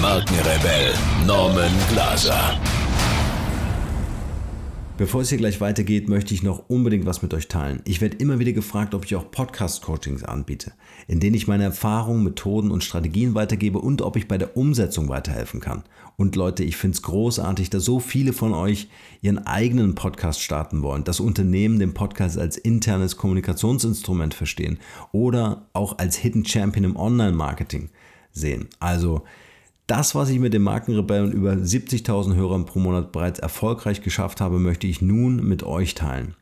Markenrebell 0.00 0.94
Norman 1.26 1.70
Glaser. 1.90 2.58
Bevor 4.96 5.20
es 5.20 5.28
hier 5.28 5.36
gleich 5.36 5.60
weitergeht, 5.60 6.08
möchte 6.08 6.32
ich 6.32 6.42
noch 6.42 6.68
unbedingt 6.68 7.04
was 7.04 7.20
mit 7.20 7.34
euch 7.34 7.48
teilen. 7.48 7.82
Ich 7.84 8.00
werde 8.00 8.16
immer 8.16 8.38
wieder 8.38 8.52
gefragt, 8.52 8.94
ob 8.94 9.04
ich 9.04 9.14
auch 9.14 9.30
Podcast-Coachings 9.30 10.24
anbiete, 10.24 10.72
in 11.06 11.20
denen 11.20 11.34
ich 11.34 11.48
meine 11.48 11.64
Erfahrungen, 11.64 12.24
Methoden 12.24 12.70
und 12.70 12.82
Strategien 12.82 13.34
weitergebe 13.34 13.78
und 13.78 14.00
ob 14.00 14.16
ich 14.16 14.26
bei 14.26 14.38
der 14.38 14.56
Umsetzung 14.56 15.10
weiterhelfen 15.10 15.60
kann. 15.60 15.84
Und 16.16 16.34
Leute, 16.34 16.64
ich 16.64 16.78
finde 16.78 16.96
es 16.96 17.02
großartig, 17.02 17.68
dass 17.68 17.84
so 17.84 18.00
viele 18.00 18.32
von 18.32 18.54
euch 18.54 18.88
ihren 19.20 19.46
eigenen 19.46 19.94
Podcast 19.94 20.42
starten 20.42 20.82
wollen, 20.82 21.04
das 21.04 21.20
Unternehmen 21.20 21.78
den 21.78 21.92
Podcast 21.92 22.38
als 22.38 22.56
internes 22.56 23.18
Kommunikationsinstrument 23.18 24.32
verstehen 24.32 24.78
oder 25.12 25.66
auch 25.74 25.98
als 25.98 26.16
Hidden 26.16 26.46
Champion 26.46 26.84
im 26.84 26.96
Online-Marketing 26.96 27.90
sehen. 28.32 28.68
Also 28.78 29.24
das, 29.90 30.14
was 30.14 30.30
ich 30.30 30.38
mit 30.38 30.54
den 30.54 30.62
Markenrebellen 30.62 31.32
über 31.32 31.52
70.000 31.52 32.36
Hörern 32.36 32.64
pro 32.64 32.78
Monat 32.78 33.10
bereits 33.10 33.40
erfolgreich 33.40 34.02
geschafft 34.02 34.40
habe, 34.40 34.60
möchte 34.60 34.86
ich 34.86 35.02
nun 35.02 35.44
mit 35.46 35.64
euch 35.64 35.96
teilen. 35.96 36.34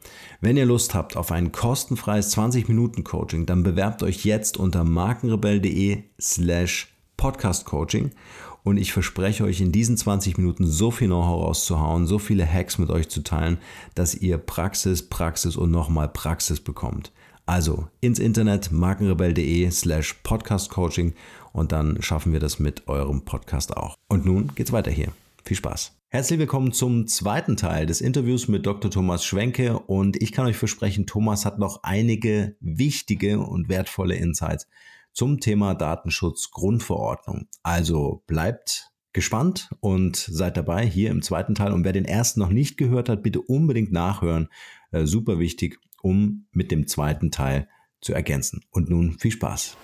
Wenn 0.43 0.59
ihr 0.59 0.67
Lust 0.67 0.95
habt 0.95 1.17
auf 1.17 1.33
ein 1.33 1.51
kostenfreies 1.51 2.37
20-Minuten-Coaching, 2.37 3.47
dann 3.47 3.63
bewerbt 3.63 4.03
euch 4.03 4.25
jetzt 4.25 4.59
unter 4.59 4.85
markenrebell.de 4.85 6.03
slash 6.21 6.89
podcastcoaching 7.17 8.11
und 8.65 8.77
ich 8.77 8.93
verspreche 8.93 9.45
euch 9.45 9.63
in 9.63 9.73
diesen 9.73 9.97
20 9.97 10.37
Minuten 10.37 10.67
so 10.67 10.91
viel 10.91 11.09
Know-how 11.09 11.45
rauszuhauen, 11.45 12.07
so 12.07 12.19
viele 12.19 12.47
Hacks 12.47 12.77
mit 12.77 12.91
euch 12.91 13.09
zu 13.09 13.23
teilen, 13.23 13.59
dass 13.95 14.15
ihr 14.15 14.37
Praxis, 14.37 15.09
Praxis 15.09 15.57
und 15.57 15.71
nochmal 15.71 16.09
Praxis 16.09 16.61
bekommt. 16.61 17.13
Also 17.49 17.89
ins 18.03 18.19
Internet 18.19 18.73
markenrebell.de 18.73 19.71
slash 19.71 20.13
podcastcoaching 20.23 21.15
und 21.55 21.73
dann 21.73 22.03
schaffen 22.03 22.35
wir 22.35 22.41
das 22.41 22.59
mit 22.59 22.87
eurem 22.89 23.25
Podcast 23.25 23.75
auch. 23.75 23.97
Und 24.07 24.27
nun 24.27 24.53
geht's 24.55 24.71
weiter 24.71 24.91
hier. 24.91 25.13
Viel 25.45 25.57
Spaß. 25.57 25.97
Herzlich 26.11 26.39
willkommen 26.39 26.73
zum 26.73 27.07
zweiten 27.07 27.57
Teil 27.57 27.87
des 27.87 28.03
Interviews 28.03 28.49
mit 28.49 28.67
Dr. 28.67 28.91
Thomas 28.91 29.25
Schwenke 29.25 29.79
und 29.79 30.21
ich 30.21 30.33
kann 30.33 30.45
euch 30.45 30.59
versprechen, 30.59 31.07
Thomas 31.07 31.47
hat 31.47 31.59
noch 31.59 31.83
einige 31.85 32.55
wichtige 32.61 33.41
und 33.41 33.71
wertvolle 33.71 34.17
Insights 34.17 34.69
zum 35.15 35.41
Thema 35.41 35.75
Datenschutzgrundverordnung. 35.75 37.49
Also 37.63 38.25
bleibt 38.27 38.91
gespannt 39.15 39.71
und 39.81 40.17
seid 40.17 40.59
dabei 40.59 40.85
hier 40.85 41.11
im 41.11 41.23
zweiten 41.23 41.55
Teil. 41.55 41.73
Und 41.73 41.85
wer 41.85 41.95
den 41.95 42.05
ersten 42.05 42.41
noch 42.41 42.51
nicht 42.51 42.77
gehört 42.77 43.09
hat, 43.09 43.23
bitte 43.23 43.41
unbedingt 43.41 43.91
nachhören. 43.91 44.49
Äh, 44.91 45.07
super 45.07 45.39
wichtig 45.39 45.79
um 46.03 46.47
mit 46.53 46.71
dem 46.71 46.87
zweiten 46.87 47.31
Teil 47.31 47.69
zu 48.01 48.15
ergänzen. 48.15 48.63
Und 48.71 48.89
nun 48.89 49.19
viel 49.19 49.33
Spaß. 49.33 49.77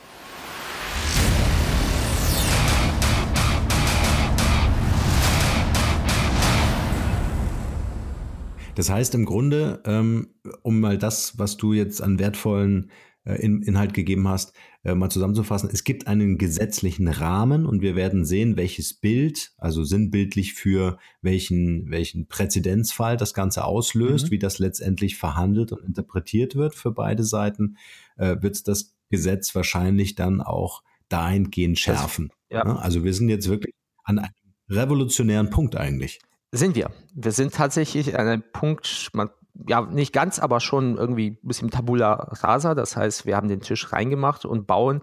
Das 8.74 8.90
heißt 8.90 9.14
im 9.14 9.24
Grunde, 9.24 9.82
ähm, 9.86 10.34
um 10.62 10.80
mal 10.80 10.98
das, 10.98 11.38
was 11.38 11.56
du 11.56 11.72
jetzt 11.72 12.02
an 12.02 12.18
wertvollen 12.18 12.90
äh, 13.24 13.34
Inhalt 13.36 13.94
gegeben 13.94 14.28
hast, 14.28 14.54
äh, 14.84 14.94
mal 14.94 15.10
zusammenzufassen. 15.10 15.70
Es 15.72 15.84
gibt 15.84 16.06
einen 16.06 16.38
gesetzlichen 16.38 17.08
Rahmen 17.08 17.66
und 17.66 17.80
wir 17.80 17.96
werden 17.96 18.24
sehen, 18.24 18.56
welches 18.56 18.94
Bild, 18.94 19.52
also 19.56 19.82
sinnbildlich 19.82 20.54
für 20.54 20.98
welchen, 21.22 21.90
welchen 21.90 22.26
Präzedenzfall 22.26 23.16
das 23.16 23.34
Ganze 23.34 23.64
auslöst, 23.64 24.26
mhm. 24.26 24.30
wie 24.30 24.38
das 24.38 24.58
letztendlich 24.58 25.16
verhandelt 25.16 25.72
und 25.72 25.84
interpretiert 25.84 26.54
wird 26.54 26.74
für 26.74 26.90
beide 26.90 27.24
Seiten, 27.24 27.76
äh, 28.16 28.36
wird 28.40 28.68
das 28.68 28.94
Gesetz 29.10 29.54
wahrscheinlich 29.54 30.14
dann 30.14 30.40
auch 30.40 30.82
dahingehend 31.08 31.78
schärfen. 31.78 32.30
Das, 32.48 32.64
ja. 32.64 32.76
Also 32.76 33.04
wir 33.04 33.14
sind 33.14 33.28
jetzt 33.28 33.48
wirklich 33.48 33.74
an 34.04 34.18
einem 34.18 34.32
revolutionären 34.68 35.50
Punkt 35.50 35.76
eigentlich. 35.76 36.20
Sind 36.52 36.76
wir. 36.76 36.90
Wir 37.14 37.32
sind 37.32 37.54
tatsächlich 37.54 38.18
an 38.18 38.28
einem 38.28 38.44
Punkt, 38.52 39.10
man 39.12 39.30
ja, 39.68 39.82
nicht 39.82 40.12
ganz, 40.12 40.38
aber 40.38 40.60
schon 40.60 40.96
irgendwie 40.96 41.38
ein 41.42 41.46
bisschen 41.46 41.70
Tabula 41.70 42.12
rasa. 42.12 42.74
Das 42.74 42.96
heißt, 42.96 43.24
wir 43.24 43.36
haben 43.36 43.48
den 43.48 43.60
Tisch 43.60 43.92
reingemacht 43.92 44.44
und 44.44 44.66
bauen 44.66 45.00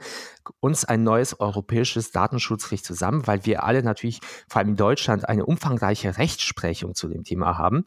uns 0.59 0.83
ein 0.83 1.03
neues 1.03 1.39
europäisches 1.39 2.11
Datenschutzrecht 2.11 2.85
zusammen, 2.85 3.25
weil 3.27 3.45
wir 3.45 3.63
alle 3.63 3.81
natürlich, 3.81 4.19
vor 4.49 4.59
allem 4.59 4.69
in 4.69 4.75
Deutschland, 4.75 5.27
eine 5.27 5.45
umfangreiche 5.45 6.17
Rechtsprechung 6.17 6.95
zu 6.95 7.07
dem 7.07 7.23
Thema 7.23 7.57
haben. 7.57 7.83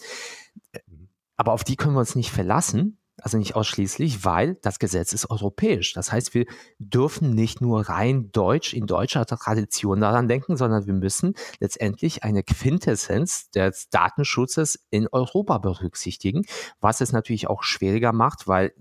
Aber 1.37 1.53
auf 1.53 1.65
die 1.65 1.77
können 1.77 1.95
wir 1.95 2.01
uns 2.01 2.15
nicht 2.15 2.31
verlassen, 2.31 2.99
also 3.25 3.39
nicht 3.39 3.57
ausschließlich, 3.57 4.27
weil 4.27 4.57
das 4.57 4.79
Gesetz 4.79 5.15
ist 5.15 5.31
europäisch. 5.31 5.95
Das 5.95 6.12
heißt, 6.12 6.35
wir 6.35 6.45
dürfen 6.79 7.35
nicht 7.35 7.62
nur 7.62 7.89
rein 7.89 8.31
deutsch 8.33 8.75
in 8.75 8.87
deutscher 8.87 9.25
Tradition 9.25 10.03
daran 10.03 10.29
denken, 10.29 10.59
sondern 10.59 10.87
wir 10.87 10.93
müssen 10.93 11.33
letztendlich 11.59 12.23
eine 12.23 12.43
Quintessenz 12.43 13.49
des 13.49 13.89
Datenschutzes 13.89 14.79
in 14.91 15.09
Europa 15.11 15.57
berücksichtigen, 15.57 16.43
was 16.81 17.01
es 17.01 17.13
natürlich 17.13 17.49
auch 17.49 17.63
schwieriger 17.63 18.13
macht, 18.13 18.47
weil 18.47 18.75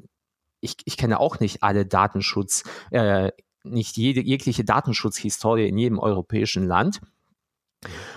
ich, 0.60 0.76
ich 0.84 0.98
kenne 0.98 1.22
auch 1.22 1.40
nicht 1.40 1.64
alle 1.64 1.86
Datenschutz, 1.86 2.66
äh, 2.92 3.32
nicht 3.64 3.96
jede 3.96 4.20
jegliche 4.22 4.66
Datenschutzhistorie 4.66 5.70
in 5.70 5.78
jedem 5.78 6.00
europäischen 6.00 6.68
Land. 6.68 7.00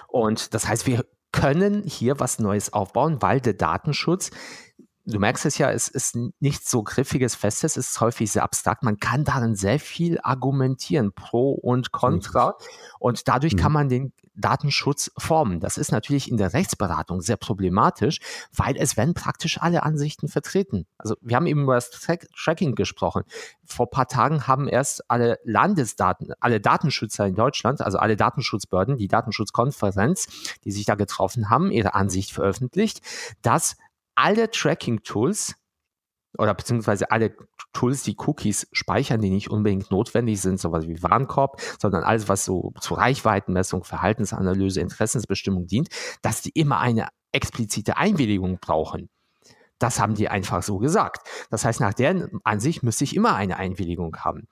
Und 0.08 0.54
das 0.54 0.66
heißt, 0.66 0.88
wir 0.88 1.06
können 1.30 1.84
hier 1.84 2.18
was 2.18 2.40
Neues 2.40 2.72
aufbauen, 2.72 3.22
weil 3.22 3.40
der 3.40 3.54
Datenschutz 3.54 4.32
du 5.06 5.18
merkst 5.18 5.46
es 5.46 5.58
ja, 5.58 5.70
es 5.70 5.88
ist 5.88 6.16
nicht 6.40 6.68
so 6.68 6.82
griffiges, 6.82 7.34
festes, 7.34 7.76
es 7.76 7.90
ist 7.90 8.00
häufig 8.00 8.30
sehr 8.30 8.42
abstrakt. 8.42 8.82
Man 8.82 8.98
kann 8.98 9.24
darin 9.24 9.54
sehr 9.54 9.78
viel 9.78 10.18
argumentieren, 10.22 11.12
pro 11.12 11.52
und 11.52 11.92
contra. 11.92 12.56
Und 12.98 13.28
dadurch 13.28 13.54
mhm. 13.54 13.58
kann 13.58 13.72
man 13.72 13.88
den 13.88 14.12
Datenschutz 14.34 15.10
formen. 15.16 15.60
Das 15.60 15.78
ist 15.78 15.92
natürlich 15.92 16.30
in 16.30 16.36
der 16.36 16.52
Rechtsberatung 16.52 17.22
sehr 17.22 17.36
problematisch, 17.36 18.20
weil 18.54 18.76
es 18.76 18.96
werden 18.96 19.14
praktisch 19.14 19.60
alle 19.60 19.82
Ansichten 19.82 20.28
vertreten. 20.28 20.86
Also 20.98 21.16
wir 21.22 21.36
haben 21.36 21.46
eben 21.46 21.62
über 21.62 21.74
das 21.74 21.90
Track 21.90 22.28
Tracking 22.36 22.74
gesprochen. 22.74 23.22
Vor 23.64 23.86
ein 23.86 23.90
paar 23.90 24.08
Tagen 24.08 24.46
haben 24.46 24.68
erst 24.68 25.10
alle 25.10 25.38
Landesdaten, 25.44 26.32
alle 26.40 26.60
Datenschützer 26.60 27.26
in 27.26 27.34
Deutschland, 27.34 27.80
also 27.80 27.98
alle 27.98 28.16
Datenschutzbehörden, 28.16 28.98
die 28.98 29.08
Datenschutzkonferenz, 29.08 30.28
die 30.64 30.72
sich 30.72 30.84
da 30.84 30.94
getroffen 30.96 31.48
haben, 31.48 31.70
ihre 31.70 31.94
Ansicht 31.94 32.32
veröffentlicht, 32.32 33.00
dass 33.42 33.76
alle 34.16 34.50
Tracking-Tools 34.50 35.54
oder 36.38 36.54
beziehungsweise 36.54 37.10
alle 37.10 37.34
Tools, 37.72 38.02
die 38.02 38.16
Cookies 38.18 38.68
speichern, 38.72 39.20
die 39.20 39.30
nicht 39.30 39.50
unbedingt 39.50 39.90
notwendig 39.90 40.40
sind, 40.40 40.60
sowas 40.60 40.86
wie 40.86 41.02
Warenkorb, 41.02 41.60
sondern 41.78 42.04
alles, 42.04 42.28
was 42.28 42.44
so 42.44 42.72
zur 42.80 42.98
Reichweitenmessung, 42.98 43.84
Verhaltensanalyse, 43.84 44.80
Interessensbestimmung 44.80 45.66
dient, 45.66 45.88
dass 46.22 46.42
die 46.42 46.50
immer 46.50 46.78
eine 46.78 47.08
explizite 47.32 47.96
Einwilligung 47.96 48.58
brauchen. 48.60 49.08
Das 49.78 50.00
haben 50.00 50.14
die 50.14 50.28
einfach 50.28 50.62
so 50.62 50.78
gesagt. 50.78 51.26
Das 51.50 51.64
heißt, 51.64 51.80
nach 51.80 51.92
deren 51.92 52.40
Ansicht 52.44 52.82
müsste 52.82 53.04
ich 53.04 53.14
immer 53.14 53.34
eine 53.34 53.58
Einwilligung 53.58 54.16
haben. 54.16 54.48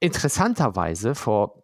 Interessanterweise, 0.00 1.14
vor 1.14 1.62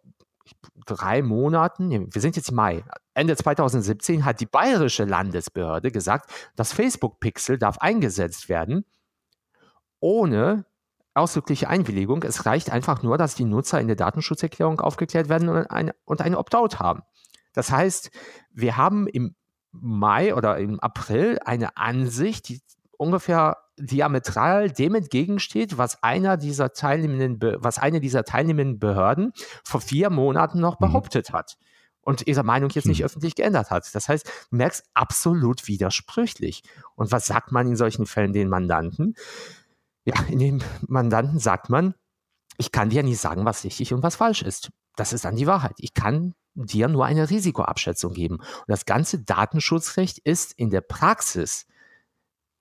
drei 0.85 1.21
Monaten, 1.21 2.13
wir 2.13 2.21
sind 2.21 2.35
jetzt 2.35 2.51
Mai, 2.51 2.83
Ende 3.13 3.35
2017 3.35 4.25
hat 4.25 4.39
die 4.39 4.45
bayerische 4.45 5.05
Landesbehörde 5.05 5.91
gesagt, 5.91 6.31
das 6.55 6.73
Facebook-Pixel 6.73 7.57
darf 7.57 7.77
eingesetzt 7.77 8.49
werden, 8.49 8.85
ohne 9.99 10.65
ausdrückliche 11.13 11.69
Einwilligung. 11.69 12.23
Es 12.23 12.45
reicht 12.45 12.71
einfach 12.71 13.03
nur, 13.03 13.17
dass 13.17 13.35
die 13.35 13.45
Nutzer 13.45 13.79
in 13.79 13.87
der 13.87 13.95
Datenschutzerklärung 13.95 14.79
aufgeklärt 14.81 15.29
werden 15.29 15.49
und 15.49 15.67
eine, 15.69 15.95
und 16.05 16.21
eine 16.21 16.37
Opt-out 16.37 16.79
haben. 16.79 17.03
Das 17.53 17.71
heißt, 17.71 18.09
wir 18.51 18.77
haben 18.77 19.07
im 19.07 19.35
Mai 19.71 20.35
oder 20.35 20.57
im 20.57 20.79
April 20.79 21.39
eine 21.45 21.77
Ansicht, 21.77 22.49
die 22.49 22.61
ungefähr 22.97 23.57
diametral 23.77 24.71
dem 24.71 24.95
entgegensteht, 24.95 25.77
was 25.77 26.01
einer 26.03 26.37
dieser 26.37 26.73
teilnehmenden, 26.73 27.57
was 27.63 27.79
eine 27.79 27.99
dieser 27.99 28.23
teilnehmenden 28.23 28.79
Behörden 28.79 29.33
vor 29.63 29.81
vier 29.81 30.09
Monaten 30.09 30.59
noch 30.59 30.79
mhm. 30.79 30.87
behauptet 30.87 31.31
hat 31.31 31.57
und 32.03 32.27
ihre 32.27 32.43
Meinung 32.43 32.69
jetzt 32.69 32.85
nicht 32.85 32.99
hm. 32.99 33.05
öffentlich 33.05 33.35
geändert 33.35 33.71
hat. 33.71 33.89
Das 33.95 34.09
heißt, 34.09 34.27
du 34.51 34.55
merkst 34.57 34.83
absolut 34.93 35.67
widersprüchlich. 35.67 36.63
Und 36.95 37.11
was 37.11 37.25
sagt 37.25 37.51
man 37.51 37.67
in 37.67 37.75
solchen 37.75 38.05
Fällen 38.05 38.33
den 38.33 38.49
Mandanten? 38.49 39.15
Ja, 40.05 40.15
in 40.29 40.39
den 40.39 40.63
Mandanten 40.85 41.39
sagt 41.39 41.69
man, 41.69 41.95
ich 42.57 42.71
kann 42.71 42.89
dir 42.89 43.03
nicht 43.03 43.19
sagen, 43.19 43.45
was 43.45 43.63
richtig 43.63 43.93
und 43.93 44.03
was 44.03 44.17
falsch 44.17 44.41
ist. 44.41 44.69
Das 44.95 45.13
ist 45.13 45.25
dann 45.25 45.37
die 45.37 45.47
Wahrheit. 45.47 45.73
Ich 45.77 45.93
kann 45.93 46.35
dir 46.55 46.87
nur 46.87 47.05
eine 47.05 47.29
Risikoabschätzung 47.29 48.13
geben. 48.13 48.35
Und 48.35 48.67
das 48.67 48.85
ganze 48.85 49.23
Datenschutzrecht 49.23 50.19
ist 50.19 50.51
in 50.53 50.69
der 50.69 50.81
Praxis 50.81 51.65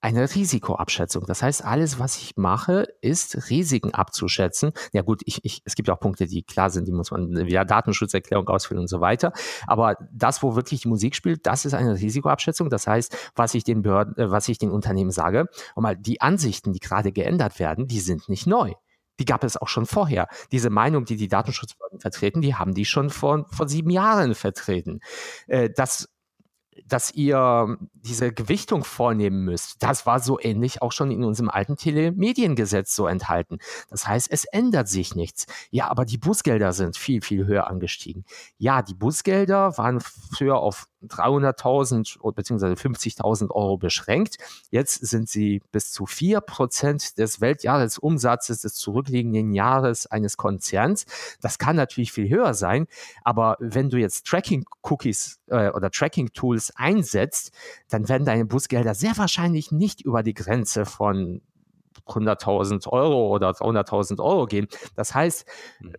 eine 0.03 0.35
Risikoabschätzung. 0.35 1.25
Das 1.27 1.43
heißt, 1.43 1.65
alles, 1.65 1.99
was 2.01 2.19
ich 2.19 2.37
mache, 2.37 2.89
ist 3.01 3.49
Risiken 3.51 3.95
abzuschätzen. 3.95 4.73
Ja 4.93 5.03
gut, 5.03 5.23
ich, 5.25 5.45
ich, 5.45 5.63
es 5.65 5.77
gibt 5.77 5.89
auch 5.91 6.01
Punkte, 6.01 6.27
die 6.27 6.43
klar 6.43 6.71
sind, 6.71 6.89
die 6.89 6.93
muss 6.93 7.13
man 7.13 7.47
via 7.47 7.65
Datenschutzerklärung 7.65 8.49
ausfüllen 8.49 8.81
und 8.81 8.89
so 8.89 9.01
weiter. 9.01 9.33
Aber 9.67 9.97
das, 10.13 10.43
wo 10.43 10.57
wirklich 10.57 10.83
die 10.83 10.89
Musik 10.89 11.15
spielt, 11.15 11.47
das 11.47 11.65
ist 11.65 11.75
eine 11.75 11.95
Risikoabschätzung. 11.95 12.69
Das 12.69 12.89
heißt, 12.89 13.17
was 13.37 13.55
ich 13.55 13.63
den 13.63 13.83
Behörden, 13.83 14.17
äh, 14.17 14.31
was 14.31 14.49
ich 14.49 14.59
den 14.59 14.73
Unternehmen 14.73 15.13
sage, 15.13 15.47
und 15.77 15.85
mal 15.85 15.97
die 15.97 16.21
Ansichten, 16.21 16.73
die 16.73 16.81
gerade 16.81 17.13
geändert 17.13 17.61
werden, 17.61 17.87
die 17.87 18.01
sind 18.01 18.29
nicht 18.29 18.49
neu. 18.49 18.73
Die 19.21 19.25
gab 19.25 19.45
es 19.45 19.57
auch 19.57 19.69
schon 19.69 19.87
vorher. 19.87 20.27
Diese 20.51 20.71
Meinung, 20.71 21.05
die 21.05 21.17
die 21.17 21.29
Datenschutzbehörden 21.29 22.01
vertreten, 22.01 22.41
die 22.41 22.57
haben 22.57 22.75
die 22.75 22.85
schon 22.85 23.11
vor, 23.11 23.47
vor 23.51 23.69
sieben 23.69 23.91
Jahren 23.91 24.35
vertreten. 24.35 24.99
Äh, 25.47 25.71
das 25.71 26.09
dass 26.87 27.13
ihr 27.13 27.77
diese 27.93 28.33
Gewichtung 28.33 28.85
vornehmen 28.85 29.45
müsst, 29.45 29.83
das 29.83 30.07
war 30.07 30.21
so 30.21 30.39
ähnlich 30.41 30.83
auch 30.83 30.93
schon 30.93 31.11
in 31.11 31.25
unserem 31.25 31.51
alten 31.51 31.77
Telemediengesetz 31.77 32.95
so 32.95 33.07
enthalten. 33.07 33.59
Das 33.91 34.07
heißt, 34.07 34.29
es 34.31 34.45
ändert 34.45 34.89
sich 34.89 35.15
nichts. 35.15 35.47
Ja, 35.71 35.89
aber 35.91 36.05
die 36.05 36.19
Busgelder 36.19 36.73
sind 36.73 36.97
viel, 36.97 37.23
viel 37.23 37.47
höher 37.47 37.69
angestiegen. 37.69 38.25
Ja, 38.59 38.83
die 38.83 38.95
Busgelder 38.95 39.77
waren 39.77 40.01
früher 40.01 40.57
auf 40.59 40.87
300.000 41.09 42.33
bzw. 42.35 42.67
50.000 42.75 43.51
Euro 43.51 43.77
beschränkt. 43.77 44.37
Jetzt 44.71 45.07
sind 45.07 45.29
sie 45.29 45.63
bis 45.73 45.91
zu 45.91 46.05
4% 46.05 47.17
des 47.17 47.41
Weltjahresumsatzes 47.41 48.61
des 48.63 48.75
zurückliegenden 48.75 49.53
Jahres 49.53 50.07
eines 50.07 50.37
Konzerns. 50.37 51.07
Das 51.41 51.59
kann 51.59 51.77
natürlich 51.77 52.13
viel 52.13 52.29
höher 52.29 52.55
sein, 52.55 52.87
aber 53.25 53.57
wenn 53.59 53.91
du 53.91 53.99
jetzt 53.99 54.27
Tracking-Cookies 54.27 55.41
äh, 55.49 55.71
oder 55.71 55.91
Tracking-Tools 55.91 56.62
einsetzt, 56.71 57.53
dann 57.89 58.09
werden 58.09 58.25
deine 58.25 58.47
Busgelder 58.47 58.95
sehr 58.95 59.17
wahrscheinlich 59.17 59.73
nicht 59.73 60.01
über 60.01 60.23
die 60.23 60.35
Grenze 60.35 60.85
von 60.85 61.43
100.000 62.07 62.89
Euro 62.89 63.29
oder 63.29 63.51
300.000 63.51 64.23
Euro 64.23 64.47
gehen. 64.47 64.69
Das 64.97 65.15
heißt, 65.15 65.47
hm 65.79 65.95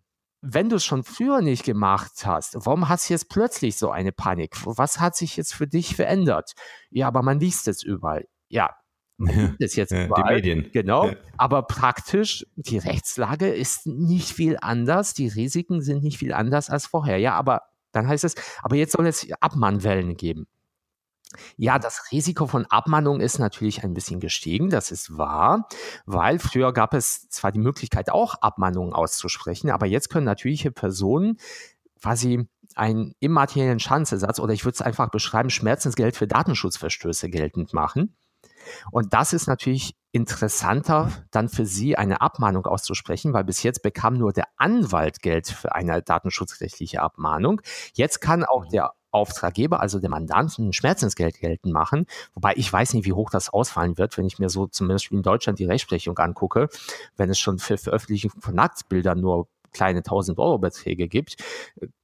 wenn 0.46 0.68
du 0.68 0.76
es 0.76 0.84
schon 0.84 1.04
früher 1.04 1.42
nicht 1.42 1.64
gemacht 1.64 2.26
hast, 2.26 2.58
warum 2.66 2.90
hast 2.90 3.10
du 3.10 3.14
jetzt 3.14 3.30
plötzlich 3.30 3.78
so 3.78 3.90
eine 3.90 4.12
Panik? 4.12 4.58
Was 4.66 5.00
hat 5.00 5.16
sich 5.16 5.38
jetzt 5.38 5.54
für 5.54 5.68
dich 5.68 5.96
verändert? 5.96 6.52
Ja, 6.90 7.08
aber 7.08 7.24
man 7.24 7.40
liest 7.40 7.70
es 7.70 7.82
überall. 7.82 8.28
Ja, 8.50 8.76
man 9.16 9.34
liest 9.34 9.62
es 9.62 9.76
jetzt 9.78 9.92
ja, 9.94 10.06
überall. 10.06 10.42
Die 10.42 10.54
Medien. 10.54 10.72
Genau. 10.74 11.08
Ja. 11.08 11.16
Aber 11.38 11.64
praktisch, 11.64 12.46
die 12.58 12.78
Rechtslage 12.78 13.48
ist 13.48 13.88
nicht 13.88 14.32
viel 14.32 14.58
anders. 14.60 15.14
Die 15.14 15.30
Risiken 15.30 15.82
sind 15.82 16.04
nicht 16.04 16.18
viel 16.18 16.34
anders 16.34 16.70
als 16.70 16.88
vorher. 16.88 17.18
Ja, 17.20 17.36
aber 17.36 17.62
dann 17.94 18.08
heißt 18.08 18.26
es, 18.26 18.36
aber 18.62 18.76
jetzt 18.76 18.92
soll 18.92 19.08
es 19.08 19.26
Abmannwellen 19.40 20.18
geben. 20.18 20.48
Ja, 21.58 21.80
das 21.80 22.12
Risiko 22.12 22.48
von 22.48 22.66
Abmahnung 22.68 23.20
ist 23.20 23.40
natürlich 23.40 23.84
ein 23.84 23.94
bisschen 23.94 24.20
gestiegen, 24.20 24.70
das 24.70 24.92
ist 24.92 25.18
wahr, 25.18 25.68
weil 26.06 26.38
früher 26.40 26.74
gab 26.74 26.94
es 26.94 27.28
zwar 27.30 27.52
die 27.52 27.60
Möglichkeit, 27.60 28.12
auch 28.12 28.36
Abmahnungen 28.36 28.94
auszusprechen, 28.94 29.72
aber 29.72 29.86
jetzt 29.86 30.10
können 30.10 30.26
natürliche 30.26 30.72
Personen 30.72 31.38
quasi 32.02 32.48
einen 32.76 33.14
immateriellen 33.20 33.80
Schadensersatz 33.80 34.40
oder 34.40 34.54
ich 34.54 34.66
würde 34.66 34.76
es 34.76 34.82
einfach 34.82 35.10
beschreiben, 35.10 35.50
Schmerzensgeld 35.50 36.16
für 36.16 36.28
Datenschutzverstöße 36.28 37.30
geltend 37.30 37.74
machen. 37.74 38.16
Und 38.92 39.14
das 39.14 39.34
ist 39.34 39.48
natürlich 39.48 39.96
interessanter, 40.12 41.12
dann 41.32 41.50
für 41.50 41.66
Sie 41.66 41.98
eine 41.98 42.22
Abmahnung 42.22 42.66
auszusprechen, 42.66 43.34
weil 43.34 43.44
bis 43.44 43.64
jetzt 43.64 43.82
bekam 43.82 44.14
nur 44.14 44.32
der 44.32 44.46
Anwalt 44.58 45.22
Geld 45.22 45.48
für 45.48 45.74
eine 45.74 46.02
datenschutzrechtliche 46.02 47.02
Abmahnung. 47.02 47.62
Jetzt 47.94 48.22
kann 48.22 48.44
auch 48.44 48.66
mhm. 48.66 48.70
der 48.70 48.94
Auftraggeber, 49.14 49.80
also 49.80 50.00
der 50.00 50.10
Mandant, 50.10 50.58
ein 50.58 50.74
Schmerzensgeld 50.74 51.40
geltend 51.40 51.74
machen. 51.74 52.06
Wobei 52.34 52.54
ich 52.56 52.72
weiß 52.72 52.94
nicht, 52.94 53.06
wie 53.06 53.14
hoch 53.14 53.30
das 53.30 53.50
ausfallen 53.50 53.98
wird, 53.98 54.18
wenn 54.18 54.26
ich 54.26 54.40
mir 54.40 54.50
so 54.50 54.68
zum 54.68 54.88
Beispiel 54.88 55.18
in 55.18 55.24
Deutschland 55.24 55.60
die 55.60 55.66
Rechtsprechung 55.66 56.18
angucke, 56.18 56.70
wenn 57.16 57.30
es 57.30 57.40
schon 57.40 57.60
für 57.60 57.78
Veröffentlichung 57.78 58.32
von 58.40 58.56
Nacktbildern 58.56 59.20
nur 59.20 59.48
kleine 59.72 60.00
1000 60.00 60.38
Euro 60.40 60.58
Beträge 60.58 61.08
gibt, 61.08 61.38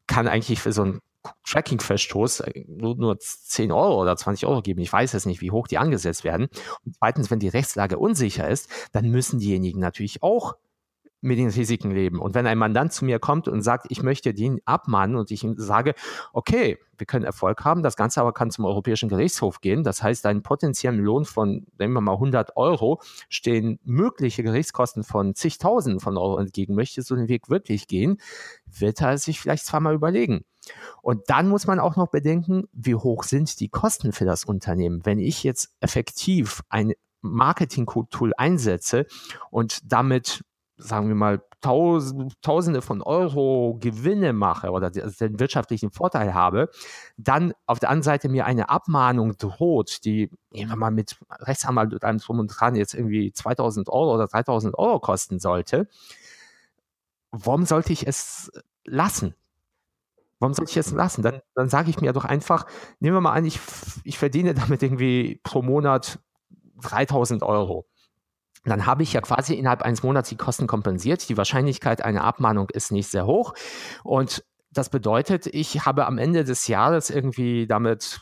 kann 0.08 0.28
eigentlich 0.28 0.60
für 0.60 0.72
so 0.72 0.84
einen 0.84 1.02
Tracking-Verstoß 1.45 2.42
äh, 2.42 2.66
nur, 2.68 2.95
nur 2.95 3.19
10 3.19 3.71
Euro 3.71 4.01
oder 4.01 4.16
20 4.16 4.48
Euro 4.48 4.62
geben. 4.62 4.81
Ich 4.81 4.92
weiß 4.92 5.13
jetzt 5.13 5.25
nicht, 5.25 5.42
wie 5.42 5.51
hoch 5.51 5.68
die 5.68 5.77
angesetzt 5.77 6.24
werden. 6.24 6.48
Und 6.86 6.95
zweitens, 6.98 7.31
wenn 7.31 7.39
die 7.39 7.50
Rechtslage 7.50 7.98
unsicher 7.98 8.48
ist, 8.48 8.69
dann 8.92 9.10
müssen 9.10 9.39
diejenigen 9.39 9.80
natürlich 9.80 10.24
auch 10.24 10.56
mit 11.21 11.38
den 11.38 11.50
Risiken 11.50 11.92
leben. 11.92 12.19
Und 12.19 12.36
wenn 12.36 12.48
ein 12.48 12.57
Mandant 12.57 12.94
zu 12.94 13.06
mir 13.06 13.19
kommt 13.19 13.48
und 13.48 13.62
sagt, 13.62 13.88
ich 13.89 14.04
möchte 14.04 14.33
den 14.33 14.62
abmahnen 14.66 15.16
und 15.16 15.31
ich 15.31 15.44
ihm 15.44 15.56
sage, 15.57 15.94
okay, 16.33 16.77
wir 16.98 17.06
können 17.06 17.25
Erfolg 17.25 17.63
haben, 17.63 17.83
das 17.83 17.95
Ganze 17.95 18.21
aber 18.21 18.33
kann 18.33 18.51
zum 18.51 18.66
Europäischen 18.66 19.10
Gerichtshof 19.10 19.62
gehen. 19.62 19.83
Das 19.83 20.04
heißt, 20.04 20.24
deinen 20.25 20.44
potenziellen 20.44 21.00
Lohn 21.00 21.25
von, 21.25 21.66
nehmen 21.77 21.94
wir 21.94 22.01
mal 22.01 22.13
100 22.13 22.57
Euro, 22.57 23.01
stehen 23.30 23.80
mögliche 23.83 24.44
Gerichtskosten 24.44 25.04
von 25.04 25.36
zigtausenden 25.36 26.00
von 26.00 26.18
Euro 26.18 26.38
entgegen. 26.38 26.75
Möchtest 26.75 27.10
du 27.10 27.16
den 27.16 27.30
Weg 27.30 27.50
wirklich 27.50 27.88
gehen, 27.88 28.19
wird 28.65 29.01
er 29.01 29.18
sich 29.18 29.39
vielleicht 29.39 29.65
zweimal 29.65 29.95
überlegen. 29.95 30.45
Und 31.01 31.30
dann 31.30 31.48
muss 31.48 31.68
man 31.68 31.80
auch 31.80 31.95
noch 31.95 32.07
bedenken, 32.07 32.65
wie 32.74 32.95
hoch 32.95 33.24
sind 33.24 33.60
die 33.60 33.69
Kosten 33.69 34.12
für 34.12 34.25
das 34.25 34.44
Unternehmen. 34.44 35.06
Wenn 35.06 35.19
ich 35.19 35.44
jetzt 35.44 35.74
effektiv 35.80 36.62
ein 36.69 36.94
Marketing-Tool 37.22 38.33
einsetze 38.38 39.06
und 39.51 39.92
damit 39.92 40.44
sagen 40.80 41.08
wir 41.08 41.16
mal, 41.16 41.42
Tausende 41.62 42.81
von 42.81 43.02
Euro 43.02 43.78
Gewinne 43.81 44.31
mache 44.31 44.72
oder 44.72 44.90
den 44.90 45.40
wirtschaftlichen 45.42 45.92
Vorteil 45.92 46.34
habe, 46.34 46.70
dann 47.18 47.54
auf 47.66 47.80
der 47.80 47.90
anderen 47.90 48.04
Seite 48.04 48.30
mir 48.30 48.46
eine 48.46 48.70
Abmahnung 48.70 49.36
droht, 49.38 50.06
die, 50.06 50.31
nehmen 50.52 50.70
wir 50.72 50.78
mal 50.78 50.92
mit 50.92 51.18
Rechtsanwalt 51.30 51.94
und 51.94 52.06
allem 52.06 52.20
drum 52.20 52.40
und 52.40 52.48
dran 52.48 52.76
jetzt 52.76 52.94
irgendwie 52.94 53.34
2000 53.34 53.90
Euro 53.90 54.16
oder 54.16 54.28
3000 54.28 54.78
Euro 54.78 55.02
kosten 55.02 55.40
sollte, 55.40 55.90
warum 57.32 57.66
sollte 57.66 57.92
ich 57.92 58.08
es 58.08 58.50
lassen? 58.86 59.36
Warum 60.40 60.54
sollte 60.54 60.72
ich 60.72 60.78
es 60.78 60.92
lassen? 60.92 61.24
Dann, 61.24 61.42
dann 61.56 61.68
sage 61.68 61.90
ich 61.90 62.00
mir 62.00 62.14
doch 62.14 62.24
einfach, 62.24 62.68
nehmen 63.02 63.18
wir 63.18 63.22
mal 63.22 63.34
an, 63.34 63.44
ich, 63.44 63.60
ich 64.06 64.18
verdiene 64.18 64.54
damit 64.54 64.82
irgendwie 64.82 65.42
pro 65.44 65.62
Monat 65.62 66.20
3000 66.82 67.44
Euro 67.44 67.86
dann 68.66 68.86
habe 68.86 69.04
ich 69.04 69.14
ja 69.14 69.22
quasi 69.22 69.54
innerhalb 69.54 69.82
eines 69.82 70.04
Monats 70.04 70.30
die 70.30 70.36
Kosten 70.36 70.68
kompensiert. 70.68 71.28
Die 71.30 71.38
Wahrscheinlichkeit 71.38 72.04
einer 72.04 72.24
Abmahnung 72.24 72.70
ist 72.70 72.92
nicht 72.92 73.10
sehr 73.10 73.26
hoch. 73.26 73.54
Und 74.04 74.44
das 74.72 74.90
bedeutet, 74.90 75.48
ich 75.48 75.86
habe 75.86 76.06
am 76.06 76.18
Ende 76.18 76.44
des 76.44 76.68
Jahres 76.68 77.10
irgendwie 77.10 77.66
damit 77.68 78.20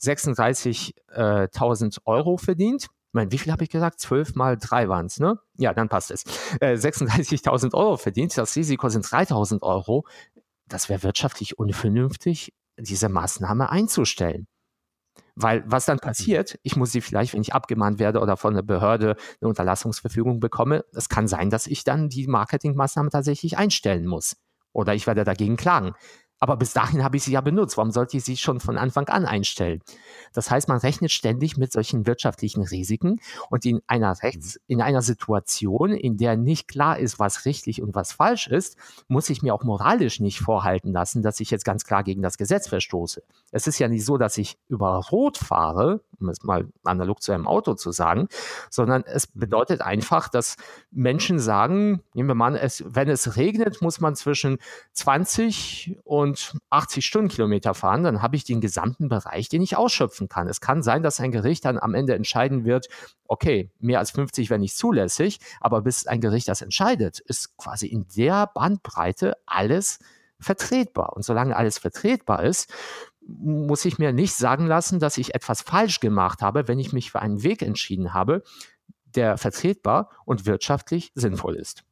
36.000 0.00 1.98
Euro 2.04 2.36
verdient. 2.36 2.84
Ich 2.84 3.14
meine, 3.14 3.32
wie 3.32 3.38
viel 3.38 3.50
habe 3.52 3.64
ich 3.64 3.70
gesagt? 3.70 3.98
12 4.00 4.34
mal 4.34 4.58
3 4.58 4.88
waren 4.88 5.06
es, 5.06 5.18
ne? 5.18 5.38
Ja, 5.56 5.72
dann 5.72 5.88
passt 5.88 6.10
es. 6.10 6.24
Äh, 6.60 6.74
36.000 6.74 7.72
Euro 7.74 7.96
verdient. 7.96 8.36
Das 8.36 8.54
Risiko 8.54 8.90
sind 8.90 9.06
3.000 9.06 9.62
Euro. 9.62 10.04
Das 10.66 10.90
wäre 10.90 11.02
wirtschaftlich 11.02 11.58
unvernünftig, 11.58 12.52
diese 12.76 13.08
Maßnahme 13.08 13.70
einzustellen. 13.70 14.46
Weil 15.40 15.62
was 15.66 15.86
dann 15.86 16.00
passiert, 16.00 16.58
ich 16.64 16.74
muss 16.74 16.90
sie 16.90 17.00
vielleicht, 17.00 17.32
wenn 17.32 17.42
ich 17.42 17.54
abgemahnt 17.54 18.00
werde 18.00 18.18
oder 18.18 18.36
von 18.36 18.54
der 18.54 18.62
Behörde 18.62 19.14
eine 19.40 19.48
Unterlassungsverfügung 19.48 20.40
bekomme, 20.40 20.84
es 20.92 21.08
kann 21.08 21.28
sein, 21.28 21.48
dass 21.48 21.68
ich 21.68 21.84
dann 21.84 22.08
die 22.08 22.26
Marketingmaßnahme 22.26 23.10
tatsächlich 23.10 23.56
einstellen 23.56 24.06
muss. 24.06 24.36
Oder 24.72 24.94
ich 24.94 25.06
werde 25.06 25.22
dagegen 25.22 25.56
klagen. 25.56 25.92
Aber 26.40 26.56
bis 26.56 26.72
dahin 26.72 27.02
habe 27.02 27.16
ich 27.16 27.24
sie 27.24 27.32
ja 27.32 27.40
benutzt. 27.40 27.76
Warum 27.76 27.90
sollte 27.90 28.16
ich 28.16 28.24
sie 28.24 28.36
schon 28.36 28.60
von 28.60 28.78
Anfang 28.78 29.08
an 29.08 29.24
einstellen? 29.24 29.80
Das 30.32 30.50
heißt, 30.50 30.68
man 30.68 30.78
rechnet 30.78 31.10
ständig 31.10 31.56
mit 31.56 31.72
solchen 31.72 32.06
wirtschaftlichen 32.06 32.62
Risiken 32.62 33.20
und 33.50 33.64
in 33.64 33.80
einer 33.86 34.22
Rechts, 34.22 34.60
in 34.66 34.80
einer 34.80 35.02
Situation, 35.02 35.90
in 35.90 36.16
der 36.16 36.36
nicht 36.36 36.68
klar 36.68 36.98
ist, 36.98 37.18
was 37.18 37.44
richtig 37.44 37.82
und 37.82 37.94
was 37.94 38.12
falsch 38.12 38.46
ist, 38.46 38.76
muss 39.08 39.30
ich 39.30 39.42
mir 39.42 39.54
auch 39.54 39.64
moralisch 39.64 40.20
nicht 40.20 40.38
vorhalten 40.38 40.92
lassen, 40.92 41.22
dass 41.22 41.40
ich 41.40 41.50
jetzt 41.50 41.64
ganz 41.64 41.84
klar 41.84 42.04
gegen 42.04 42.22
das 42.22 42.38
Gesetz 42.38 42.68
verstoße. 42.68 43.22
Es 43.50 43.66
ist 43.66 43.78
ja 43.78 43.88
nicht 43.88 44.04
so, 44.04 44.16
dass 44.16 44.38
ich 44.38 44.58
über 44.68 44.96
Rot 45.10 45.38
fahre, 45.38 46.00
um 46.20 46.28
es 46.28 46.42
mal 46.42 46.68
analog 46.84 47.22
zu 47.22 47.32
einem 47.32 47.46
Auto 47.46 47.74
zu 47.74 47.92
sagen, 47.92 48.28
sondern 48.70 49.02
es 49.04 49.26
bedeutet 49.26 49.80
einfach, 49.80 50.28
dass 50.28 50.56
Menschen 50.90 51.38
sagen, 51.38 52.02
nehmen 52.14 52.28
wir 52.28 52.34
mal 52.34 52.48
an, 52.48 52.54
es, 52.54 52.84
wenn 52.86 53.08
es 53.08 53.36
regnet, 53.36 53.82
muss 53.82 54.00
man 54.00 54.14
zwischen 54.14 54.58
20 54.92 55.98
und 56.04 56.27
und 56.28 56.58
80 56.70 57.04
Stundenkilometer 57.04 57.74
fahren, 57.74 58.04
dann 58.04 58.22
habe 58.22 58.36
ich 58.36 58.44
den 58.44 58.60
gesamten 58.60 59.08
Bereich, 59.08 59.48
den 59.48 59.62
ich 59.62 59.76
ausschöpfen 59.76 60.28
kann. 60.28 60.48
Es 60.48 60.60
kann 60.60 60.82
sein, 60.82 61.02
dass 61.02 61.20
ein 61.20 61.32
Gericht 61.32 61.64
dann 61.64 61.78
am 61.78 61.94
Ende 61.94 62.14
entscheiden 62.14 62.64
wird, 62.64 62.88
okay, 63.24 63.70
mehr 63.78 63.98
als 63.98 64.10
50 64.12 64.50
wäre 64.50 64.60
nicht 64.60 64.76
zulässig, 64.76 65.40
aber 65.60 65.82
bis 65.82 66.06
ein 66.06 66.20
Gericht 66.20 66.48
das 66.48 66.62
entscheidet, 66.62 67.20
ist 67.20 67.56
quasi 67.56 67.86
in 67.86 68.06
der 68.16 68.50
Bandbreite 68.54 69.36
alles 69.46 69.98
vertretbar. 70.38 71.14
Und 71.14 71.24
solange 71.24 71.56
alles 71.56 71.78
vertretbar 71.78 72.42
ist, 72.42 72.70
muss 73.26 73.84
ich 73.84 73.98
mir 73.98 74.12
nicht 74.12 74.34
sagen 74.34 74.66
lassen, 74.66 75.00
dass 75.00 75.18
ich 75.18 75.34
etwas 75.34 75.62
falsch 75.62 76.00
gemacht 76.00 76.40
habe, 76.40 76.68
wenn 76.68 76.78
ich 76.78 76.92
mich 76.92 77.10
für 77.10 77.20
einen 77.20 77.42
Weg 77.42 77.62
entschieden 77.62 78.14
habe, 78.14 78.42
der 79.04 79.36
vertretbar 79.38 80.10
und 80.24 80.46
wirtschaftlich 80.46 81.12
sinnvoll 81.14 81.56
ist. 81.56 81.84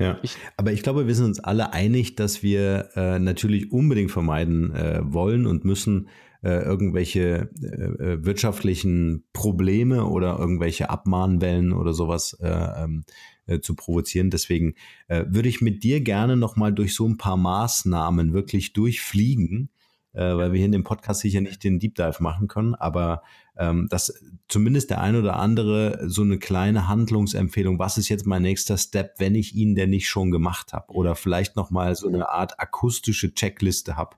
Ja, 0.00 0.18
ich, 0.22 0.36
aber 0.56 0.72
ich 0.72 0.82
glaube, 0.82 1.06
wir 1.06 1.14
sind 1.14 1.26
uns 1.26 1.40
alle 1.40 1.72
einig, 1.72 2.16
dass 2.16 2.42
wir 2.42 2.90
äh, 2.96 3.18
natürlich 3.20 3.70
unbedingt 3.70 4.10
vermeiden 4.10 4.74
äh, 4.74 5.00
wollen 5.04 5.46
und 5.46 5.64
müssen, 5.64 6.08
äh, 6.42 6.62
irgendwelche 6.62 7.50
äh, 7.62 7.66
äh, 7.66 8.24
wirtschaftlichen 8.24 9.24
Probleme 9.32 10.04
oder 10.04 10.38
irgendwelche 10.38 10.90
Abmahnwellen 10.90 11.72
oder 11.72 11.94
sowas 11.94 12.36
äh, 12.42 12.48
ähm, 12.48 13.04
äh, 13.46 13.60
zu 13.60 13.74
provozieren. 13.74 14.30
Deswegen 14.30 14.74
äh, 15.08 15.24
würde 15.28 15.48
ich 15.48 15.60
mit 15.62 15.84
dir 15.84 16.00
gerne 16.00 16.36
nochmal 16.36 16.72
durch 16.72 16.94
so 16.94 17.08
ein 17.08 17.16
paar 17.16 17.38
Maßnahmen 17.38 18.34
wirklich 18.34 18.74
durchfliegen, 18.74 19.70
äh, 20.14 20.36
weil 20.36 20.52
wir 20.52 20.58
hier 20.58 20.66
in 20.66 20.72
dem 20.72 20.84
Podcast 20.84 21.20
sicher 21.20 21.40
nicht 21.40 21.62
den 21.62 21.78
Deep 21.78 21.96
Dive 21.96 22.16
machen 22.20 22.48
können, 22.48 22.74
aber 22.74 23.22
ähm, 23.56 23.88
dass 23.90 24.12
zumindest 24.48 24.90
der 24.90 25.00
ein 25.00 25.16
oder 25.16 25.36
andere 25.36 26.08
so 26.08 26.22
eine 26.22 26.38
kleine 26.38 26.88
Handlungsempfehlung, 26.88 27.78
was 27.78 27.98
ist 27.98 28.08
jetzt 28.08 28.26
mein 28.26 28.42
nächster 28.42 28.78
Step, 28.78 29.14
wenn 29.18 29.34
ich 29.34 29.54
ihn 29.54 29.74
denn 29.74 29.90
nicht 29.90 30.08
schon 30.08 30.30
gemacht 30.30 30.72
habe 30.72 30.92
oder 30.92 31.14
vielleicht 31.14 31.56
nochmal 31.56 31.94
so 31.94 32.08
eine 32.08 32.28
Art 32.30 32.58
akustische 32.58 33.34
Checkliste 33.34 33.96
habe 33.96 34.16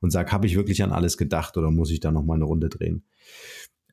und 0.00 0.10
sage, 0.10 0.32
habe 0.32 0.46
ich 0.46 0.56
wirklich 0.56 0.82
an 0.82 0.92
alles 0.92 1.16
gedacht 1.16 1.56
oder 1.56 1.70
muss 1.70 1.90
ich 1.90 2.00
da 2.00 2.10
nochmal 2.10 2.36
eine 2.36 2.44
Runde 2.44 2.68
drehen? 2.68 3.02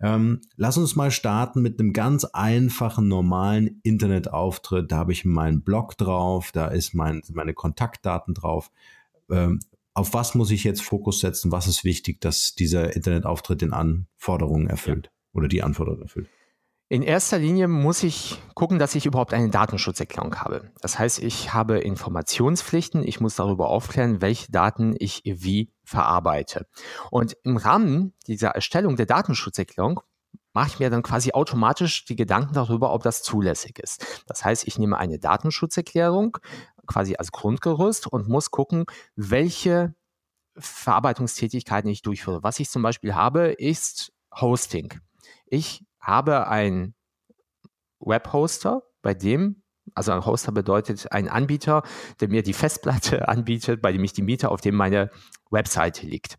Ähm, 0.01 0.41
lass 0.57 0.77
uns 0.77 0.95
mal 0.95 1.11
starten 1.11 1.61
mit 1.61 1.79
einem 1.79 1.93
ganz 1.93 2.25
einfachen, 2.25 3.07
normalen 3.07 3.79
Internetauftritt. 3.83 4.91
Da 4.91 4.97
habe 4.97 5.13
ich 5.13 5.23
meinen 5.23 5.61
Blog 5.61 5.97
drauf, 5.97 6.51
da 6.51 6.67
ist 6.67 6.93
mein, 6.93 7.21
meine 7.31 7.53
Kontaktdaten 7.53 8.33
drauf. 8.33 8.69
Ähm, 9.29 9.59
auf 9.93 10.13
was 10.13 10.35
muss 10.35 10.51
ich 10.51 10.63
jetzt 10.63 10.81
Fokus 10.81 11.19
setzen? 11.19 11.51
Was 11.51 11.67
ist 11.67 11.83
wichtig, 11.83 12.21
dass 12.21 12.55
dieser 12.55 12.95
Internetauftritt 12.95 13.61
den 13.61 13.73
Anforderungen 13.73 14.67
erfüllt 14.67 15.11
oder 15.33 15.47
die 15.47 15.63
Anforderungen 15.63 16.03
erfüllt? 16.03 16.29
In 16.89 17.01
erster 17.01 17.39
Linie 17.39 17.67
muss 17.67 18.03
ich 18.03 18.37
gucken, 18.53 18.77
dass 18.77 18.93
ich 18.93 19.05
überhaupt 19.05 19.33
eine 19.33 19.49
Datenschutzerklärung 19.49 20.35
habe. 20.35 20.71
Das 20.81 20.99
heißt, 20.99 21.23
ich 21.23 21.53
habe 21.53 21.79
Informationspflichten, 21.79 23.03
ich 23.03 23.19
muss 23.19 23.35
darüber 23.35 23.69
aufklären, 23.69 24.21
welche 24.21 24.51
Daten 24.51 24.95
ich 24.99 25.23
wie 25.25 25.71
verarbeite. 25.83 26.67
Und 27.09 27.35
im 27.43 27.57
Rahmen 27.57 28.13
dieser 28.27 28.49
Erstellung 28.49 28.95
der 28.95 29.07
Datenschutzerklärung 29.07 30.01
mache 30.53 30.69
ich 30.69 30.79
mir 30.79 30.89
dann 30.89 31.01
quasi 31.01 31.31
automatisch 31.33 32.05
die 32.05 32.15
Gedanken 32.15 32.53
darüber, 32.53 32.93
ob 32.93 33.03
das 33.03 33.23
zulässig 33.23 33.79
ist. 33.79 34.23
Das 34.27 34.45
heißt, 34.45 34.67
ich 34.67 34.77
nehme 34.77 34.97
eine 34.97 35.19
Datenschutzerklärung 35.19 36.37
quasi 36.85 37.15
als 37.15 37.31
Grundgerüst 37.31 38.07
und 38.07 38.27
muss 38.27 38.51
gucken, 38.51 38.85
welche 39.15 39.95
Verarbeitungstätigkeiten 40.57 41.89
ich 41.89 42.03
durchführe. 42.03 42.43
Was 42.43 42.59
ich 42.59 42.69
zum 42.69 42.83
Beispiel 42.83 43.15
habe, 43.15 43.47
ist 43.51 44.13
Hosting. 44.39 44.93
Ich 45.45 45.83
habe 45.99 46.47
einen 46.47 46.93
Webhoster, 47.99 48.83
bei 49.01 49.13
dem, 49.13 49.63
also 49.95 50.11
ein 50.11 50.25
Hoster 50.25 50.51
bedeutet 50.51 51.11
ein 51.11 51.27
Anbieter, 51.27 51.83
der 52.19 52.29
mir 52.29 52.43
die 52.43 52.53
Festplatte 52.53 53.27
anbietet, 53.27 53.81
bei 53.81 53.91
dem 53.91 54.03
ich 54.03 54.13
die 54.13 54.21
Miete, 54.21 54.49
auf 54.49 54.61
dem 54.61 54.75
meine 54.75 55.09
Webseite 55.49 56.05
liegt 56.05 56.37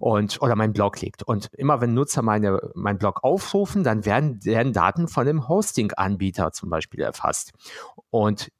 und 0.00 0.40
oder 0.40 0.56
mein 0.56 0.72
Blog 0.72 1.00
liegt. 1.00 1.22
Und 1.22 1.48
immer 1.54 1.80
wenn 1.80 1.94
Nutzer 1.94 2.22
meine, 2.22 2.58
mein 2.74 2.98
Blog 2.98 3.22
aufrufen, 3.22 3.84
dann 3.84 4.04
werden, 4.04 4.44
werden 4.44 4.72
Daten 4.72 5.08
von 5.08 5.26
dem 5.26 5.48
Hosting-Anbieter 5.48 6.52
zum 6.52 6.70
Beispiel 6.70 7.00
erfasst. 7.00 7.52
Und 8.10 8.50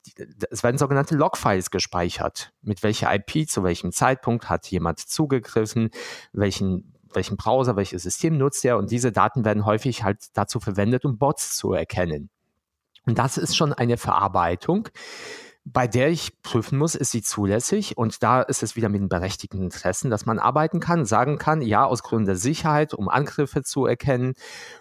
es 0.50 0.62
werden 0.62 0.78
sogenannte 0.78 1.14
Logfiles 1.16 1.70
gespeichert. 1.70 2.52
Mit 2.62 2.82
welcher 2.82 3.14
IP, 3.14 3.48
zu 3.48 3.62
welchem 3.62 3.92
Zeitpunkt 3.92 4.48
hat 4.48 4.66
jemand 4.66 5.00
zugegriffen, 5.00 5.90
welchen 6.32 6.90
welchen 7.14 7.36
Browser, 7.36 7.76
welches 7.76 8.02
System 8.02 8.36
nutzt 8.38 8.64
er 8.64 8.76
und 8.76 8.90
diese 8.90 9.12
Daten 9.12 9.44
werden 9.44 9.64
häufig 9.64 10.02
halt 10.02 10.18
dazu 10.34 10.58
verwendet, 10.58 11.04
um 11.04 11.16
Bots 11.16 11.56
zu 11.56 11.72
erkennen. 11.72 12.28
Und 13.06 13.18
das 13.18 13.36
ist 13.36 13.56
schon 13.56 13.72
eine 13.72 13.96
Verarbeitung, 13.96 14.88
bei 15.64 15.86
der 15.86 16.10
ich 16.10 16.42
prüfen 16.42 16.78
muss, 16.78 16.94
ist 16.94 17.10
sie 17.10 17.22
zulässig 17.22 17.96
und 17.96 18.22
da 18.22 18.42
ist 18.42 18.62
es 18.62 18.76
wieder 18.76 18.90
mit 18.90 19.00
den 19.00 19.08
berechtigten 19.08 19.62
Interessen, 19.62 20.10
dass 20.10 20.26
man 20.26 20.38
arbeiten 20.38 20.78
kann, 20.78 21.06
sagen 21.06 21.38
kann, 21.38 21.62
ja, 21.62 21.84
aus 21.86 22.02
Gründen 22.02 22.26
der 22.26 22.36
Sicherheit, 22.36 22.92
um 22.92 23.08
Angriffe 23.08 23.62
zu 23.62 23.86
erkennen, 23.86 24.34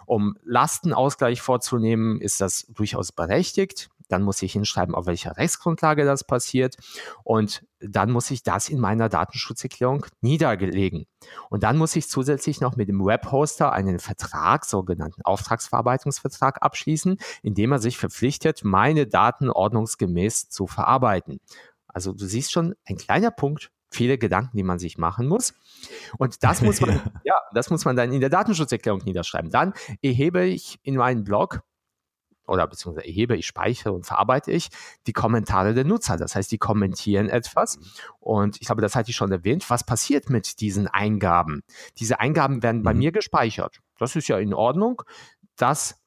um 0.05 0.35
Lastenausgleich 0.43 1.41
vorzunehmen, 1.41 2.19
ist 2.19 2.41
das 2.41 2.67
durchaus 2.67 3.13
berechtigt. 3.13 3.89
Dann 4.13 4.21
muss 4.21 4.43
ich 4.43 4.53
hinschreiben, 4.53 4.93
auf 4.93 5.07
welcher 5.07 5.37
Rechtsgrundlage 5.37 6.05
das 6.05 6.23
passiert. 6.23 6.77
Und 7.23 7.65
dann 7.79 8.11
muss 8.11 8.29
ich 8.29 8.43
das 8.43 8.69
in 8.69 8.79
meiner 8.79 9.09
Datenschutzerklärung 9.09 10.05
niederlegen. 10.21 11.07
Und 11.49 11.63
dann 11.63 11.77
muss 11.77 11.95
ich 11.95 12.07
zusätzlich 12.07 12.61
noch 12.61 12.75
mit 12.75 12.89
dem 12.89 13.03
Webhoster 13.03 13.73
einen 13.73 13.97
Vertrag, 13.97 14.65
sogenannten 14.65 15.23
Auftragsverarbeitungsvertrag 15.23 16.61
abschließen, 16.61 17.17
indem 17.41 17.71
er 17.71 17.79
sich 17.79 17.97
verpflichtet, 17.97 18.63
meine 18.63 19.07
Daten 19.07 19.49
ordnungsgemäß 19.49 20.49
zu 20.49 20.67
verarbeiten. 20.67 21.39
Also 21.87 22.13
du 22.13 22.27
siehst 22.27 22.51
schon, 22.51 22.75
ein 22.85 22.97
kleiner 22.97 23.31
Punkt, 23.31 23.71
viele 23.89 24.19
Gedanken, 24.19 24.57
die 24.57 24.63
man 24.63 24.77
sich 24.77 24.99
machen 24.99 25.27
muss. 25.27 25.55
Und 26.19 26.43
das 26.43 26.61
muss 26.61 26.81
man, 26.81 26.89
ja. 27.23 27.33
ja, 27.33 27.35
das 27.55 27.71
muss 27.71 27.83
man 27.83 27.95
dann 27.95 28.13
in 28.13 28.21
der 28.21 28.29
Datenschutzerklärung 28.29 29.01
niederschreiben. 29.05 29.49
Dann 29.49 29.73
erhebe 30.03 30.45
ich 30.45 30.79
in 30.83 30.97
meinen 30.97 31.23
Blog 31.23 31.63
oder 32.47 32.67
beziehungsweise 32.67 33.07
erhebe 33.07 33.35
ich, 33.35 33.45
speichere 33.45 33.93
und 33.93 34.05
verarbeite 34.05 34.51
ich 34.51 34.69
die 35.07 35.13
Kommentare 35.13 35.73
der 35.73 35.85
Nutzer. 35.85 36.17
Das 36.17 36.35
heißt, 36.35 36.51
die 36.51 36.57
kommentieren 36.57 37.29
etwas. 37.29 37.77
Mhm. 37.77 37.83
Und 38.19 38.61
ich 38.61 38.67
glaube, 38.67 38.81
das 38.81 38.95
hatte 38.95 39.09
ich 39.11 39.15
schon 39.15 39.31
erwähnt. 39.31 39.69
Was 39.69 39.83
passiert 39.83 40.29
mit 40.29 40.59
diesen 40.59 40.87
Eingaben? 40.87 41.63
Diese 41.97 42.19
Eingaben 42.19 42.63
werden 42.63 42.83
bei 42.83 42.93
mhm. 42.93 42.99
mir 42.99 43.11
gespeichert. 43.11 43.79
Das 43.97 44.15
ist 44.15 44.27
ja 44.27 44.37
in 44.37 44.53
Ordnung. 44.53 45.03
Das, 45.55 46.01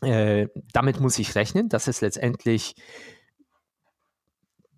äh, 0.00 0.48
damit 0.72 1.00
muss 1.00 1.18
ich 1.18 1.34
rechnen. 1.34 1.68
Das 1.68 1.88
ist 1.88 2.00
letztendlich 2.00 2.74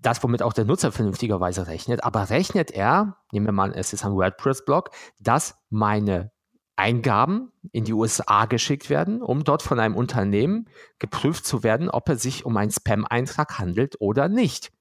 das, 0.02 0.22
womit 0.22 0.42
auch 0.42 0.52
der 0.52 0.64
Nutzer 0.64 0.92
vernünftigerweise 0.92 1.66
rechnet. 1.66 2.04
Aber 2.04 2.30
rechnet 2.30 2.70
er, 2.70 3.18
nehmen 3.32 3.46
wir 3.46 3.52
mal, 3.52 3.72
es 3.74 3.92
ist 3.92 4.04
ein 4.04 4.12
WordPress-Blog, 4.12 4.90
dass 5.18 5.58
meine 5.68 6.32
Eingaben 6.80 7.52
in 7.72 7.84
die 7.84 7.92
USA 7.92 8.46
geschickt 8.46 8.88
werden, 8.88 9.20
um 9.20 9.44
dort 9.44 9.62
von 9.62 9.78
einem 9.78 9.94
Unternehmen 9.94 10.66
geprüft 10.98 11.44
zu 11.44 11.62
werden, 11.62 11.90
ob 11.90 12.08
es 12.08 12.22
sich 12.22 12.46
um 12.46 12.56
einen 12.56 12.70
Spam-Eintrag 12.70 13.58
handelt 13.58 13.96
oder 14.00 14.28
nicht. 14.28 14.72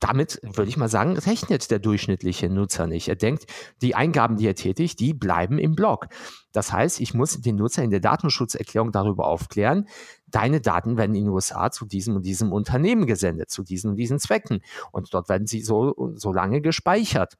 Damit 0.00 0.40
würde 0.42 0.68
ich 0.68 0.76
mal 0.76 0.88
sagen, 0.88 1.16
rechnet 1.16 1.70
der 1.70 1.78
durchschnittliche 1.78 2.50
Nutzer 2.50 2.88
nicht. 2.88 3.08
Er 3.08 3.14
denkt, 3.14 3.46
die 3.80 3.94
Eingaben, 3.94 4.36
die 4.36 4.48
er 4.48 4.56
tätigt, 4.56 4.98
die 4.98 5.14
bleiben 5.14 5.58
im 5.58 5.76
Blog. 5.76 6.08
Das 6.52 6.72
heißt, 6.72 7.00
ich 7.00 7.14
muss 7.14 7.40
den 7.40 7.56
Nutzer 7.56 7.84
in 7.84 7.90
der 7.90 8.00
Datenschutzerklärung 8.00 8.90
darüber 8.90 9.28
aufklären, 9.28 9.88
deine 10.26 10.60
Daten 10.60 10.96
werden 10.96 11.14
in 11.14 11.26
den 11.26 11.32
USA 11.32 11.70
zu 11.70 11.86
diesem 11.86 12.16
und 12.16 12.26
diesem 12.26 12.52
Unternehmen 12.52 13.06
gesendet, 13.06 13.50
zu 13.50 13.62
diesen 13.62 13.90
und 13.90 13.96
diesen 13.96 14.18
Zwecken. 14.18 14.62
Und 14.90 15.14
dort 15.14 15.28
werden 15.28 15.46
sie 15.46 15.62
so, 15.62 15.94
so 16.16 16.32
lange 16.32 16.60
gespeichert. 16.60 17.38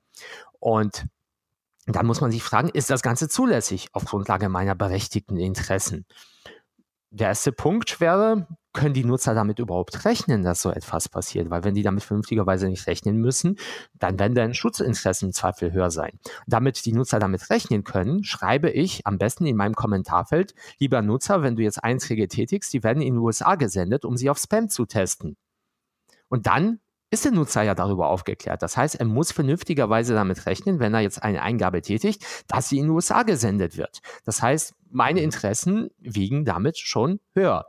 Und 0.60 1.06
dann 1.86 2.06
muss 2.06 2.20
man 2.20 2.30
sich 2.30 2.42
fragen, 2.42 2.68
ist 2.68 2.90
das 2.90 3.02
Ganze 3.02 3.28
zulässig 3.28 3.88
auf 3.92 4.04
Grundlage 4.04 4.48
meiner 4.48 4.74
berechtigten 4.74 5.36
Interessen? 5.36 6.06
Der 7.10 7.28
erste 7.28 7.52
Punkt 7.52 8.00
wäre, 8.00 8.48
können 8.72 8.92
die 8.92 9.04
Nutzer 9.04 9.34
damit 9.34 9.60
überhaupt 9.60 10.04
rechnen, 10.04 10.42
dass 10.42 10.62
so 10.62 10.70
etwas 10.70 11.08
passiert? 11.08 11.48
Weil 11.48 11.62
wenn 11.62 11.74
die 11.74 11.84
damit 11.84 12.02
vernünftigerweise 12.02 12.68
nicht 12.68 12.88
rechnen 12.88 13.18
müssen, 13.18 13.56
dann 13.94 14.18
werden 14.18 14.34
deren 14.34 14.52
Schutzinteressen 14.52 15.28
im 15.28 15.32
Zweifel 15.32 15.72
höher 15.72 15.92
sein. 15.92 16.18
Damit 16.48 16.84
die 16.84 16.92
Nutzer 16.92 17.20
damit 17.20 17.50
rechnen 17.50 17.84
können, 17.84 18.24
schreibe 18.24 18.70
ich 18.70 19.06
am 19.06 19.18
besten 19.18 19.46
in 19.46 19.56
meinem 19.56 19.76
Kommentarfeld, 19.76 20.54
lieber 20.80 21.02
Nutzer, 21.02 21.42
wenn 21.42 21.54
du 21.54 21.62
jetzt 21.62 21.84
Einträge 21.84 22.26
tätigst, 22.26 22.72
die 22.72 22.82
werden 22.82 23.00
in 23.00 23.14
den 23.14 23.22
USA 23.22 23.54
gesendet, 23.54 24.04
um 24.04 24.16
sie 24.16 24.28
auf 24.28 24.38
Spam 24.38 24.68
zu 24.68 24.84
testen. 24.84 25.36
Und 26.28 26.48
dann 26.48 26.80
ist 27.14 27.24
der 27.24 27.32
Nutzer 27.32 27.62
ja 27.62 27.74
darüber 27.74 28.08
aufgeklärt. 28.08 28.62
Das 28.62 28.76
heißt, 28.76 28.96
er 28.96 29.06
muss 29.06 29.32
vernünftigerweise 29.32 30.14
damit 30.14 30.46
rechnen, 30.46 30.80
wenn 30.80 30.92
er 30.94 31.00
jetzt 31.00 31.22
eine 31.22 31.42
Eingabe 31.42 31.80
tätigt, 31.80 32.24
dass 32.48 32.68
sie 32.68 32.78
in 32.78 32.84
den 32.84 32.90
USA 32.90 33.22
gesendet 33.22 33.76
wird. 33.76 34.00
Das 34.24 34.42
heißt, 34.42 34.74
meine 34.90 35.20
Interessen 35.20 35.90
wiegen 36.00 36.44
damit 36.44 36.76
schon 36.78 37.20
höher. 37.34 37.66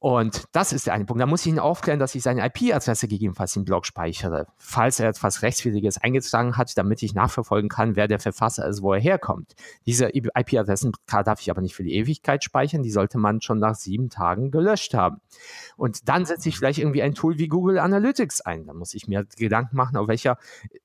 Und 0.00 0.44
das 0.52 0.72
ist 0.72 0.86
der 0.86 0.94
eine 0.94 1.04
Punkt. 1.04 1.20
Da 1.20 1.26
muss 1.26 1.42
ich 1.42 1.52
ihn 1.52 1.58
aufklären, 1.58 1.98
dass 2.00 2.14
ich 2.14 2.22
seine 2.22 2.46
IP-Adresse 2.46 3.06
gegebenenfalls 3.06 3.54
im 3.56 3.66
Blog 3.66 3.84
speichere, 3.84 4.46
falls 4.56 4.98
er 4.98 5.10
etwas 5.10 5.42
Rechtswidriges 5.42 5.98
eingetragen 5.98 6.56
hat, 6.56 6.76
damit 6.78 7.02
ich 7.02 7.12
nachverfolgen 7.12 7.68
kann, 7.68 7.96
wer 7.96 8.08
der 8.08 8.18
Verfasser 8.18 8.66
ist, 8.66 8.80
wo 8.80 8.94
er 8.94 9.00
herkommt. 9.00 9.54
Diese 9.84 10.08
IP-Adressen 10.14 10.92
darf 11.06 11.42
ich 11.42 11.50
aber 11.50 11.60
nicht 11.60 11.74
für 11.74 11.84
die 11.84 11.94
Ewigkeit 11.94 12.42
speichern, 12.42 12.82
die 12.82 12.90
sollte 12.90 13.18
man 13.18 13.42
schon 13.42 13.58
nach 13.58 13.74
sieben 13.74 14.08
Tagen 14.08 14.50
gelöscht 14.50 14.94
haben. 14.94 15.20
Und 15.76 16.08
dann 16.08 16.24
setze 16.24 16.48
ich 16.48 16.56
vielleicht 16.56 16.78
irgendwie 16.78 17.02
ein 17.02 17.14
Tool 17.14 17.36
wie 17.36 17.48
Google 17.48 17.78
Analytics 17.78 18.40
ein. 18.40 18.66
Da 18.66 18.72
muss 18.72 18.94
ich 18.94 19.06
mir 19.06 19.26
Gedanken 19.36 19.76
machen, 19.76 19.98
auf 19.98 20.08
welcher 20.08 20.38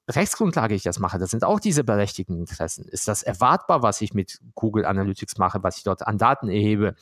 Rechtsgrundlage 0.09 0.75
ich 0.75 0.83
das 0.83 0.99
mache. 0.99 1.19
Das 1.19 1.31
sind 1.31 1.45
auch 1.45 1.61
diese 1.61 1.85
berechtigten 1.85 2.37
Interessen. 2.37 2.83
Ist 2.83 3.07
das 3.07 3.23
erwartbar, 3.23 3.81
was 3.81 4.01
ich 4.01 4.13
mit 4.13 4.41
Google 4.55 4.83
Analytics 4.83 5.37
mache, 5.37 5.63
was 5.63 5.77
ich 5.77 5.83
dort 5.83 6.05
an 6.05 6.17
Daten 6.17 6.49
erhebe? 6.49 6.95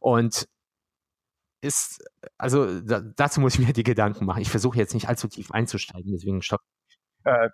Und 0.00 0.48
ist, 1.60 2.04
also 2.38 2.80
da, 2.80 3.00
dazu 3.00 3.40
muss 3.40 3.58
ich 3.58 3.66
mir 3.66 3.72
die 3.72 3.82
Gedanken 3.82 4.24
machen. 4.24 4.42
Ich 4.42 4.50
versuche 4.50 4.78
jetzt 4.78 4.94
nicht 4.94 5.08
allzu 5.08 5.28
tief 5.28 5.50
einzusteigen, 5.50 6.12
deswegen 6.12 6.42
stopp. 6.42 6.60
Äh, 7.24 7.48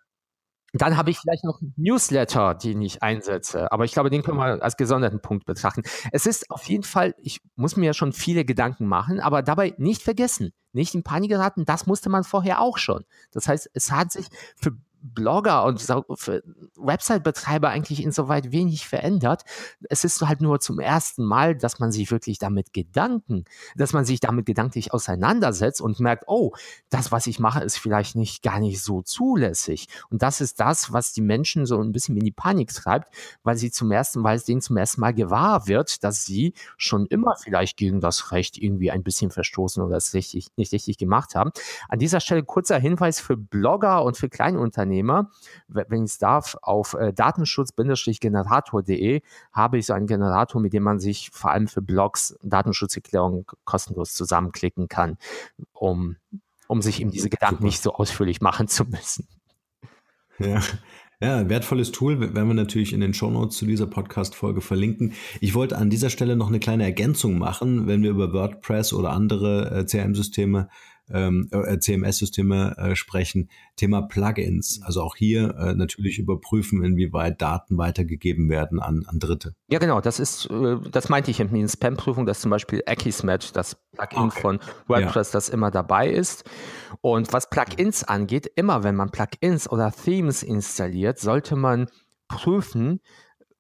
Dann 0.75 0.97
habe 0.97 1.11
ich 1.11 1.19
vielleicht 1.19 1.45
noch 1.45 1.61
Newsletter, 1.77 2.55
den 2.55 2.81
ich 2.81 3.03
einsetze. 3.03 3.71
Aber 3.73 3.85
ich 3.85 3.93
glaube, 3.93 4.09
den 4.11 4.23
können 4.23 4.39
wir 4.39 4.63
als 4.63 4.77
gesonderten 4.79 5.21
Punkt 5.21 5.45
betrachten. 5.45 5.83
Es 6.13 6.25
ist 6.25 6.51
auf 6.51 6.65
jeden 6.65 6.83
Fall, 6.85 7.15
ich 7.19 7.41
muss 7.57 7.77
mir 7.77 7.87
ja 7.87 7.95
schon 7.95 8.13
viele 8.15 8.45
Gedanken 8.47 8.87
machen, 8.87 9.21
aber 9.21 9.43
dabei 9.43 9.75
nicht 9.77 10.03
vergessen, 10.03 10.53
nicht 10.73 10.95
in 10.95 11.03
Panik 11.03 11.31
geraten, 11.31 11.67
das 11.67 11.87
musste 11.87 12.09
man 12.09 12.25
vorher 12.25 12.61
auch 12.61 12.79
schon. 12.79 13.05
Das 13.33 13.49
heißt, 13.49 13.71
es 13.75 13.91
hat 13.93 14.13
sich 14.13 14.27
für 14.57 14.73
Blogger 15.03 15.65
und 15.65 15.87
Website-Betreiber 16.77 17.69
eigentlich 17.69 18.03
insoweit 18.03 18.53
wenig 18.53 18.87
verändert. 18.87 19.43
Es 19.91 20.05
ist 20.05 20.21
halt 20.23 20.41
nur 20.41 20.61
zum 20.61 20.79
ersten 20.79 21.25
Mal, 21.25 21.57
dass 21.57 21.81
man 21.81 21.91
sich 21.91 22.11
wirklich 22.11 22.39
damit 22.39 22.73
Gedanken, 22.73 23.45
dass 23.77 23.93
man 23.93 24.05
sich 24.05 24.21
damit 24.21 24.47
gedanklich 24.47 24.95
auseinandersetzt 24.95 25.81
und 25.81 25.99
merkt, 26.01 26.25
oh, 26.29 26.53
das, 26.89 27.11
was 27.11 27.27
ich 27.27 27.41
mache, 27.41 27.65
ist 27.65 27.79
vielleicht 27.79 28.15
nicht 28.15 28.43
gar 28.43 28.61
nicht 28.61 28.81
so 28.83 29.03
zulässig. 29.03 29.89
Und 30.09 30.23
das 30.23 30.41
ist 30.41 30.61
das, 30.61 30.93
was 30.93 31.13
die 31.13 31.21
Menschen 31.21 31.67
so 31.67 31.81
ein 31.81 31.93
bisschen 31.93 32.17
in 32.17 32.25
die 32.25 32.33
Panik 32.33 32.73
treibt, 32.73 33.13
weil 33.43 33.57
sie 33.57 33.71
zum 33.71 33.91
ersten, 33.91 34.25
es 34.25 34.45
denen 34.45 34.61
zum 34.61 34.77
ersten 34.77 35.01
Mal 35.01 35.15
gewahr 35.15 35.67
wird, 35.67 36.05
dass 36.05 36.25
sie 36.25 36.55
schon 36.77 37.07
immer 37.07 37.35
vielleicht 37.37 37.77
gegen 37.77 38.01
das 38.01 38.31
Recht 38.31 38.57
irgendwie 38.57 38.91
ein 38.91 39.03
bisschen 39.03 39.31
verstoßen 39.31 39.83
oder 39.83 39.97
es 39.97 40.15
richtig, 40.15 40.49
nicht 40.57 40.73
richtig 40.73 40.97
gemacht 40.97 41.35
haben. 41.35 41.51
An 41.89 41.99
dieser 41.99 42.21
Stelle 42.21 42.45
kurzer 42.45 42.79
Hinweis 42.79 43.21
für 43.21 43.37
Blogger 43.37 44.05
und 44.05 44.17
für 44.17 44.29
Kleinunternehmer. 44.29 44.92
Teilnehmer. 44.93 45.31
Wenn 45.69 46.05
ich 46.05 46.13
es 46.13 46.19
darf, 46.19 46.57
auf 46.63 46.95
äh, 46.95 47.13
datenschutz-generator.de 47.13 49.21
habe 49.53 49.79
ich 49.79 49.87
so 49.87 49.93
einen 49.93 50.07
Generator, 50.07 50.59
mit 50.61 50.73
dem 50.73 50.83
man 50.83 50.99
sich 51.01 51.31
vor 51.31 51.51
allem 51.51 51.69
für 51.69 51.83
Blogs 51.83 52.39
Datenschutzerklärungen 52.43 53.45
kostenlos 53.65 54.15
zusammenklicken 54.15 54.89
kann, 54.89 55.19
um, 55.73 56.17
um 56.69 56.83
sich 56.83 57.01
eben 57.01 57.11
diese 57.11 57.31
Gedanken 57.31 57.57
Super. 57.57 57.67
nicht 57.67 57.83
so 57.83 57.95
ausführlich 57.95 58.41
machen 58.41 58.69
zu 58.69 58.85
müssen. 58.85 59.27
Ja. 60.39 60.61
Ja, 61.21 61.49
wertvolles 61.49 61.93
Tool 61.93 62.19
werden 62.19 62.49
wir 62.49 62.55
natürlich 62.55 62.93
in 62.93 63.01
den 63.01 63.15
Shownotes 63.15 63.57
zu 63.57 63.65
dieser 63.65 63.87
Podcast-Folge 63.87 64.61
verlinken. 64.61 65.13
Ich 65.41 65.55
wollte 65.55 65.79
an 65.79 65.89
dieser 65.89 66.11
Stelle 66.11 66.35
noch 66.35 66.49
eine 66.49 66.59
kleine 66.59 66.83
Ergänzung 66.83 67.39
machen, 67.39 67.87
wenn 67.87 68.03
wir 68.03 68.11
über 68.11 68.33
WordPress 68.33 68.93
oder 68.93 69.13
andere 69.13 69.71
äh, 69.71 69.87
CRM-Systeme 69.87 70.69
ähm, 71.13 71.49
äh, 71.51 71.79
CMS-Systeme 71.79 72.77
äh, 72.77 72.97
sprechen, 72.97 73.49
Thema 73.77 74.03
Plugins. 74.03 74.81
Also 74.83 75.03
auch 75.03 75.17
hier 75.17 75.55
äh, 75.57 75.75
natürlich 75.75 76.19
überprüfen, 76.19 76.85
inwieweit 76.85 77.41
Daten 77.41 77.79
weitergegeben 77.79 78.49
werden 78.49 78.81
an, 78.81 79.05
an 79.07 79.19
Dritte. 79.19 79.55
Ja, 79.69 79.79
genau, 79.79 80.01
das 80.01 80.19
ist, 80.21 80.47
äh, 80.51 80.77
das 80.91 81.09
meinte 81.09 81.31
ich 81.31 81.41
in 81.41 81.69
Spam-Prüfung, 81.69 82.27
dass 82.27 82.41
zum 82.41 82.51
Beispiel 82.51 82.83
Akismet, 82.87 83.55
das 83.57 83.77
Plugin 83.93 84.29
okay. 84.29 84.41
von 84.41 84.61
WordPress, 84.87 85.29
ja. 85.29 85.33
das 85.33 85.49
immer 85.49 85.71
dabei 85.71 86.11
ist. 86.11 86.45
Und 87.01 87.33
was 87.33 87.51
Plugins 87.51 88.05
angeht, 88.05 88.51
immer 88.55 88.85
wenn 88.85 88.97
man 88.97 89.11
Plugins 89.11 89.69
oder 89.69 89.93
Themes 89.93 90.43
installiert, 90.43 91.19
sollte 91.19 91.57
man 91.57 91.89
prüfen, 92.29 93.01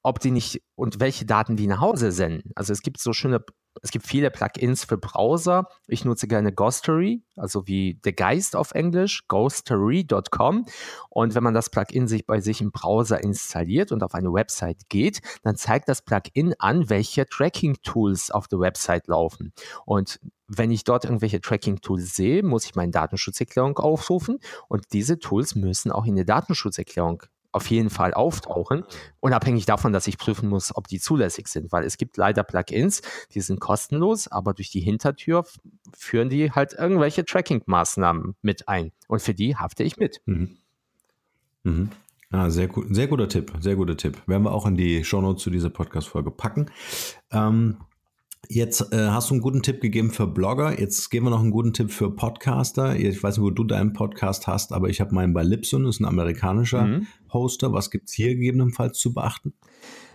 ob 0.02 0.18
die 0.18 0.30
nicht 0.30 0.62
und 0.74 1.00
welche 1.00 1.24
Daten 1.24 1.56
die 1.56 1.66
nach 1.66 1.80
Hause 1.80 2.12
senden. 2.12 2.50
Also 2.56 2.72
es 2.72 2.82
gibt 2.82 3.00
so 3.00 3.12
schöne 3.12 3.44
es 3.80 3.90
gibt 3.90 4.06
viele 4.06 4.30
Plugins 4.30 4.84
für 4.84 4.98
Browser. 4.98 5.66
Ich 5.86 6.04
nutze 6.04 6.28
gerne 6.28 6.52
Ghostery, 6.52 7.22
also 7.36 7.66
wie 7.66 7.94
der 8.04 8.12
Geist 8.12 8.54
auf 8.54 8.72
Englisch, 8.72 9.26
ghostery.com. 9.28 10.66
Und 11.08 11.34
wenn 11.34 11.42
man 11.42 11.54
das 11.54 11.70
Plugin 11.70 12.06
sich 12.06 12.26
bei 12.26 12.40
sich 12.40 12.60
im 12.60 12.70
Browser 12.70 13.22
installiert 13.22 13.90
und 13.92 14.02
auf 14.02 14.14
eine 14.14 14.32
Website 14.32 14.88
geht, 14.88 15.20
dann 15.42 15.56
zeigt 15.56 15.88
das 15.88 16.02
Plugin 16.02 16.54
an, 16.58 16.90
welche 16.90 17.26
Tracking-Tools 17.26 18.30
auf 18.30 18.48
der 18.48 18.60
Website 18.60 19.08
laufen. 19.08 19.52
Und 19.86 20.20
wenn 20.48 20.70
ich 20.70 20.84
dort 20.84 21.04
irgendwelche 21.04 21.40
Tracking-Tools 21.40 22.14
sehe, 22.14 22.42
muss 22.42 22.66
ich 22.66 22.74
meine 22.74 22.92
Datenschutzerklärung 22.92 23.78
aufrufen 23.78 24.38
und 24.68 24.92
diese 24.92 25.18
Tools 25.18 25.54
müssen 25.54 25.90
auch 25.90 26.04
in 26.04 26.16
der 26.16 26.26
Datenschutzerklärung 26.26 27.22
auf 27.52 27.66
jeden 27.68 27.90
Fall 27.90 28.14
auftauchen, 28.14 28.84
unabhängig 29.20 29.66
davon, 29.66 29.92
dass 29.92 30.06
ich 30.06 30.18
prüfen 30.18 30.48
muss, 30.48 30.74
ob 30.74 30.88
die 30.88 30.98
zulässig 30.98 31.48
sind, 31.48 31.70
weil 31.70 31.84
es 31.84 31.98
gibt 31.98 32.16
leider 32.16 32.42
Plugins, 32.42 33.02
die 33.34 33.40
sind 33.40 33.60
kostenlos, 33.60 34.28
aber 34.28 34.54
durch 34.54 34.70
die 34.70 34.80
Hintertür 34.80 35.44
führen 35.94 36.30
die 36.30 36.50
halt 36.50 36.72
irgendwelche 36.72 37.24
Tracking-Maßnahmen 37.24 38.36
mit 38.42 38.68
ein 38.68 38.92
und 39.06 39.22
für 39.22 39.34
die 39.34 39.56
hafte 39.56 39.84
ich 39.84 39.98
mit. 39.98 40.20
Mhm. 40.26 40.56
Mhm. 41.64 41.90
Ah, 42.30 42.48
sehr, 42.48 42.66
gut, 42.66 42.86
sehr 42.88 43.08
guter 43.08 43.28
Tipp, 43.28 43.52
sehr 43.60 43.76
guter 43.76 43.96
Tipp. 43.96 44.16
Werden 44.26 44.44
wir 44.44 44.52
auch 44.52 44.64
in 44.64 44.74
die 44.74 45.04
Shownotes 45.04 45.42
zu 45.42 45.50
dieser 45.50 45.68
Podcast-Folge 45.68 46.30
packen. 46.30 46.70
Ähm, 47.30 47.76
Jetzt 48.48 48.92
äh, 48.92 49.08
hast 49.08 49.30
du 49.30 49.34
einen 49.34 49.40
guten 49.40 49.62
Tipp 49.62 49.80
gegeben 49.80 50.10
für 50.10 50.26
Blogger. 50.26 50.78
Jetzt 50.78 51.10
geben 51.10 51.26
wir 51.26 51.30
noch 51.30 51.40
einen 51.40 51.52
guten 51.52 51.72
Tipp 51.72 51.90
für 51.90 52.10
Podcaster. 52.10 52.96
Ich 52.96 53.22
weiß 53.22 53.36
nicht, 53.36 53.44
wo 53.44 53.50
du 53.50 53.64
deinen 53.64 53.92
Podcast 53.92 54.46
hast, 54.46 54.72
aber 54.72 54.88
ich 54.88 55.00
habe 55.00 55.14
meinen 55.14 55.32
bei 55.32 55.42
Libsyn, 55.42 55.84
das 55.84 55.96
ist 55.96 56.00
ein 56.00 56.06
amerikanischer 56.06 56.84
mhm. 56.84 57.06
Hoster. 57.32 57.72
Was 57.72 57.90
gibt 57.90 58.08
es 58.08 58.14
hier 58.14 58.34
gegebenenfalls 58.34 58.98
zu 58.98 59.14
beachten? 59.14 59.54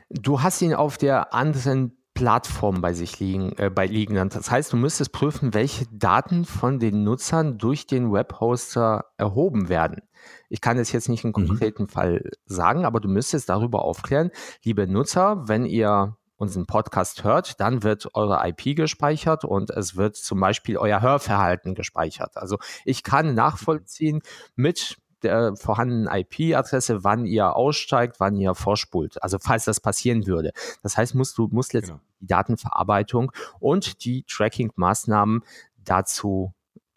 Du 0.09 0.41
hast 0.41 0.61
ihn 0.61 0.73
auf 0.73 0.97
der 0.97 1.33
anderen 1.33 1.97
Plattform 2.13 2.81
bei 2.81 2.93
sich 2.93 3.19
liegen, 3.19 3.53
äh, 3.57 3.69
bei 3.69 3.85
liegen. 3.85 4.15
Das 4.15 4.51
heißt, 4.51 4.73
du 4.73 4.77
müsstest 4.77 5.11
prüfen, 5.11 5.53
welche 5.53 5.85
Daten 5.91 6.45
von 6.45 6.79
den 6.79 7.03
Nutzern 7.03 7.57
durch 7.57 7.85
den 7.85 8.11
Webhoster 8.11 9.05
erhoben 9.17 9.69
werden. 9.69 10.01
Ich 10.49 10.59
kann 10.59 10.77
es 10.77 10.91
jetzt 10.91 11.09
nicht 11.09 11.23
im 11.23 11.29
mhm. 11.29 11.33
konkreten 11.33 11.83
mhm. 11.83 11.89
Fall 11.89 12.31
sagen, 12.45 12.85
aber 12.85 12.99
du 12.99 13.07
müsstest 13.07 13.49
darüber 13.49 13.83
aufklären, 13.83 14.31
liebe 14.63 14.87
Nutzer, 14.87 15.47
wenn 15.47 15.65
ihr 15.65 16.16
unseren 16.37 16.65
Podcast 16.65 17.23
hört, 17.23 17.59
dann 17.59 17.83
wird 17.83 18.13
eure 18.13 18.47
IP 18.47 18.75
gespeichert 18.75 19.43
und 19.43 19.69
es 19.71 19.95
wird 19.95 20.15
zum 20.15 20.39
Beispiel 20.39 20.77
euer 20.77 21.01
Hörverhalten 21.01 21.75
gespeichert. 21.75 22.37
Also 22.37 22.57
ich 22.85 23.03
kann 23.03 23.33
nachvollziehen 23.33 24.21
mit 24.55 24.97
der 25.23 25.55
vorhandenen 25.55 26.07
IP-Adresse, 26.07 27.03
wann 27.03 27.25
ihr 27.25 27.55
aussteigt, 27.55 28.19
wann 28.19 28.35
ihr 28.35 28.53
vorspult. 28.53 29.21
Also 29.23 29.39
falls 29.39 29.65
das 29.65 29.79
passieren 29.79 30.27
würde. 30.27 30.51
Das 30.83 30.95
heißt, 30.95 31.15
musst 31.15 31.37
du 31.37 31.47
musst 31.51 31.73
jetzt 31.73 31.87
genau. 31.87 31.99
die 32.21 32.27
Datenverarbeitung 32.27 33.31
und 33.59 34.05
die 34.05 34.23
Tracking-Maßnahmen 34.23 35.43
dazu 35.83 36.53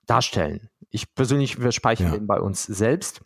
darstellen. 0.07 0.68
Ich 0.90 1.14
persönlich, 1.14 1.62
wir 1.62 1.72
speichern 1.72 2.09
ja. 2.09 2.12
den 2.18 2.26
bei 2.26 2.40
uns 2.40 2.64
selbst. 2.64 3.22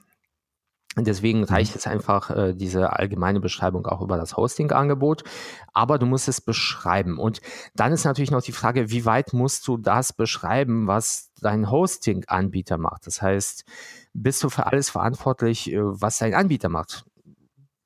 Deswegen 0.97 1.41
mhm. 1.41 1.45
reicht 1.45 1.75
es 1.75 1.87
einfach 1.87 2.31
äh, 2.31 2.55
diese 2.55 2.93
allgemeine 2.93 3.41
Beschreibung 3.41 3.87
auch 3.87 4.01
über 4.01 4.17
das 4.17 4.37
Hosting-Angebot. 4.37 5.25
Aber 5.73 5.99
du 5.99 6.07
musst 6.07 6.29
es 6.29 6.41
beschreiben. 6.41 7.19
Und 7.19 7.41
dann 7.75 7.93
ist 7.93 8.05
natürlich 8.05 8.31
noch 8.31 8.43
die 8.43 8.53
Frage, 8.53 8.91
wie 8.91 9.05
weit 9.05 9.33
musst 9.33 9.67
du 9.67 9.77
das 9.77 10.13
beschreiben, 10.13 10.87
was 10.87 11.31
dein 11.41 11.71
Hosting-Anbieter 11.71 12.79
macht? 12.79 13.07
Das 13.07 13.23
heißt, 13.23 13.65
bist 14.13 14.43
du 14.45 14.51
für 14.51 14.67
alles 14.67 14.91
verantwortlich, 14.91 15.73
äh, 15.73 15.79
was 15.81 16.19
dein 16.19 16.35
Anbieter 16.35 16.69
macht? 16.69 17.05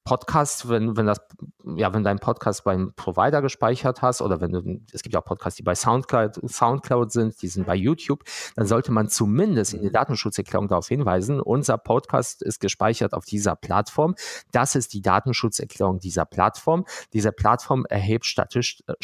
Podcast, 0.09 0.71
wenn, 0.71 0.97
wenn 0.97 1.05
das, 1.05 1.21
ja, 1.77 1.93
wenn 1.93 2.03
dein 2.03 2.19
Podcast 2.19 2.65
beim 2.65 2.95
Provider 2.97 3.43
gespeichert 3.43 4.01
hast 4.01 4.23
oder 4.23 4.41
wenn 4.41 4.53
du, 4.53 4.81
es 4.91 5.03
gibt 5.03 5.13
ja 5.13 5.21
auch 5.21 5.25
Podcasts, 5.27 5.59
die 5.59 5.63
bei 5.63 5.75
Soundcloud, 5.75 6.41
Soundcloud 6.49 7.13
sind, 7.13 7.43
die 7.43 7.49
sind 7.49 7.67
bei 7.67 7.75
YouTube, 7.75 8.25
dann 8.57 8.67
sollte 8.67 8.91
man 8.91 9.11
zumindest 9.11 9.75
in 9.75 9.83
der 9.83 9.91
Datenschutzerklärung 9.91 10.69
darauf 10.69 10.89
hinweisen, 10.89 11.43
unser 11.43 11.77
Podcast 11.77 12.41
ist 12.41 12.59
gespeichert 12.59 13.13
auf 13.13 13.27
dieser 13.27 13.55
Plattform. 13.55 14.15
Das 14.51 14.77
ist 14.77 14.95
die 14.95 15.03
Datenschutzerklärung 15.03 15.99
dieser 15.99 16.25
Plattform. 16.25 16.87
Diese 17.13 17.31
Plattform 17.31 17.85
erhebt 17.85 18.25
statistisch, 18.25 18.83
äh, 18.87 18.95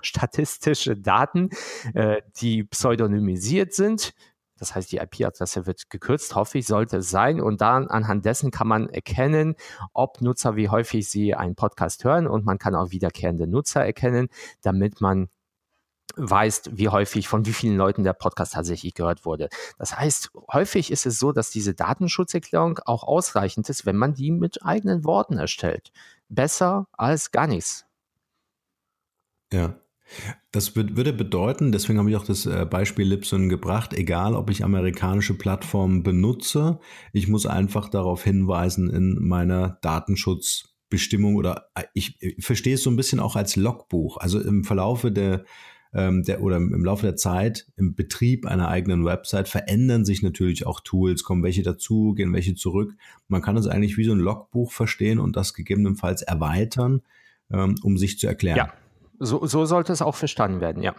statistische 0.00 0.96
Daten, 0.96 1.50
äh, 1.94 2.22
die 2.36 2.62
pseudonymisiert 2.62 3.74
sind 3.74 4.14
das 4.62 4.76
heißt, 4.76 4.92
die 4.92 4.98
IP-Adresse 4.98 5.66
wird 5.66 5.90
gekürzt, 5.90 6.36
hoffe 6.36 6.58
ich, 6.58 6.68
sollte 6.68 6.98
es 6.98 7.10
sein. 7.10 7.40
Und 7.40 7.60
dann 7.60 7.88
anhand 7.88 8.24
dessen 8.24 8.52
kann 8.52 8.68
man 8.68 8.88
erkennen, 8.88 9.56
ob 9.92 10.20
Nutzer, 10.20 10.54
wie 10.54 10.68
häufig 10.68 11.10
sie 11.10 11.34
einen 11.34 11.56
Podcast 11.56 12.04
hören. 12.04 12.28
Und 12.28 12.44
man 12.44 12.58
kann 12.58 12.76
auch 12.76 12.92
wiederkehrende 12.92 13.48
Nutzer 13.48 13.84
erkennen, 13.84 14.28
damit 14.60 15.00
man 15.00 15.30
weiß, 16.14 16.70
wie 16.74 16.90
häufig, 16.90 17.26
von 17.26 17.44
wie 17.44 17.52
vielen 17.52 17.76
Leuten 17.76 18.04
der 18.04 18.12
Podcast 18.12 18.52
tatsächlich 18.52 18.94
gehört 18.94 19.24
wurde. 19.24 19.48
Das 19.78 19.98
heißt, 19.98 20.30
häufig 20.52 20.92
ist 20.92 21.06
es 21.06 21.18
so, 21.18 21.32
dass 21.32 21.50
diese 21.50 21.74
Datenschutzerklärung 21.74 22.78
auch 22.84 23.02
ausreichend 23.02 23.68
ist, 23.68 23.84
wenn 23.84 23.96
man 23.96 24.14
die 24.14 24.30
mit 24.30 24.64
eigenen 24.64 25.04
Worten 25.04 25.38
erstellt. 25.38 25.90
Besser 26.28 26.86
als 26.92 27.32
gar 27.32 27.48
nichts. 27.48 27.84
Ja. 29.52 29.74
Das 30.50 30.76
würde 30.76 31.12
bedeuten, 31.12 31.72
deswegen 31.72 31.98
habe 31.98 32.10
ich 32.10 32.16
auch 32.16 32.24
das 32.24 32.46
äh, 32.46 32.66
Beispiel 32.68 33.06
Libsyn 33.06 33.48
gebracht, 33.48 33.94
egal 33.94 34.34
ob 34.34 34.50
ich 34.50 34.64
amerikanische 34.64 35.34
Plattformen 35.34 36.02
benutze, 36.02 36.78
ich 37.12 37.28
muss 37.28 37.46
einfach 37.46 37.88
darauf 37.88 38.22
hinweisen 38.24 38.90
in 38.90 39.16
meiner 39.20 39.78
Datenschutzbestimmung 39.80 41.36
oder 41.36 41.68
äh, 41.74 41.84
ich, 41.94 42.18
verstehe 42.38 42.74
es 42.74 42.82
so 42.82 42.90
ein 42.90 42.96
bisschen 42.96 43.20
auch 43.20 43.36
als 43.36 43.56
Logbuch. 43.56 44.18
Also 44.18 44.40
im 44.40 44.64
Verlaufe 44.64 45.10
der, 45.10 45.44
ähm, 45.94 46.22
der 46.22 46.42
oder 46.42 46.56
im 46.56 46.84
Laufe 46.84 47.06
der 47.06 47.16
Zeit 47.16 47.66
im 47.76 47.94
Betrieb 47.94 48.46
einer 48.46 48.68
eigenen 48.68 49.04
Website 49.04 49.48
verändern 49.48 50.04
sich 50.04 50.22
natürlich 50.22 50.66
auch 50.66 50.80
Tools, 50.80 51.24
kommen 51.24 51.42
welche 51.42 51.62
dazu, 51.62 52.12
gehen 52.14 52.32
welche 52.32 52.54
zurück. 52.54 52.94
Man 53.28 53.42
kann 53.42 53.56
es 53.56 53.66
eigentlich 53.66 53.96
wie 53.96 54.04
so 54.04 54.12
ein 54.12 54.18
Logbuch 54.18 54.72
verstehen 54.72 55.18
und 55.18 55.36
das 55.36 55.54
gegebenenfalls 55.54 56.22
erweitern, 56.22 57.02
ähm, 57.50 57.76
um 57.82 57.96
sich 57.96 58.18
zu 58.18 58.26
erklären. 58.26 58.58
Ja, 58.58 58.72
so, 59.22 59.46
so 59.46 59.64
sollte 59.64 59.92
es 59.92 60.02
auch 60.02 60.14
verstanden 60.14 60.60
werden, 60.60 60.82
ja. 60.82 60.94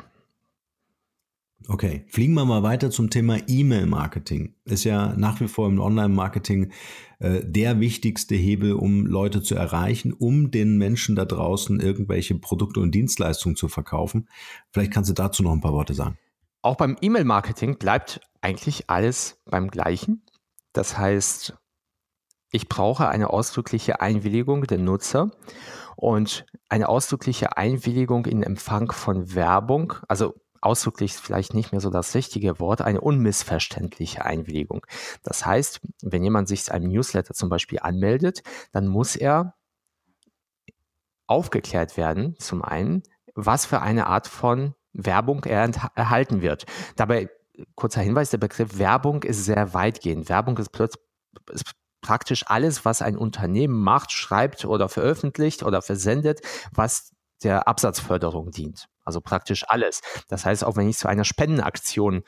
Okay, 1.70 2.06
fliegen 2.10 2.34
wir 2.34 2.44
mal 2.44 2.62
weiter 2.62 2.92
zum 2.92 3.10
Thema 3.10 3.38
E-Mail-Marketing. 3.48 4.56
Ist 4.66 4.84
ja 4.84 5.14
nach 5.16 5.40
wie 5.40 5.48
vor 5.48 5.68
im 5.68 5.80
Online-Marketing 5.80 6.74
äh, 7.20 7.42
der 7.46 7.80
wichtigste 7.80 8.36
Hebel, 8.36 8.74
um 8.74 9.06
Leute 9.06 9.42
zu 9.42 9.56
erreichen, 9.56 10.12
um 10.12 10.52
den 10.52 10.78
Menschen 10.78 11.16
da 11.16 11.24
draußen 11.24 11.80
irgendwelche 11.80 12.36
Produkte 12.36 12.82
und 12.82 12.92
Dienstleistungen 12.92 13.56
zu 13.56 13.70
verkaufen. 13.70 14.28
Vielleicht 14.72 14.92
kannst 14.92 15.10
du 15.10 15.14
dazu 15.14 15.42
noch 15.42 15.54
ein 15.54 15.62
paar 15.62 15.72
Worte 15.72 15.94
sagen. 15.94 16.18
Auch 16.62 16.76
beim 16.76 16.98
E-Mail-Marketing 17.00 17.78
bleibt 17.78 18.20
eigentlich 18.42 18.90
alles 18.90 19.42
beim 19.46 19.70
gleichen. 19.70 20.22
Das 20.74 20.98
heißt, 20.98 21.56
ich 22.52 22.68
brauche 22.68 23.08
eine 23.08 23.30
ausdrückliche 23.30 24.02
Einwilligung 24.02 24.64
der 24.68 24.80
Nutzer 24.80 25.32
und 25.95 26.45
eine 26.69 26.89
ausdrückliche 26.89 27.58
Einwilligung 27.58 28.25
in 28.25 28.43
Empfang 28.43 28.91
von 28.91 29.36
Werbung, 29.36 29.93
also 30.08 30.36
ausdrücklich 30.62 31.13
vielleicht 31.13 31.53
nicht 31.53 31.71
mehr 31.71 31.82
so 31.82 31.89
das 31.89 32.15
richtige 32.15 32.60
Wort, 32.60 32.82
eine 32.82 33.01
unmissverständliche 33.01 34.25
Einwilligung. 34.25 34.86
Das 35.23 35.45
heißt, 35.45 35.82
wenn 36.01 36.23
jemand 36.23 36.47
sich 36.47 36.71
einem 36.71 36.89
Newsletter 36.89 37.34
zum 37.34 37.49
Beispiel 37.49 37.79
anmeldet, 37.79 38.43
dann 38.71 38.88
muss 38.88 39.15
er 39.15 39.56
aufgeklärt 41.27 41.97
werden, 41.97 42.36
zum 42.39 42.63
einen, 42.63 43.03
was 43.36 43.65
für 43.65 43.82
eine 43.82 44.08
Art 44.08 44.27
von 44.27 44.75
Werbung 44.93 45.43
er 45.43 45.69
erhalten 45.95 46.41
wird. 46.41 46.65
Dabei, 46.95 47.29
kurzer 47.75 48.01
Hinweis, 48.01 48.29
der 48.29 48.38
Begriff 48.38 48.77
Werbung 48.77 49.23
ist 49.23 49.45
sehr 49.45 49.73
weitgehend. 49.73 50.29
Werbung 50.29 50.58
ist, 50.58 50.69
ist 51.51 51.71
praktisch 52.04 52.44
alles, 52.46 52.86
was 52.86 53.02
ein 53.02 53.18
Unternehmen 53.18 53.82
macht, 53.82 54.12
schreibt 54.12 54.66
oder 54.66 54.89
veröffentlicht 54.89 55.63
oder 55.63 55.82
versendet, 55.82 56.42
was 56.72 57.13
der 57.42 57.68
Absatzförderung 57.68 58.52
dient. 58.52 58.88
Also 59.04 59.20
praktisch 59.20 59.66
alles. 59.68 60.02
Das 60.30 60.46
heißt, 60.46 60.63
auch 60.63 60.78
wenn 60.78 60.88
ich 60.88 60.98
zu 60.98 61.08
einer 61.08 61.26
Spendenaktion, 61.26 62.24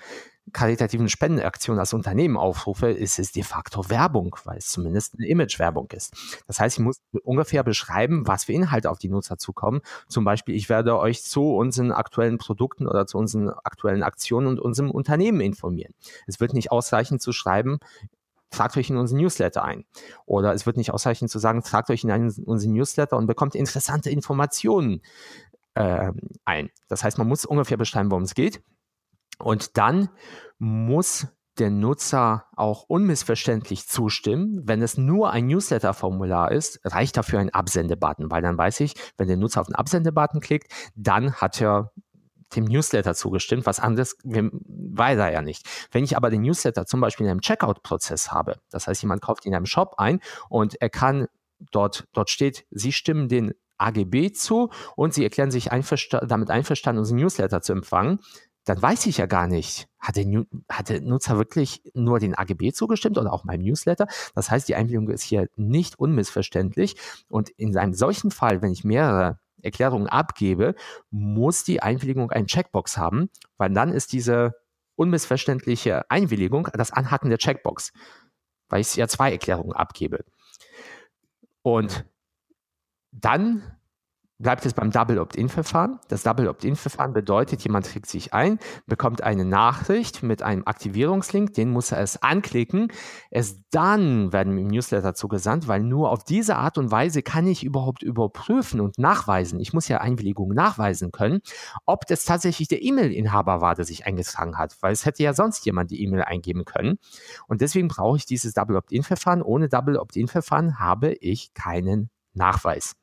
karitativen 0.52 1.10
Spendenaktion 1.10 1.80
als 1.80 1.94
Unternehmen 1.94 2.38
aufrufe, 2.38 2.90
ist 2.90 3.18
es 3.18 3.32
de 3.32 3.44
facto 3.44 3.90
Werbung, 3.90 4.36
weil 4.44 4.58
es 4.58 4.68
zumindest 4.68 5.16
eine 5.18 5.28
Imagewerbung 5.28 5.90
ist. 5.92 6.14
Das 6.48 6.60
heißt, 6.60 6.78
ich 6.78 6.84
muss 6.84 7.02
ungefähr 7.24 7.64
beschreiben, 7.64 8.28
was 8.28 8.44
für 8.44 8.54
Inhalte 8.54 8.92
auf 8.92 9.00
die 9.00 9.10
Nutzer 9.10 9.38
zukommen. 9.38 9.82
Zum 10.08 10.24
Beispiel, 10.24 10.56
ich 10.56 10.70
werde 10.70 11.00
euch 11.00 11.24
zu 11.24 11.56
unseren 11.56 11.92
aktuellen 11.92 12.38
Produkten 12.38 12.88
oder 12.88 13.08
zu 13.08 13.18
unseren 13.18 13.50
aktuellen 13.50 14.04
Aktionen 14.04 14.48
und 14.48 14.60
unserem 14.60 14.92
Unternehmen 14.92 15.40
informieren. 15.40 15.94
Es 16.28 16.40
wird 16.40 16.54
nicht 16.54 16.72
ausreichen 16.72 17.20
zu 17.20 17.32
schreiben, 17.32 17.80
tragt 18.56 18.78
euch 18.78 18.90
in 18.90 18.98
unseren 18.98 19.20
Newsletter 19.20 19.64
ein. 19.64 19.86
Oder 20.26 20.54
es 20.54 20.66
wird 20.66 20.78
nicht 20.78 20.92
ausreichen 20.92 21.28
zu 21.28 21.40
sagen, 21.40 21.62
tragt 21.64 21.90
euch 21.90 22.04
in 22.04 22.12
einen, 22.12 22.34
unseren 22.46 22.74
Newsletter 22.74 23.18
und 23.18 23.28
bekommt 23.28 23.56
interessante 23.56 24.10
Informationen 24.10 25.02
äh, 25.76 26.12
ein. 26.46 26.70
Das 26.88 27.04
heißt, 27.04 27.18
man 27.18 27.28
muss 27.28 27.46
ungefähr 27.46 27.78
beschreiben, 27.78 28.12
worum 28.12 28.24
es 28.24 28.36
geht. 28.36 28.62
Und 29.38 29.78
dann 29.78 30.10
muss 30.58 31.28
der 31.60 31.70
Nutzer 31.70 32.46
auch 32.56 32.84
unmissverständlich 32.84 33.88
zustimmen. 33.88 34.62
Wenn 34.66 34.82
es 34.82 34.98
nur 34.98 35.32
ein 35.32 35.48
Newsletter-Formular 35.48 36.52
ist, 36.52 36.80
reicht 36.84 37.16
dafür 37.16 37.40
ein 37.40 37.54
Absendebutton, 37.54 38.30
weil 38.30 38.42
dann 38.42 38.58
weiß 38.58 38.82
ich, 38.82 38.94
wenn 39.18 39.28
der 39.28 39.38
Nutzer 39.38 39.62
auf 39.62 39.68
den 39.68 39.76
Absendebutton 39.76 40.42
klickt, 40.42 40.72
dann 40.96 41.34
hat 41.36 41.62
er 41.62 41.92
dem 42.56 42.66
Newsletter 42.66 43.16
zugestimmt, 43.16 43.66
was 43.66 43.80
anderes 43.80 44.18
weiß 44.24 45.18
er 45.18 45.32
ja 45.32 45.42
nicht. 45.42 45.66
Wenn 45.92 46.04
ich 46.04 46.18
aber 46.18 46.30
den 46.30 46.42
Newsletter 46.42 46.86
zum 46.86 47.02
Beispiel 47.02 47.26
in 47.26 47.32
einem 47.32 47.42
Checkout-Prozess 47.42 48.32
habe, 48.32 48.58
das 48.70 48.88
heißt, 48.88 49.02
jemand 49.02 49.22
kauft 49.22 49.46
in 49.46 49.56
einem 49.56 49.66
Shop 49.66 49.96
ein 49.98 50.20
und 50.50 50.82
er 50.82 50.90
kann 50.90 51.28
dort, 51.72 52.06
dort 52.14 52.30
steht, 52.30 52.66
Sie 52.72 52.92
stimmen 52.92 53.28
den 53.28 53.54
AGB 53.78 54.32
zu 54.32 54.70
und 54.96 55.14
Sie 55.14 55.24
erklären 55.24 55.52
sich 55.52 55.72
einversta 55.72 56.26
damit 56.26 56.50
einverstanden, 56.50 57.00
unseren 57.00 57.18
Newsletter 57.18 57.62
zu 57.62 57.74
empfangen, 57.74 58.20
dann 58.66 58.82
weiß 58.82 59.06
ich 59.06 59.18
ja 59.18 59.28
gar 59.28 59.48
nicht, 59.48 59.88
hat 60.00 60.16
der, 60.16 60.26
hat 60.70 60.90
der, 60.90 61.02
Nutzer 61.02 61.38
wirklich 61.38 61.84
nur 61.94 62.20
den 62.20 62.36
AGB 62.36 62.72
zugestimmt 62.74 63.18
oder 63.18 63.32
auch 63.32 63.44
meinem 63.44 63.62
Newsletter? 63.62 64.08
Das 64.34 64.50
heißt, 64.50 64.68
die 64.68 64.76
Einwilligung 64.76 65.10
ist 65.10 65.22
hier 65.22 65.48
nicht 65.56 66.00
unmissverständlich. 66.00 66.96
Und 67.30 67.50
in 67.52 67.78
einem 67.78 67.94
solchen 67.94 68.32
Fall, 68.32 68.64
wenn 68.64 68.72
ich 68.72 68.84
mehrere 68.84 69.40
Erklärungen 69.66 70.08
abgebe, 70.08 70.76
muss 71.10 71.64
die 71.64 71.82
Einwilligung 71.82 72.32
einen 72.32 72.48
Checkbox 72.48 72.98
haben, 72.98 73.30
weil 73.58 73.72
dann 73.72 73.92
ist 73.92 74.14
diese 74.14 74.54
unmissverständliche 74.96 76.10
Einwilligung 76.10 76.70
das 76.74 76.92
Anhaken 76.92 77.30
der 77.30 77.38
Checkbox, 77.38 77.92
weil 78.70 78.82
ich 78.82 78.96
ja 78.96 79.08
zwei 79.08 79.32
Erklärungen 79.32 79.74
abgebe. 79.74 80.24
Und 81.62 82.06
dann 83.12 83.78
bleibt 84.38 84.66
es 84.66 84.74
beim 84.74 84.92
Double 84.92 85.20
Opt-in-Verfahren. 85.20 86.00
Das 86.10 86.24
Double 86.24 86.48
Opt-in-Verfahren 86.48 87.14
bedeutet, 87.14 87.64
jemand 87.64 87.86
trägt 87.86 88.08
sich 88.08 88.34
ein, 88.34 88.60
bekommt 88.86 89.24
eine 89.24 89.46
Nachricht 89.46 90.24
mit 90.24 90.44
einem 90.44 90.64
Aktivierungslink, 90.66 91.54
den 91.54 91.70
muss 91.72 91.92
er 91.92 92.00
es 92.00 92.22
anklicken. 92.22 92.92
Erst 93.32 93.60
dann 93.72 94.34
werden 94.34 94.58
im 94.58 94.68
Newsletter 94.68 95.14
zugesandt, 95.14 95.68
weil 95.68 95.82
nur 95.82 96.12
auf 96.12 96.24
diese 96.24 96.58
Art 96.58 96.78
und 96.78 96.92
Weise 96.92 97.22
kann 97.22 97.48
ich 97.48 97.64
überhaupt 97.64 98.04
überprüfen 98.04 98.82
und 98.82 98.98
nachweisen. 98.98 99.60
Ich 99.60 99.74
muss 99.74 99.88
ja 99.88 100.00
Einwilligung 100.00 100.50
nachweisen 100.50 101.12
können, 101.12 101.40
ob 101.86 102.06
das 102.08 102.26
tatsächlich 102.26 102.68
der 102.68 102.82
E-Mail-Inhaber 102.82 103.62
war, 103.62 103.76
der 103.76 103.86
sich 103.86 104.06
eingetragen 104.06 104.58
hat, 104.58 104.76
weil 104.82 104.92
es 104.92 105.06
hätte 105.06 105.24
ja 105.24 105.34
sonst 105.34 105.66
jemand 105.66 105.92
die 105.92 106.04
E-Mail 106.04 106.24
eingeben 106.24 106.66
können. 106.66 107.00
Und 107.48 107.62
deswegen 107.62 107.88
brauche 107.88 108.18
ich 108.18 108.26
dieses 108.26 108.54
Double 108.54 108.76
Opt-in-Verfahren. 108.76 109.42
Ohne 109.42 109.70
Double 109.70 109.98
Opt-in-Verfahren 109.98 110.80
habe 110.80 111.14
ich 111.14 111.54
keinen 111.54 112.10
Nachweis. 112.34 112.96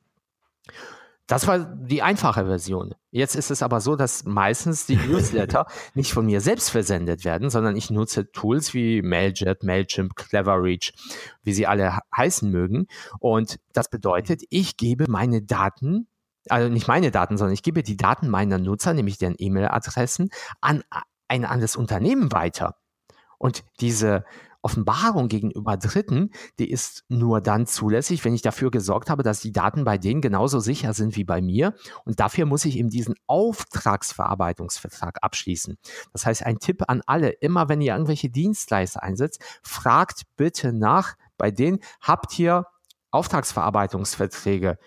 Das 1.33 1.47
war 1.47 1.61
die 1.61 2.03
einfache 2.03 2.45
Version. 2.45 2.95
Jetzt 3.11 3.37
ist 3.37 3.51
es 3.51 3.63
aber 3.63 3.81
so, 3.81 3.97
dass 3.97 4.27
meistens 4.27 4.85
die 4.85 4.97
Newsletter 5.09 5.65
nicht 5.95 6.13
von 6.13 6.27
mir 6.27 6.43
selbst 6.43 6.69
versendet 6.69 7.25
werden, 7.25 7.49
sondern 7.49 7.75
ich 7.75 7.89
nutze 7.89 8.31
Tools 8.33 8.75
wie 8.75 9.01
Mailjet, 9.01 9.63
Mailchimp, 9.63 10.15
Cleverreach, 10.15 10.93
wie 11.43 11.55
sie 11.55 11.67
alle 11.67 12.01
heißen 12.15 12.51
mögen. 12.51 12.87
Und 13.19 13.59
das 13.73 13.89
bedeutet, 13.89 14.43
ich 14.51 14.77
gebe 14.77 15.07
meine 15.09 15.41
Daten 15.41 16.07
also 16.51 16.69
nicht 16.69 16.89
meine 16.89 17.11
Daten, 17.11 17.39
sondern 17.39 17.55
ich 17.55 17.63
gebe 17.63 17.83
die 17.83 17.97
Daten 17.97 18.29
meiner 18.29 18.59
Nutzer, 18.59 18.93
nämlich 18.93 19.17
deren 19.17 19.37
E-Mail-Adressen, 19.39 20.29
an 20.61 20.83
ein 21.29 21.47
anderes 21.47 21.77
Unternehmen 21.77 22.31
weiter. 22.33 22.77
Und 23.39 23.65
diese 23.81 24.25
Offenbarung 24.63 25.29
gegenüber 25.29 25.77
Dritten, 25.77 26.31
die 26.59 26.71
ist 26.71 27.05
nur 27.09 27.41
dann 27.41 27.67
zulässig, 27.67 28.25
wenn 28.25 28.35
ich 28.35 28.43
dafür 28.43 28.71
gesorgt 28.71 29.11
habe, 29.11 29.23
dass 29.23 29.41
die 29.41 29.53
Daten 29.53 29.85
bei 29.85 29.99
denen 29.99 30.21
genauso 30.21 30.61
sicher 30.61 30.95
sind 30.95 31.17
wie 31.17 31.25
bei 31.25 31.43
mir. 31.43 31.75
Und 32.05 32.21
dafür 32.21 32.47
muss 32.47 32.65
ich 32.65 32.79
eben 32.79 32.89
diesen 32.89 33.15
Auftragsverarbeitungsvertrag 33.27 35.19
abschließen. 35.21 35.77
Das 36.13 36.25
heißt, 36.27 36.45
ein 36.47 36.59
Tipp 36.59 36.85
an 36.89 37.03
alle, 37.07 37.31
immer 37.31 37.69
wenn 37.69 37.81
ihr 37.81 37.93
irgendwelche 37.93 38.31
Dienstleister 38.31 39.03
einsetzt, 39.03 39.43
fragt 39.63 40.23
bitte 40.37 40.73
nach, 40.73 41.15
bei 41.37 41.51
denen 41.51 41.81
habt 42.01 42.39
ihr 42.39 42.67
Auftragsverarbeitungsverträge 43.11 44.79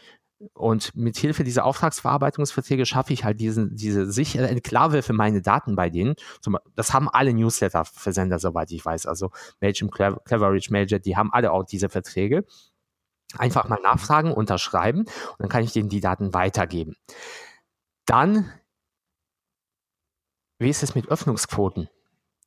und 0.53 0.95
mit 0.95 1.17
Hilfe 1.17 1.43
dieser 1.43 1.65
Auftragsverarbeitungsverträge 1.65 2.85
schaffe 2.85 3.13
ich 3.13 3.23
halt 3.23 3.39
diesen, 3.39 3.75
diese 3.75 4.11
sichere 4.11 4.47
Enklave 4.47 5.01
für 5.01 5.13
meine 5.13 5.41
Daten 5.41 5.75
bei 5.75 5.89
denen. 5.89 6.15
Das 6.75 6.93
haben 6.93 7.09
alle 7.09 7.33
Newsletter-Versender, 7.33 8.39
soweit 8.39 8.71
ich 8.71 8.85
weiß. 8.85 9.05
Also 9.05 9.31
Mailchimp, 9.61 9.91
Cleverreach, 9.91 10.69
Mailjet, 10.69 11.05
die 11.05 11.17
haben 11.17 11.31
alle 11.33 11.51
auch 11.51 11.63
diese 11.63 11.89
Verträge. 11.89 12.45
Einfach 13.37 13.67
mal 13.67 13.79
nachfragen, 13.81 14.31
unterschreiben 14.31 14.99
und 15.01 15.39
dann 15.39 15.49
kann 15.49 15.63
ich 15.63 15.73
denen 15.73 15.89
die 15.89 15.99
Daten 15.99 16.33
weitergeben. 16.33 16.95
Dann, 18.05 18.51
wie 20.59 20.69
ist 20.69 20.83
es 20.83 20.95
mit 20.95 21.09
Öffnungsquoten? 21.09 21.89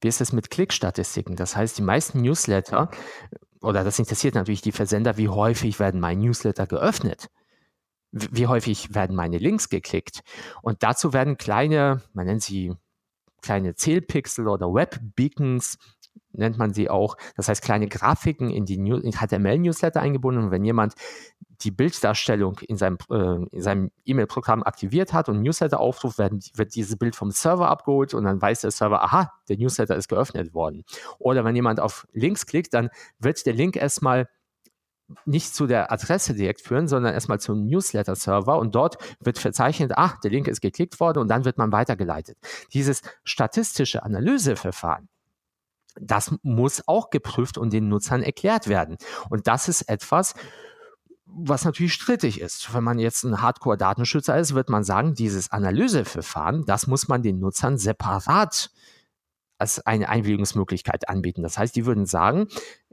Wie 0.00 0.08
ist 0.08 0.20
es 0.20 0.32
mit 0.32 0.50
Klickstatistiken? 0.50 1.34
Das 1.34 1.56
heißt, 1.56 1.76
die 1.76 1.82
meisten 1.82 2.22
Newsletter, 2.22 2.90
oder 3.60 3.82
das 3.82 3.98
interessiert 3.98 4.36
natürlich 4.36 4.62
die 4.62 4.72
Versender, 4.72 5.16
wie 5.16 5.28
häufig 5.28 5.80
werden 5.80 6.00
meine 6.00 6.22
Newsletter 6.22 6.68
geöffnet? 6.68 7.28
Wie 8.12 8.46
häufig 8.46 8.94
werden 8.94 9.16
meine 9.16 9.38
Links 9.38 9.68
geklickt. 9.68 10.20
Und 10.62 10.82
dazu 10.82 11.12
werden 11.12 11.36
kleine, 11.36 12.02
man 12.12 12.26
nennt 12.26 12.42
sie 12.42 12.74
kleine 13.42 13.74
Zählpixel 13.74 14.48
oder 14.48 14.72
Webbeacons, 14.72 15.78
nennt 16.32 16.58
man 16.58 16.72
sie 16.72 16.88
auch. 16.88 17.16
Das 17.36 17.48
heißt, 17.48 17.62
kleine 17.62 17.88
Grafiken 17.88 18.50
in 18.50 18.64
die 18.64 18.78
HTML-Newsletter 18.78 20.00
eingebunden. 20.00 20.44
Und 20.44 20.50
wenn 20.50 20.64
jemand 20.64 20.94
die 21.62 21.70
Bilddarstellung 21.70 22.58
in 22.60 22.76
seinem, 22.76 22.98
äh, 23.10 23.44
in 23.50 23.62
seinem 23.62 23.90
E-Mail-Programm 24.04 24.62
aktiviert 24.62 25.12
hat 25.12 25.28
und 25.28 25.42
Newsletter 25.42 25.80
aufruft, 25.80 26.18
werden, 26.18 26.40
wird 26.54 26.74
dieses 26.74 26.96
Bild 26.96 27.16
vom 27.16 27.30
Server 27.30 27.68
abgeholt 27.68 28.14
und 28.14 28.24
dann 28.24 28.40
weiß 28.40 28.60
der 28.60 28.70
Server, 28.70 29.02
aha, 29.02 29.32
der 29.48 29.58
Newsletter 29.58 29.96
ist 29.96 30.08
geöffnet 30.08 30.54
worden. 30.54 30.84
Oder 31.18 31.44
wenn 31.44 31.56
jemand 31.56 31.80
auf 31.80 32.06
Links 32.12 32.46
klickt, 32.46 32.74
dann 32.74 32.90
wird 33.18 33.44
der 33.44 33.54
Link 33.54 33.76
erstmal 33.76 34.28
nicht 35.24 35.54
zu 35.54 35.66
der 35.66 35.90
Adresse 35.90 36.34
direkt 36.34 36.60
führen, 36.60 36.86
sondern 36.86 37.14
erstmal 37.14 37.40
zum 37.40 37.66
Newsletter-Server 37.66 38.58
und 38.58 38.74
dort 38.74 38.98
wird 39.20 39.38
verzeichnet, 39.38 39.92
ach, 39.96 40.20
der 40.20 40.30
Link 40.30 40.48
ist 40.48 40.60
geklickt 40.60 41.00
worden 41.00 41.20
und 41.20 41.28
dann 41.28 41.44
wird 41.44 41.58
man 41.58 41.72
weitergeleitet. 41.72 42.36
Dieses 42.72 43.02
statistische 43.24 44.02
Analyseverfahren, 44.02 45.08
das 46.00 46.34
muss 46.42 46.86
auch 46.86 47.10
geprüft 47.10 47.58
und 47.58 47.72
den 47.72 47.88
Nutzern 47.88 48.22
erklärt 48.22 48.68
werden. 48.68 48.98
Und 49.30 49.46
das 49.46 49.68
ist 49.68 49.82
etwas, 49.82 50.34
was 51.24 51.64
natürlich 51.64 51.92
strittig 51.94 52.40
ist. 52.40 52.72
Wenn 52.72 52.84
man 52.84 52.98
jetzt 52.98 53.24
ein 53.24 53.40
Hardcore-Datenschützer 53.40 54.38
ist, 54.38 54.54
wird 54.54 54.68
man 54.68 54.84
sagen, 54.84 55.14
dieses 55.14 55.50
Analyseverfahren, 55.50 56.64
das 56.66 56.86
muss 56.86 57.08
man 57.08 57.22
den 57.22 57.38
Nutzern 57.38 57.78
separat 57.78 58.70
als 59.58 59.84
eine 59.84 60.08
Einwilligungsmöglichkeit 60.08 61.08
anbieten. 61.08 61.42
Das 61.42 61.58
heißt, 61.58 61.74
die 61.74 61.84
würden 61.84 62.06
sagen, 62.06 62.46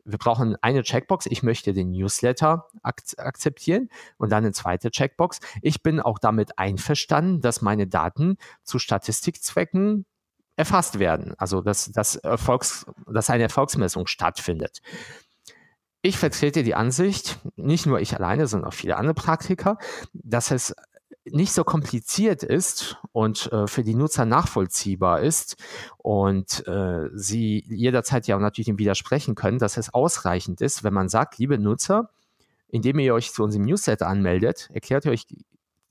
wir 0.05 0.17
brauchen 0.19 0.55
eine 0.61 0.83
Checkbox, 0.83 1.25
ich 1.25 1.43
möchte 1.43 1.73
den 1.73 1.91
Newsletter 1.91 2.67
ak 2.83 3.01
akzeptieren 3.17 3.89
und 4.17 4.31
dann 4.31 4.43
eine 4.43 4.53
zweite 4.53 4.91
Checkbox. 4.91 5.39
Ich 5.61 5.81
bin 5.81 5.99
auch 5.99 6.19
damit 6.19 6.57
einverstanden, 6.57 7.41
dass 7.41 7.61
meine 7.61 7.87
Daten 7.87 8.37
zu 8.63 8.79
Statistikzwecken 8.79 10.05
erfasst 10.55 10.99
werden. 10.99 11.33
Also 11.37 11.61
dass, 11.61 11.91
dass, 11.91 12.15
Erfolgs, 12.15 12.85
dass 13.07 13.29
eine 13.29 13.43
Erfolgsmessung 13.43 14.07
stattfindet. 14.07 14.81
Ich 16.01 16.17
vertrete 16.17 16.61
die 16.61 16.75
Ansicht, 16.75 17.39
nicht 17.55 17.87
nur 17.87 17.99
ich 17.99 18.15
alleine, 18.15 18.45
sondern 18.45 18.69
auch 18.69 18.75
viele 18.75 18.97
andere 18.97 19.15
Praktiker, 19.15 19.79
dass 20.13 20.51
es 20.51 20.75
nicht 21.25 21.53
so 21.53 21.63
kompliziert 21.63 22.43
ist 22.43 22.97
und 23.11 23.51
äh, 23.51 23.67
für 23.67 23.83
die 23.83 23.95
Nutzer 23.95 24.25
nachvollziehbar 24.25 25.21
ist 25.21 25.55
und 25.97 26.67
äh, 26.67 27.09
sie 27.13 27.63
jederzeit 27.67 28.27
ja 28.27 28.35
auch 28.35 28.41
natürlich 28.41 28.67
dem 28.67 28.79
widersprechen 28.79 29.35
können, 29.35 29.57
dass 29.57 29.77
es 29.77 29.93
ausreichend 29.93 30.61
ist, 30.61 30.83
wenn 30.83 30.93
man 30.93 31.09
sagt, 31.09 31.37
liebe 31.37 31.57
Nutzer, 31.57 32.09
indem 32.67 32.99
ihr 32.99 33.13
euch 33.13 33.31
zu 33.31 33.43
unserem 33.43 33.65
Newsletter 33.65 34.07
anmeldet, 34.07 34.69
erklärt 34.73 35.05
ihr 35.05 35.11
euch 35.11 35.25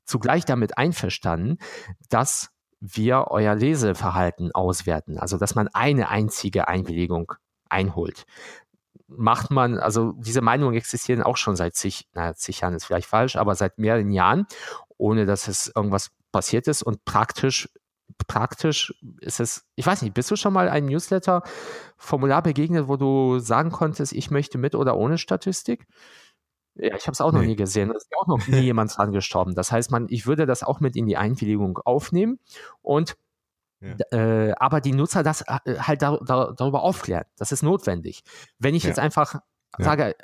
zugleich 0.05 0.45
damit 0.45 0.79
einverstanden, 0.79 1.59
dass 2.09 2.51
wir 2.81 3.29
euer 3.31 3.55
Leseverhalten 3.55 4.53
auswerten, 4.53 5.19
also 5.19 5.39
dass 5.39 5.55
man 5.55 5.69
eine 5.69 6.11
einzige 6.11 6.69
Einwilligung 6.69 7.33
einholt 7.69 8.27
macht 9.07 9.51
man, 9.51 9.79
also 9.79 10.13
diese 10.17 10.41
Meinungen 10.41 10.77
existieren 10.77 11.23
auch 11.23 11.37
schon 11.37 11.57
seit 11.57 11.75
zig, 11.75 12.09
naja, 12.15 12.35
zig 12.35 12.61
Jahren 12.61 12.75
ist 12.75 12.85
vielleicht 12.85 13.09
falsch, 13.09 13.37
aber 13.37 13.55
seit 13.55 13.79
mehreren 13.79 14.11
Jahren, 14.11 14.47
ohne 14.97 15.27
dass 15.27 15.49
es 15.49 15.71
irgendwas 15.75 16.11
passiert 16.33 16.67
ist 16.69 16.83
und 16.83 17.05
praktisch 17.05 17.69
praktisch 18.29 18.95
ist 19.21 19.41
es, 19.41 19.67
ich 19.77 19.87
weiß 19.87 20.03
nicht, 20.03 20.15
bist 20.15 20.31
du 20.31 20.37
schon 20.37 20.53
mal 20.53 20.69
ein 20.69 20.87
Newsletter-Formular 20.87 22.43
begegnet, 22.43 22.89
wo 22.89 22.97
du 22.97 23.39
sagen 23.39 23.71
konntest, 23.71 24.13
ich 24.13 24.31
möchte 24.31 24.59
mit 24.59 24.75
oder 24.75 24.97
ohne 24.97 25.19
Statistik? 25.19 25.87
Ja, 26.77 26.97
ich 26.97 27.07
habe 27.07 27.13
es 27.13 27.21
auch 27.21 27.33
nee. 27.33 27.39
noch 27.39 27.47
nie 27.47 27.57
gesehen. 27.57 27.89
Da 27.89 27.97
ist 27.97 28.09
auch 28.19 28.27
noch 28.27 28.47
nie 28.47 28.61
jemand 28.61 28.97
dran 28.97 29.13
gestorben. 29.13 29.55
Das 29.55 29.73
heißt, 29.73 29.91
man, 29.91 30.07
ich 30.09 30.27
würde 30.27 30.47
das 30.47 30.63
auch 30.63 30.81
mit 30.81 30.97
in 30.97 31.07
die 31.07 31.17
Einwilligung 31.17 31.79
aufnehmen 31.79 32.39
und 32.83 33.17
äh, 34.11 34.53
aber 34.59 34.81
die 34.81 34.93
Nutzer 34.93 35.23
das 35.23 35.43
äh, 35.43 35.79
halt 35.79 36.03
da, 36.03 36.19
da, 36.25 36.53
darüber 36.57 36.83
aufklären. 36.83 37.25
Das 37.37 37.53
ist 37.53 37.63
notwendig. 37.63 38.23
Wenn 38.59 38.75
ich 38.75 38.85
ja. 38.85 38.89
jetzt 38.89 38.99
einfach 38.99 39.41
sage, 39.79 40.15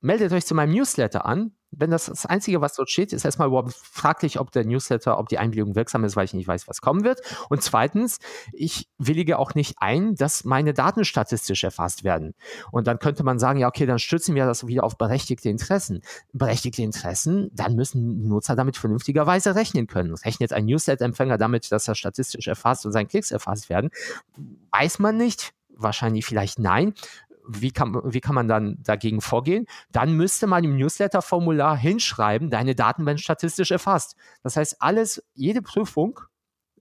meldet 0.00 0.32
euch 0.32 0.46
zu 0.46 0.54
meinem 0.54 0.72
Newsletter 0.72 1.26
an. 1.26 1.52
Wenn 1.72 1.90
das 1.90 2.06
das 2.06 2.26
Einzige, 2.26 2.60
was 2.60 2.74
dort 2.74 2.90
steht, 2.90 3.12
ist 3.12 3.24
erstmal 3.24 3.48
überhaupt 3.48 3.72
fraglich, 3.72 4.40
ob 4.40 4.50
der 4.50 4.64
Newsletter, 4.64 5.18
ob 5.18 5.28
die 5.28 5.38
Einwilligung 5.38 5.74
wirksam 5.74 6.04
ist, 6.04 6.16
weil 6.16 6.24
ich 6.24 6.34
nicht 6.34 6.48
weiß, 6.48 6.66
was 6.68 6.80
kommen 6.80 7.04
wird. 7.04 7.20
Und 7.48 7.62
zweitens, 7.62 8.18
ich 8.52 8.88
willige 8.98 9.38
auch 9.38 9.54
nicht 9.54 9.76
ein, 9.78 10.14
dass 10.14 10.44
meine 10.44 10.74
Daten 10.74 11.04
statistisch 11.04 11.62
erfasst 11.62 12.02
werden. 12.02 12.34
Und 12.72 12.86
dann 12.86 12.98
könnte 12.98 13.22
man 13.22 13.38
sagen, 13.38 13.60
ja, 13.60 13.68
okay, 13.68 13.86
dann 13.86 13.98
stützen 13.98 14.34
wir 14.34 14.46
das 14.46 14.66
wieder 14.66 14.84
auf 14.84 14.98
berechtigte 14.98 15.48
Interessen. 15.48 16.02
Berechtigte 16.32 16.82
Interessen, 16.82 17.50
dann 17.52 17.76
müssen 17.76 18.26
Nutzer 18.28 18.56
damit 18.56 18.76
vernünftigerweise 18.76 19.54
rechnen 19.54 19.86
können. 19.86 20.14
Rechnet 20.14 20.52
ein 20.52 20.66
Newsletter-Empfänger 20.66 21.38
damit, 21.38 21.70
dass 21.70 21.86
er 21.88 21.94
statistisch 21.94 22.48
erfasst 22.48 22.84
und 22.84 22.92
seine 22.92 23.06
Klicks 23.06 23.30
erfasst 23.30 23.68
werden? 23.68 23.90
Weiß 24.72 24.98
man 24.98 25.16
nicht 25.16 25.52
wahrscheinlich 25.76 26.26
vielleicht 26.26 26.58
nein 26.58 26.94
wie 27.48 27.70
kann, 27.70 28.00
wie 28.04 28.20
kann 28.20 28.34
man 28.34 28.48
dann 28.48 28.76
dagegen 28.82 29.20
vorgehen? 29.20 29.66
Dann 29.90 30.12
müsste 30.12 30.46
man 30.46 30.64
im 30.64 30.76
Newsletter-Formular 30.76 31.76
hinschreiben, 31.76 32.50
deine 32.50 32.74
Daten 32.74 33.06
werden 33.06 33.18
statistisch 33.18 33.70
erfasst. 33.70 34.16
Das 34.42 34.56
heißt, 34.56 34.76
alles, 34.80 35.22
jede 35.34 35.62
Prüfung, 35.62 36.20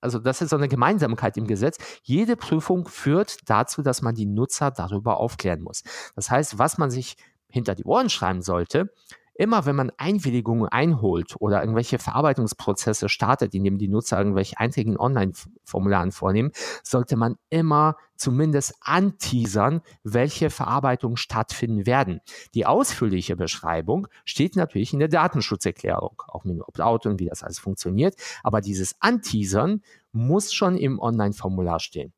also 0.01 0.19
das 0.19 0.41
ist 0.41 0.49
so 0.49 0.57
eine 0.57 0.67
Gemeinsamkeit 0.67 1.37
im 1.37 1.47
Gesetz, 1.47 1.77
jede 2.03 2.35
Prüfung 2.35 2.87
führt 2.87 3.49
dazu, 3.49 3.81
dass 3.81 4.01
man 4.01 4.15
die 4.15 4.25
Nutzer 4.25 4.71
darüber 4.71 5.17
aufklären 5.17 5.61
muss. 5.61 5.83
Das 6.15 6.29
heißt, 6.31 6.57
was 6.57 6.77
man 6.77 6.91
sich 6.91 7.15
hinter 7.49 7.75
die 7.75 7.85
Ohren 7.85 8.09
schreiben 8.09 8.41
sollte, 8.41 8.93
immer 9.39 9.65
wenn 9.65 9.77
man 9.77 9.89
Einwilligungen 9.95 10.67
einholt 10.67 11.35
oder 11.39 11.61
irgendwelche 11.61 11.97
Verarbeitungsprozesse 11.97 13.07
startet, 13.07 13.55
indem 13.55 13.77
die 13.77 13.87
Nutzer 13.87 14.17
irgendwelche 14.17 14.59
Einträge 14.59 14.91
in 14.91 14.99
Online-Formularen 14.99 16.11
vornehmen, 16.11 16.51
sollte 16.83 17.15
man 17.15 17.37
immer 17.49 17.95
zumindest 18.17 18.75
anteasern, 18.81 19.79
welche 20.03 20.49
Verarbeitungen 20.49 21.15
stattfinden 21.15 21.85
werden. 21.85 22.19
Die 22.53 22.65
ausführliche 22.65 23.37
Beschreibung 23.37 24.07
steht 24.25 24.57
natürlich 24.57 24.91
in 24.91 24.99
der 24.99 25.07
Datenschutzerklärung, 25.07 26.21
auch 26.27 26.43
mit 26.43 26.61
Opt-out 26.61 27.05
und 27.05 27.21
wie 27.21 27.27
das 27.27 27.41
alles 27.41 27.59
funktioniert. 27.59 28.15
Aber 28.43 28.59
dieses 28.59 28.95
Anteasern 28.99 29.83
muss 30.11 30.51
schon 30.53 30.75
im 30.75 30.99
Online-Formular 30.99 31.79
stehen. 31.79 32.11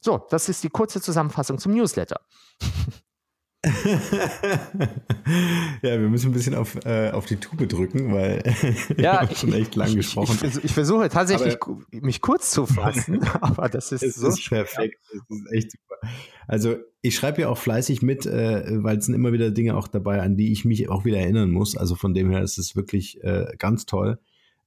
So, 0.00 0.26
das 0.30 0.48
ist 0.48 0.64
die 0.64 0.68
kurze 0.68 1.00
Zusammenfassung 1.00 1.58
zum 1.58 1.74
Newsletter. 1.74 2.20
ja, 5.82 6.00
wir 6.00 6.08
müssen 6.08 6.30
ein 6.30 6.32
bisschen 6.32 6.56
auf, 6.56 6.84
äh, 6.84 7.10
auf 7.10 7.26
die 7.26 7.36
Tube 7.36 7.68
drücken, 7.68 8.12
weil 8.12 8.42
ja, 8.96 9.22
ich 9.30 9.38
schon 9.38 9.52
echt 9.52 9.76
lang 9.76 9.90
ich, 9.90 9.96
gesprochen. 9.96 10.36
Ich, 10.42 10.56
ich, 10.56 10.64
ich, 10.64 10.72
versuche 10.72 11.08
tatsächlich, 11.08 11.62
aber, 11.62 11.78
mich 11.92 12.20
kurz 12.20 12.50
zu 12.50 12.66
fassen, 12.66 13.22
aber 13.40 13.68
das 13.68 13.92
ist 13.92 14.02
es 14.02 14.16
so. 14.16 14.26
ist 14.28 14.48
perfekt. 14.48 14.98
Es 15.12 15.36
ist 15.36 15.52
echt 15.52 15.70
super. 15.70 15.94
Also, 16.48 16.74
ich 17.02 17.14
schreibe 17.14 17.42
ja 17.42 17.48
auch 17.48 17.58
fleißig 17.58 18.02
mit, 18.02 18.26
äh, 18.26 18.82
weil 18.82 18.98
es 18.98 19.06
sind 19.06 19.14
immer 19.14 19.32
wieder 19.32 19.52
Dinge 19.52 19.76
auch 19.76 19.86
dabei, 19.86 20.22
an 20.22 20.36
die 20.36 20.50
ich 20.50 20.64
mich 20.64 20.88
auch 20.88 21.04
wieder 21.04 21.18
erinnern 21.18 21.52
muss. 21.52 21.76
Also, 21.76 21.94
von 21.94 22.14
dem 22.14 22.30
her 22.30 22.42
ist 22.42 22.58
es 22.58 22.74
wirklich 22.74 23.22
äh, 23.22 23.46
ganz 23.58 23.86
toll 23.86 24.18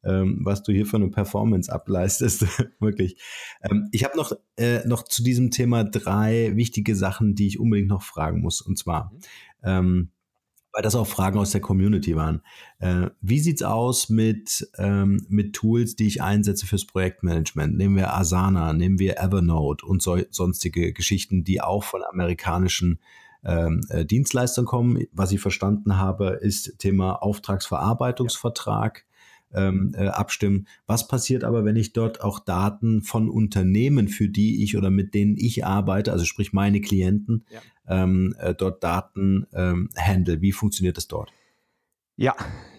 ähm, 0.06 0.40
was 0.44 0.64
du 0.64 0.72
hier 0.72 0.86
für 0.86 0.98
eine 0.98 1.10
Performance 1.10 1.72
ableistest. 1.72 2.46
Wirklich. 2.80 3.18
Ähm, 3.64 3.90
ich 3.92 4.04
habe 4.04 4.16
noch, 4.16 4.34
äh, 4.58 4.88
noch 4.88 5.04
zu 5.04 5.24
diesem 5.24 5.52
Thema 5.52 5.84
drei 5.84 6.56
wichtige 6.56 6.96
Sachen, 6.96 7.36
die 7.36 7.48
ich 7.48 7.60
unbedingt 7.60 7.90
noch 7.90 8.04
fragen 8.04 8.42
muss. 8.42 8.62
Und 8.62 8.78
zwar, 8.78 9.12
mhm. 9.12 9.20
ähm, 9.64 10.10
weil 10.72 10.84
das 10.84 10.96
auch 10.96 11.08
Fragen 11.08 11.40
aus 11.40 11.52
der 11.52 11.62
Community 11.62 12.18
waren. 12.18 12.42
Äh, 12.80 13.08
wie 13.22 13.40
sieht's 13.40 13.64
aus 13.64 14.10
mit, 14.10 14.70
ähm, 14.78 15.26
mit 15.30 15.54
Tools, 15.54 15.96
die 15.96 16.06
ich 16.06 16.22
einsetze 16.22 16.68
fürs 16.68 16.86
Projektmanagement? 16.86 17.78
Nehmen 17.78 17.96
wir 17.96 18.14
Asana, 18.14 18.74
nehmen 18.74 19.00
wir 19.00 19.18
Evernote 19.18 19.86
und 19.86 20.02
so, 20.02 20.18
sonstige 20.30 20.92
Geschichten, 20.92 21.46
die 21.46 21.62
auch 21.62 21.86
von 21.86 22.02
amerikanischen 22.04 23.00
ähm, 23.46 23.86
äh, 23.90 24.04
Dienstleistern 24.04 24.66
kommen. 24.66 25.06
Was 25.14 25.32
ich 25.32 25.40
verstanden 25.40 25.98
habe, 25.98 26.40
ist 26.42 26.78
Thema 26.80 27.22
Auftragsverarbeitungsvertrag 27.24 29.06
ähm, 29.54 29.94
äh, 29.96 30.08
abstimmen. 30.08 30.68
Was 30.86 31.08
passiert 31.08 31.44
aber, 31.44 31.66
wenn 31.66 31.76
ich 31.76 31.94
dort 31.94 32.22
auch 32.22 32.40
Daten 32.40 33.02
von 33.02 33.30
Unternehmen, 33.30 34.08
für 34.08 34.30
die 34.30 34.64
ich 34.64 34.78
oder 34.78 34.90
mit 34.90 35.14
denen 35.14 35.36
ich 35.38 35.66
arbeite, 35.66 36.12
also 36.12 36.26
sprich 36.26 36.54
meine 36.54 36.82
Klienten, 36.82 37.46
ja. 37.50 37.62
ähm, 38.04 38.36
äh, 38.40 38.54
dort 38.54 38.84
Daten 38.84 39.48
ähm, 39.54 39.90
handle? 39.98 40.42
Wie 40.42 40.52
funktioniert 40.52 40.98
das 40.98 41.08
dort? 41.08 41.32
Ja, 42.18 42.36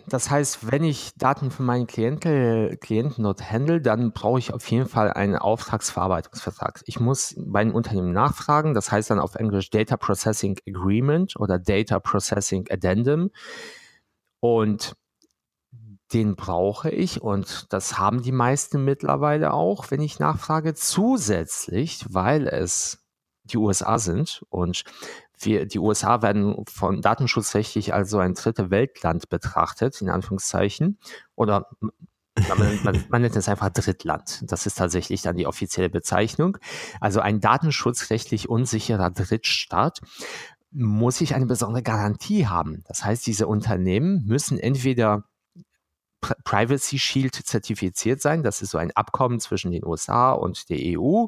das 0.08 0.30
heißt, 0.30 0.70
wenn 0.70 0.84
ich 0.84 1.14
Daten 1.16 1.50
von 1.50 1.66
meinen 1.66 1.86
Klienten, 1.88 2.78
Klienten 2.78 3.24
dort 3.24 3.50
handle, 3.50 3.80
dann 3.80 4.12
brauche 4.12 4.38
ich 4.38 4.52
auf 4.52 4.66
jeden 4.70 4.86
Fall 4.86 5.12
einen 5.12 5.34
Auftragsverarbeitungsvertrag. 5.34 6.82
Ich 6.86 7.00
muss 7.00 7.34
bei 7.36 7.60
einem 7.60 7.74
Unternehmen 7.74 8.12
nachfragen, 8.12 8.72
das 8.72 8.92
heißt 8.92 9.10
dann 9.10 9.18
auf 9.18 9.34
Englisch 9.34 9.70
Data 9.70 9.96
Processing 9.96 10.58
Agreement 10.68 11.34
oder 11.36 11.58
Data 11.58 11.98
Processing 11.98 12.66
Addendum. 12.70 13.30
Und 14.40 14.94
den 16.12 16.36
brauche 16.36 16.90
ich 16.90 17.20
und 17.20 17.66
das 17.70 17.98
haben 17.98 18.22
die 18.22 18.32
meisten 18.32 18.84
mittlerweile 18.84 19.52
auch, 19.52 19.90
wenn 19.90 20.00
ich 20.00 20.18
nachfrage, 20.18 20.74
zusätzlich, 20.74 22.04
weil 22.08 22.46
es 22.46 23.04
die 23.44 23.56
USA 23.56 23.98
sind 23.98 24.44
und 24.48 24.84
wir, 25.38 25.66
die 25.66 25.78
USA 25.78 26.22
werden 26.22 26.64
von 26.68 27.02
datenschutzrechtlich 27.02 27.92
als 27.92 28.10
so 28.10 28.18
ein 28.18 28.34
dritte 28.34 28.70
Weltland 28.70 29.28
betrachtet, 29.28 30.00
in 30.00 30.08
Anführungszeichen, 30.08 30.98
oder 31.34 31.68
man, 32.48 32.84
man, 32.84 33.04
man, 33.08 33.22
nennt 33.22 33.36
es 33.36 33.48
einfach 33.48 33.70
Drittland. 33.70 34.42
Das 34.50 34.66
ist 34.66 34.76
tatsächlich 34.76 35.22
dann 35.22 35.36
die 35.36 35.46
offizielle 35.46 35.88
Bezeichnung. 35.88 36.58
Also 37.00 37.20
ein 37.20 37.40
datenschutzrechtlich 37.40 38.48
unsicherer 38.48 39.10
Drittstaat 39.10 40.00
muss 40.70 41.20
ich 41.20 41.34
eine 41.34 41.46
besondere 41.46 41.82
Garantie 41.82 42.46
haben. 42.46 42.82
Das 42.86 43.04
heißt, 43.04 43.26
diese 43.26 43.46
Unternehmen 43.46 44.24
müssen 44.26 44.58
entweder 44.58 45.24
Privacy 46.44 46.98
Shield 46.98 47.34
zertifiziert 47.34 48.20
sein. 48.20 48.42
Das 48.42 48.62
ist 48.62 48.70
so 48.70 48.78
ein 48.78 48.90
Abkommen 48.92 49.40
zwischen 49.40 49.72
den 49.72 49.84
USA 49.84 50.32
und 50.32 50.68
der 50.70 50.78
EU. 50.98 51.26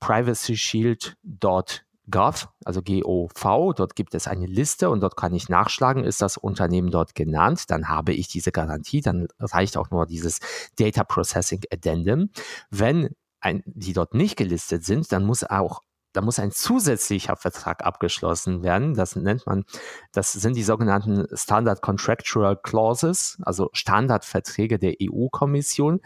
Privacy 0.00 0.56
Shield.gov, 0.56 2.48
also 2.64 2.82
GOV, 2.82 3.74
dort 3.74 3.96
gibt 3.96 4.14
es 4.14 4.26
eine 4.26 4.46
Liste 4.46 4.90
und 4.90 5.00
dort 5.00 5.16
kann 5.16 5.34
ich 5.34 5.48
nachschlagen, 5.48 6.04
ist 6.04 6.22
das 6.22 6.36
Unternehmen 6.36 6.90
dort 6.90 7.14
genannt, 7.14 7.64
dann 7.70 7.88
habe 7.88 8.12
ich 8.12 8.28
diese 8.28 8.52
Garantie, 8.52 9.00
dann 9.00 9.26
reicht 9.38 9.76
auch 9.76 9.90
nur 9.90 10.06
dieses 10.06 10.40
Data 10.78 11.02
Processing 11.04 11.62
Addendum. 11.72 12.30
Wenn 12.70 13.10
ein, 13.40 13.62
die 13.66 13.92
dort 13.92 14.14
nicht 14.14 14.36
gelistet 14.36 14.84
sind, 14.84 15.10
dann 15.12 15.24
muss 15.24 15.44
auch 15.44 15.80
da 16.16 16.22
muss 16.22 16.38
ein 16.38 16.50
zusätzlicher 16.50 17.36
Vertrag 17.36 17.84
abgeschlossen 17.84 18.62
werden. 18.62 18.94
Das 18.94 19.16
nennt 19.16 19.46
man, 19.46 19.64
das 20.12 20.32
sind 20.32 20.56
die 20.56 20.62
sogenannten 20.62 21.26
Standard 21.36 21.82
Contractual 21.82 22.56
Clauses, 22.56 23.36
also 23.42 23.68
Standardverträge 23.74 24.78
der 24.78 24.94
EU-Kommission, 25.02 26.00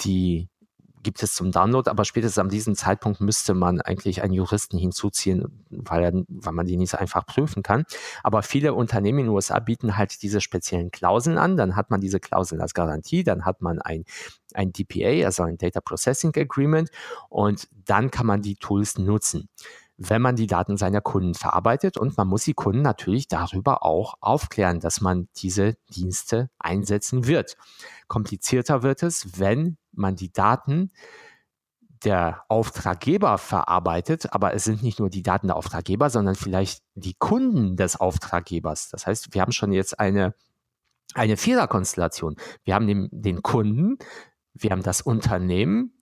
die 0.00 0.48
gibt 1.04 1.22
es 1.22 1.34
zum 1.34 1.52
Download, 1.52 1.88
aber 1.88 2.04
spätestens 2.04 2.38
an 2.38 2.48
diesem 2.48 2.74
Zeitpunkt 2.74 3.20
müsste 3.20 3.54
man 3.54 3.80
eigentlich 3.80 4.22
einen 4.22 4.32
Juristen 4.32 4.76
hinzuziehen, 4.76 5.64
weil, 5.70 6.24
weil 6.28 6.52
man 6.52 6.66
die 6.66 6.76
nicht 6.76 6.90
so 6.90 6.96
einfach 6.96 7.24
prüfen 7.26 7.62
kann. 7.62 7.84
Aber 8.24 8.42
viele 8.42 8.74
Unternehmen 8.74 9.20
in 9.20 9.26
den 9.26 9.34
USA 9.34 9.60
bieten 9.60 9.96
halt 9.96 10.22
diese 10.22 10.40
speziellen 10.40 10.90
Klauseln 10.90 11.38
an. 11.38 11.56
Dann 11.56 11.76
hat 11.76 11.90
man 11.90 12.00
diese 12.00 12.18
Klauseln 12.18 12.60
als 12.60 12.74
Garantie, 12.74 13.22
dann 13.22 13.44
hat 13.44 13.62
man 13.62 13.80
ein, 13.80 14.04
ein 14.54 14.72
DPA, 14.72 15.24
also 15.24 15.44
ein 15.44 15.58
Data 15.58 15.80
Processing 15.80 16.32
Agreement 16.36 16.90
und 17.28 17.68
dann 17.84 18.10
kann 18.10 18.26
man 18.26 18.42
die 18.42 18.56
Tools 18.56 18.98
nutzen 18.98 19.48
wenn 19.96 20.22
man 20.22 20.36
die 20.36 20.46
Daten 20.46 20.76
seiner 20.76 21.00
Kunden 21.00 21.34
verarbeitet 21.34 21.96
und 21.96 22.16
man 22.16 22.26
muss 22.26 22.44
die 22.44 22.54
Kunden 22.54 22.82
natürlich 22.82 23.28
darüber 23.28 23.84
auch 23.84 24.14
aufklären, 24.20 24.80
dass 24.80 25.00
man 25.00 25.28
diese 25.36 25.76
Dienste 25.94 26.50
einsetzen 26.58 27.26
wird. 27.26 27.56
Komplizierter 28.08 28.82
wird 28.82 29.02
es, 29.02 29.38
wenn 29.38 29.76
man 29.96 30.16
die 30.16 30.32
Daten 30.32 30.90
der 32.04 32.42
Auftraggeber 32.48 33.38
verarbeitet, 33.38 34.32
aber 34.32 34.54
es 34.54 34.64
sind 34.64 34.82
nicht 34.82 34.98
nur 34.98 35.10
die 35.10 35.22
Daten 35.22 35.46
der 35.46 35.56
Auftraggeber, 35.56 36.10
sondern 36.10 36.34
vielleicht 36.34 36.82
die 36.94 37.14
Kunden 37.14 37.76
des 37.76 37.96
Auftraggebers. 37.96 38.90
Das 38.90 39.06
heißt, 39.06 39.32
wir 39.32 39.40
haben 39.40 39.52
schon 39.52 39.72
jetzt 39.72 39.98
eine, 39.98 40.34
eine 41.14 41.36
Viererkonstellation. 41.36 42.36
Wir 42.64 42.74
haben 42.74 42.86
den, 42.86 43.08
den 43.10 43.42
Kunden, 43.42 43.96
wir 44.52 44.70
haben 44.70 44.82
das 44.82 45.00
Unternehmen, 45.00 45.92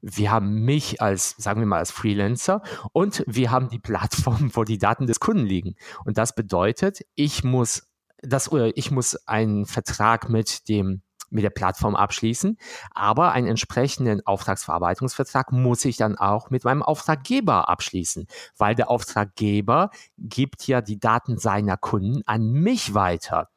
wir 0.00 0.32
haben 0.32 0.64
mich 0.64 1.00
als, 1.00 1.36
sagen 1.38 1.60
wir 1.60 1.66
mal, 1.66 1.78
als 1.78 1.92
Freelancer 1.92 2.62
und 2.92 3.22
wir 3.26 3.50
haben 3.50 3.68
die 3.68 3.78
Plattform, 3.78 4.50
wo 4.54 4.64
die 4.64 4.78
Daten 4.78 5.06
des 5.06 5.20
Kunden 5.20 5.46
liegen. 5.46 5.76
Und 6.04 6.18
das 6.18 6.34
bedeutet, 6.34 7.02
ich 7.14 7.44
muss 7.44 7.88
das, 8.22 8.50
ich 8.74 8.90
muss 8.90 9.16
einen 9.26 9.66
Vertrag 9.66 10.28
mit 10.28 10.68
dem 10.68 11.02
mit 11.32 11.44
der 11.44 11.50
Plattform 11.50 11.96
abschließen, 11.96 12.58
aber 12.92 13.32
einen 13.32 13.48
entsprechenden 13.48 14.24
Auftragsverarbeitungsvertrag 14.26 15.52
muss 15.52 15.84
ich 15.84 15.96
dann 15.96 16.16
auch 16.16 16.50
mit 16.50 16.64
meinem 16.64 16.82
Auftraggeber 16.82 17.68
abschließen, 17.68 18.26
weil 18.56 18.74
der 18.74 18.90
Auftraggeber 18.90 19.90
gibt 20.18 20.66
ja 20.66 20.80
die 20.80 20.98
Daten 21.00 21.38
seiner 21.38 21.76
Kunden 21.76 22.22
an 22.26 22.50
mich 22.50 22.94
weiter. 22.94 23.48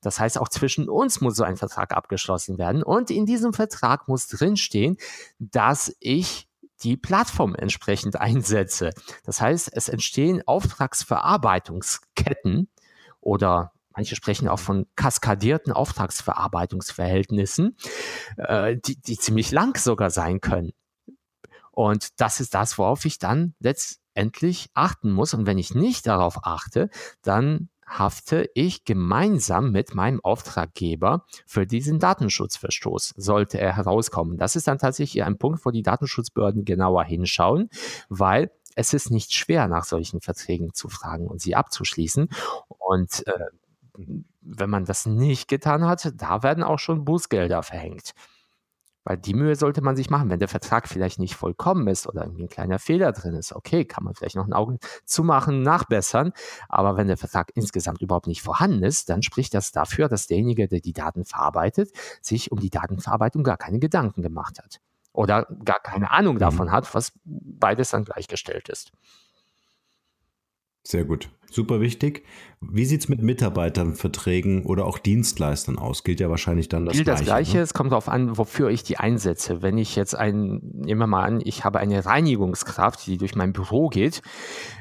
Das 0.00 0.18
heißt, 0.20 0.38
auch 0.38 0.48
zwischen 0.48 0.88
uns 0.88 1.20
muss 1.20 1.36
so 1.36 1.44
ein 1.44 1.56
Vertrag 1.56 1.96
abgeschlossen 1.96 2.58
werden. 2.58 2.82
Und 2.82 3.10
in 3.10 3.26
diesem 3.26 3.52
Vertrag 3.54 4.08
muss 4.08 4.26
drinstehen, 4.28 4.96
dass 5.38 5.94
ich 6.00 6.48
die 6.82 6.96
Plattform 6.96 7.54
entsprechend 7.54 8.20
einsetze. 8.20 8.90
Das 9.24 9.40
heißt, 9.40 9.70
es 9.72 9.88
entstehen 9.88 10.42
Auftragsverarbeitungsketten 10.46 12.68
oder 13.20 13.73
manche 13.94 14.16
sprechen 14.16 14.48
auch 14.48 14.58
von 14.58 14.86
kaskadierten 14.96 15.72
Auftragsverarbeitungsverhältnissen, 15.72 17.76
äh, 18.36 18.76
die, 18.76 19.00
die 19.00 19.16
ziemlich 19.16 19.50
lang 19.50 19.78
sogar 19.78 20.10
sein 20.10 20.40
können. 20.40 20.72
Und 21.70 22.20
das 22.20 22.40
ist 22.40 22.54
das, 22.54 22.78
worauf 22.78 23.04
ich 23.04 23.18
dann 23.18 23.54
letztendlich 23.58 24.70
achten 24.74 25.10
muss. 25.10 25.34
Und 25.34 25.46
wenn 25.46 25.58
ich 25.58 25.74
nicht 25.74 26.06
darauf 26.06 26.46
achte, 26.46 26.88
dann 27.22 27.68
hafte 27.86 28.50
ich 28.54 28.84
gemeinsam 28.84 29.70
mit 29.70 29.94
meinem 29.94 30.20
Auftraggeber 30.22 31.24
für 31.46 31.66
diesen 31.66 31.98
Datenschutzverstoß, 31.98 33.14
sollte 33.16 33.60
er 33.60 33.76
herauskommen. 33.76 34.38
Das 34.38 34.56
ist 34.56 34.66
dann 34.66 34.78
tatsächlich 34.78 35.22
ein 35.22 35.38
Punkt, 35.38 35.64
wo 35.64 35.70
die 35.70 35.82
Datenschutzbehörden 35.82 36.64
genauer 36.64 37.04
hinschauen, 37.04 37.68
weil 38.08 38.50
es 38.74 38.92
ist 38.92 39.10
nicht 39.10 39.34
schwer, 39.34 39.68
nach 39.68 39.84
solchen 39.84 40.20
Verträgen 40.20 40.74
zu 40.74 40.88
fragen 40.88 41.26
und 41.26 41.40
sie 41.40 41.54
abzuschließen. 41.54 42.28
Und 42.68 43.26
äh, 43.26 43.32
wenn 43.96 44.70
man 44.70 44.84
das 44.84 45.06
nicht 45.06 45.48
getan 45.48 45.84
hat, 45.84 46.12
da 46.16 46.42
werden 46.42 46.64
auch 46.64 46.78
schon 46.78 47.04
Bußgelder 47.04 47.62
verhängt. 47.62 48.14
Weil 49.06 49.18
die 49.18 49.34
Mühe 49.34 49.54
sollte 49.54 49.82
man 49.82 49.96
sich 49.96 50.08
machen. 50.08 50.30
Wenn 50.30 50.38
der 50.38 50.48
Vertrag 50.48 50.88
vielleicht 50.88 51.18
nicht 51.18 51.34
vollkommen 51.34 51.86
ist 51.88 52.06
oder 52.06 52.22
irgendwie 52.22 52.44
ein 52.44 52.48
kleiner 52.48 52.78
Fehler 52.78 53.12
drin 53.12 53.34
ist, 53.34 53.52
okay, 53.52 53.84
kann 53.84 54.02
man 54.02 54.14
vielleicht 54.14 54.36
noch 54.36 54.46
ein 54.46 54.54
Auge 54.54 54.78
zumachen, 55.04 55.62
nachbessern. 55.62 56.32
Aber 56.70 56.96
wenn 56.96 57.06
der 57.06 57.18
Vertrag 57.18 57.50
insgesamt 57.54 58.00
überhaupt 58.00 58.26
nicht 58.26 58.40
vorhanden 58.40 58.82
ist, 58.82 59.10
dann 59.10 59.22
spricht 59.22 59.52
das 59.52 59.72
dafür, 59.72 60.08
dass 60.08 60.26
derjenige, 60.26 60.68
der 60.68 60.80
die 60.80 60.94
Daten 60.94 61.26
verarbeitet, 61.26 61.90
sich 62.22 62.50
um 62.50 62.60
die 62.60 62.70
Datenverarbeitung 62.70 63.44
gar 63.44 63.58
keine 63.58 63.78
Gedanken 63.78 64.22
gemacht 64.22 64.58
hat. 64.58 64.80
Oder 65.12 65.46
gar 65.64 65.80
keine 65.80 66.10
Ahnung 66.10 66.36
mhm. 66.36 66.40
davon 66.40 66.72
hat, 66.72 66.92
was 66.94 67.12
beides 67.24 67.90
dann 67.90 68.04
gleichgestellt 68.04 68.70
ist. 68.70 68.90
Sehr 70.82 71.04
gut. 71.04 71.30
Super 71.50 71.80
wichtig. 71.80 72.24
Wie 72.60 72.84
sieht 72.84 73.02
es 73.02 73.08
mit 73.08 73.22
Mitarbeiterverträgen 73.22 74.64
oder 74.64 74.86
auch 74.86 74.98
Dienstleistern 74.98 75.78
aus? 75.78 76.02
Gilt 76.04 76.20
ja 76.20 76.30
wahrscheinlich 76.30 76.68
dann 76.68 76.86
das 76.86 76.94
Gilt 76.94 77.04
Gleiche. 77.04 77.18
Gilt 77.18 77.28
das 77.28 77.34
Gleiche. 77.34 77.56
Ne? 77.58 77.62
Es 77.62 77.74
kommt 77.74 77.92
darauf 77.92 78.08
an, 78.08 78.38
wofür 78.38 78.70
ich 78.70 78.82
die 78.82 78.96
einsetze. 78.96 79.62
Wenn 79.62 79.76
ich 79.78 79.96
jetzt 79.96 80.14
ein, 80.16 80.60
nehmen 80.72 81.00
wir 81.00 81.06
mal 81.06 81.24
an, 81.24 81.40
ich 81.44 81.64
habe 81.64 81.78
eine 81.78 82.04
Reinigungskraft, 82.04 83.06
die 83.06 83.18
durch 83.18 83.34
mein 83.34 83.52
Büro 83.52 83.88
geht, 83.88 84.22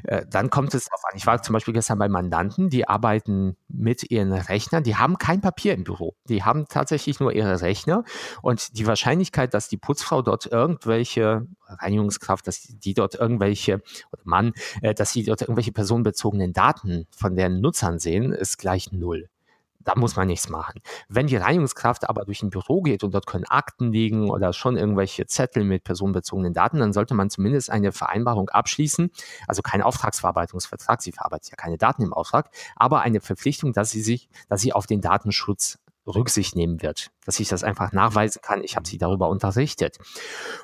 äh, 0.03 0.25
dann 0.29 0.49
kommt 0.49 0.73
es 0.73 0.85
darauf 0.85 1.03
an. 1.11 1.17
Ich 1.17 1.27
war 1.27 1.41
zum 1.41 1.53
Beispiel 1.53 1.73
gestern 1.73 1.99
bei 1.99 2.09
Mandanten, 2.09 2.69
die 2.69 2.87
arbeiten 2.87 3.57
mit 3.67 4.09
ihren 4.09 4.31
Rechnern, 4.31 4.83
die 4.83 4.95
haben 4.95 5.17
kein 5.17 5.41
Papier 5.41 5.73
im 5.73 5.83
Büro. 5.83 6.15
Die 6.29 6.43
haben 6.43 6.65
tatsächlich 6.69 7.19
nur 7.19 7.33
ihre 7.33 7.61
Rechner 7.61 8.03
und 8.41 8.77
die 8.77 8.87
Wahrscheinlichkeit, 8.87 9.53
dass 9.53 9.67
die 9.67 9.77
Putzfrau 9.77 10.21
dort 10.21 10.45
irgendwelche 10.45 11.47
Reinigungskraft, 11.67 12.47
dass 12.47 12.61
die 12.61 12.93
dort 12.93 13.15
irgendwelche, 13.15 13.81
oder 14.11 14.21
Mann, 14.23 14.53
äh, 14.81 14.93
dass 14.93 15.11
sie 15.11 15.23
dort 15.23 15.41
irgendwelche 15.41 15.71
personenbezogenen 15.71 16.52
Daten 16.53 17.07
von 17.15 17.35
deren 17.35 17.61
Nutzern 17.61 17.99
sehen, 17.99 18.31
ist 18.31 18.57
gleich 18.57 18.91
null. 18.91 19.29
Da 19.83 19.93
muss 19.95 20.15
man 20.15 20.27
nichts 20.27 20.49
machen. 20.49 20.81
Wenn 21.09 21.27
die 21.27 21.35
Reinigungskraft 21.35 22.07
aber 22.09 22.25
durch 22.25 22.41
ein 22.41 22.49
Büro 22.49 22.81
geht 22.81 23.03
und 23.03 23.13
dort 23.13 23.27
können 23.27 23.45
Akten 23.45 23.91
liegen 23.91 24.29
oder 24.29 24.53
schon 24.53 24.77
irgendwelche 24.77 25.25
Zettel 25.25 25.63
mit 25.65 25.83
personenbezogenen 25.83 26.53
Daten, 26.53 26.79
dann 26.79 26.93
sollte 26.93 27.13
man 27.13 27.29
zumindest 27.29 27.69
eine 27.69 27.91
Vereinbarung 27.91 28.49
abschließen, 28.49 29.11
also 29.47 29.61
kein 29.61 29.81
Auftragsverarbeitungsvertrag, 29.81 31.01
sie 31.01 31.11
verarbeitet 31.11 31.51
ja 31.51 31.55
keine 31.57 31.77
Daten 31.77 32.03
im 32.03 32.13
Auftrag, 32.13 32.49
aber 32.75 33.01
eine 33.01 33.19
Verpflichtung, 33.19 33.73
dass 33.73 33.89
sie 33.89 34.01
sich, 34.01 34.29
dass 34.47 34.61
sie 34.61 34.73
auf 34.73 34.87
den 34.87 35.01
Datenschutz 35.01 35.79
Rücksicht 36.05 36.55
nehmen 36.55 36.81
wird, 36.81 37.11
dass 37.25 37.39
ich 37.39 37.47
das 37.47 37.63
einfach 37.63 37.91
nachweisen 37.91 38.41
kann. 38.41 38.63
Ich 38.63 38.75
habe 38.75 38.87
sie 38.87 38.97
darüber 38.97 39.29
unterrichtet. 39.29 39.97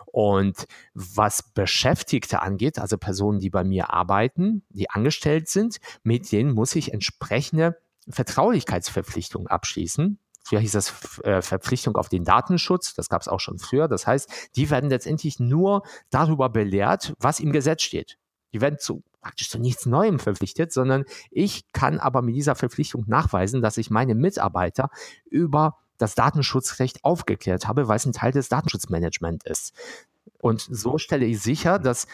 Und 0.05 0.65
was 0.93 1.43
Beschäftigte 1.43 2.41
angeht, 2.41 2.79
also 2.79 2.97
Personen, 2.97 3.39
die 3.39 3.49
bei 3.49 3.63
mir 3.63 3.93
arbeiten, 3.93 4.63
die 4.69 4.89
angestellt 4.89 5.47
sind, 5.49 5.77
mit 6.03 6.31
denen 6.31 6.53
muss 6.53 6.75
ich 6.75 6.93
entsprechende 6.93 7.77
Vertraulichkeitsverpflichtungen 8.09 9.47
abschließen. 9.47 10.19
Früher 10.43 10.59
hieß 10.59 10.71
das 10.71 11.19
äh, 11.23 11.41
Verpflichtung 11.41 11.95
auf 11.95 12.09
den 12.09 12.23
Datenschutz, 12.23 12.95
das 12.95 13.07
gab 13.07 13.21
es 13.21 13.27
auch 13.27 13.39
schon 13.39 13.59
früher. 13.59 13.87
Das 13.87 14.07
heißt, 14.07 14.29
die 14.55 14.69
werden 14.69 14.89
letztendlich 14.89 15.39
nur 15.39 15.83
darüber 16.09 16.49
belehrt, 16.49 17.13
was 17.19 17.39
im 17.39 17.51
Gesetz 17.51 17.83
steht. 17.83 18.17
Die 18.53 18.61
werden 18.61 18.79
zu 18.79 19.03
praktisch 19.21 19.49
zu 19.49 19.59
nichts 19.59 19.85
Neuem 19.85 20.19
verpflichtet, 20.19 20.71
sondern 20.71 21.05
ich 21.29 21.71
kann 21.73 21.99
aber 21.99 22.21
mit 22.21 22.35
dieser 22.35 22.55
Verpflichtung 22.55 23.03
nachweisen, 23.07 23.61
dass 23.61 23.77
ich 23.77 23.89
meine 23.89 24.15
Mitarbeiter 24.15 24.89
über 25.29 25.77
das 25.97 26.15
Datenschutzrecht 26.15 27.03
aufgeklärt 27.03 27.67
habe, 27.67 27.87
weil 27.87 27.97
es 27.97 28.05
ein 28.05 28.13
Teil 28.13 28.31
des 28.31 28.49
Datenschutzmanagements 28.49 29.45
ist. 29.45 29.73
Und 30.39 30.61
so 30.61 30.97
stelle 30.97 31.25
ich 31.25 31.41
sicher, 31.41 31.79
dass 31.79 32.07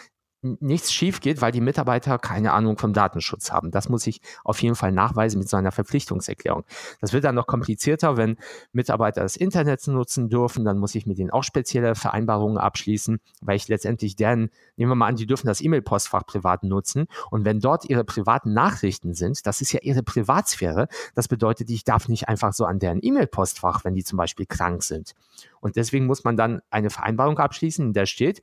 nichts 0.60 0.92
schief 0.92 1.20
geht, 1.20 1.40
weil 1.40 1.52
die 1.52 1.60
Mitarbeiter 1.60 2.18
keine 2.18 2.52
Ahnung 2.52 2.78
vom 2.78 2.92
Datenschutz 2.92 3.50
haben. 3.50 3.70
Das 3.70 3.88
muss 3.88 4.06
ich 4.06 4.20
auf 4.44 4.60
jeden 4.62 4.74
Fall 4.74 4.92
nachweisen 4.92 5.38
mit 5.38 5.48
so 5.48 5.56
einer 5.56 5.72
Verpflichtungserklärung. 5.72 6.64
Das 7.00 7.12
wird 7.12 7.24
dann 7.24 7.34
noch 7.34 7.46
komplizierter, 7.46 8.16
wenn 8.16 8.36
Mitarbeiter 8.72 9.22
das 9.22 9.36
Internet 9.36 9.86
nutzen 9.86 10.28
dürfen, 10.28 10.64
dann 10.64 10.78
muss 10.78 10.94
ich 10.94 11.06
mit 11.06 11.18
denen 11.18 11.30
auch 11.30 11.42
spezielle 11.42 11.94
Vereinbarungen 11.94 12.58
abschließen, 12.58 13.18
weil 13.40 13.56
ich 13.56 13.68
letztendlich 13.68 14.16
deren, 14.16 14.50
nehmen 14.76 14.90
wir 14.90 14.96
mal 14.96 15.06
an, 15.06 15.16
die 15.16 15.26
dürfen 15.26 15.46
das 15.46 15.60
E-Mail-Postfach 15.60 16.26
privat 16.26 16.62
nutzen 16.62 17.06
und 17.30 17.44
wenn 17.44 17.60
dort 17.60 17.84
ihre 17.84 18.04
privaten 18.04 18.52
Nachrichten 18.52 19.14
sind, 19.14 19.46
das 19.46 19.60
ist 19.60 19.72
ja 19.72 19.80
ihre 19.82 20.02
Privatsphäre, 20.02 20.88
das 21.14 21.28
bedeutet, 21.28 21.70
ich 21.70 21.84
darf 21.84 22.08
nicht 22.08 22.28
einfach 22.28 22.52
so 22.52 22.64
an 22.64 22.78
deren 22.78 22.98
E-Mail-Postfach, 23.02 23.84
wenn 23.84 23.94
die 23.94 24.04
zum 24.04 24.16
Beispiel 24.16 24.46
krank 24.46 24.82
sind. 24.82 25.14
Und 25.60 25.76
deswegen 25.76 26.06
muss 26.06 26.24
man 26.24 26.36
dann 26.36 26.60
eine 26.70 26.90
Vereinbarung 26.90 27.38
abschließen, 27.38 27.86
in 27.86 27.92
der 27.92 28.06
steht, 28.06 28.42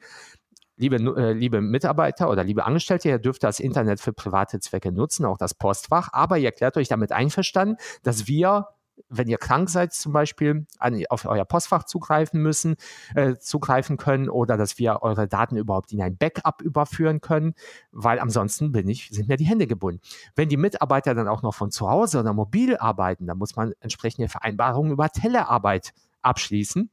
liebe, 0.77 0.95
äh, 0.95 1.33
liebe 1.33 1.61
Mitarbeiter 1.61 2.29
oder 2.29 2.43
liebe 2.43 2.65
Angestellte, 2.65 3.09
ihr 3.09 3.19
dürft 3.19 3.43
das 3.43 3.59
Internet 3.59 3.99
für 3.99 4.13
private 4.13 4.59
Zwecke 4.59 4.91
nutzen, 4.91 5.25
auch 5.25 5.37
das 5.37 5.53
Postfach, 5.53 6.09
aber 6.11 6.37
ihr 6.37 6.45
erklärt 6.45 6.77
euch 6.77 6.87
damit 6.87 7.11
einverstanden, 7.11 7.77
dass 8.03 8.27
wir 8.27 8.67
wenn 9.09 9.27
ihr 9.27 9.37
krank 9.37 9.69
seid 9.69 9.93
zum 9.93 10.13
Beispiel, 10.13 10.65
an, 10.79 11.03
auf 11.09 11.25
euer 11.25 11.45
Postfach 11.45 11.83
zugreifen 11.83 12.41
müssen, 12.41 12.75
äh, 13.15 13.35
zugreifen 13.37 13.97
können 13.97 14.29
oder 14.29 14.57
dass 14.57 14.77
wir 14.77 15.01
eure 15.01 15.27
Daten 15.27 15.55
überhaupt 15.55 15.91
in 15.91 16.01
ein 16.01 16.17
Backup 16.17 16.61
überführen 16.61 17.21
können, 17.21 17.53
weil 17.91 18.19
ansonsten 18.19 18.71
bin 18.71 18.87
ich, 18.87 19.09
sind 19.09 19.27
mir 19.27 19.37
die 19.37 19.45
Hände 19.45 19.67
gebunden. 19.67 20.01
Wenn 20.35 20.49
die 20.49 20.57
Mitarbeiter 20.57 21.15
dann 21.15 21.27
auch 21.27 21.41
noch 21.41 21.55
von 21.55 21.71
zu 21.71 21.89
Hause 21.89 22.19
oder 22.19 22.33
mobil 22.33 22.77
arbeiten, 22.77 23.27
dann 23.27 23.37
muss 23.37 23.55
man 23.55 23.73
entsprechende 23.79 24.29
Vereinbarungen 24.29 24.91
über 24.91 25.09
Telearbeit 25.09 25.93
abschließen 26.21 26.89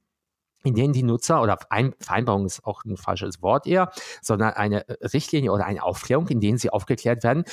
in 0.65 0.75
denen 0.75 0.93
die 0.93 1.03
Nutzer 1.03 1.43
oder 1.43 1.59
Vereinbarung 2.01 2.47
ist 2.47 2.65
auch 2.65 2.85
ein 2.85 2.97
falsches 2.97 3.43
Wort 3.43 3.67
eher, 3.67 3.91
sondern 4.23 4.55
eine 4.55 4.85
Richtlinie 5.13 5.53
oder 5.53 5.67
eine 5.67 5.83
Aufklärung, 5.83 6.29
in 6.29 6.41
denen 6.41 6.59
sie 6.59 6.71
aufgeklärt 6.71 7.25
werden, 7.25 7.45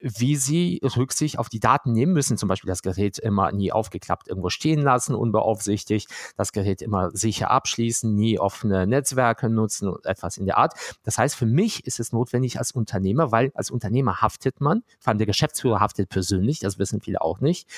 wie 0.00 0.36
sie 0.36 0.80
Rücksicht 0.82 1.38
auf 1.38 1.48
die 1.48 1.60
Daten 1.60 1.92
nehmen 1.92 2.12
müssen. 2.12 2.36
Zum 2.36 2.48
Beispiel 2.48 2.68
das 2.68 2.82
Gerät 2.82 3.18
immer 3.18 3.52
nie 3.52 3.72
aufgeklappt 3.72 4.28
irgendwo 4.28 4.48
stehen 4.48 4.80
lassen, 4.80 5.14
unbeaufsichtigt, 5.14 6.08
das 6.36 6.52
Gerät 6.52 6.82
immer 6.82 7.10
sicher 7.12 7.50
abschließen, 7.50 8.14
nie 8.14 8.38
offene 8.38 8.86
Netzwerke 8.86 9.48
nutzen 9.48 9.88
und 9.88 10.06
etwas 10.06 10.38
in 10.38 10.46
der 10.46 10.58
Art. 10.58 10.74
Das 11.02 11.18
heißt, 11.18 11.36
für 11.36 11.46
mich 11.46 11.86
ist 11.86 12.00
es 12.00 12.12
notwendig 12.12 12.58
als 12.58 12.72
Unternehmer, 12.72 13.30
weil 13.32 13.52
als 13.54 13.70
Unternehmer 13.70 14.20
haftet 14.22 14.60
man, 14.60 14.82
vor 14.98 15.10
allem 15.10 15.18
der 15.18 15.26
Geschäftsführer 15.26 15.80
haftet 15.80 16.08
persönlich, 16.08 16.60
das 16.60 16.78
wissen 16.78 17.00
viele 17.00 17.20
auch 17.20 17.40
nicht, 17.40 17.68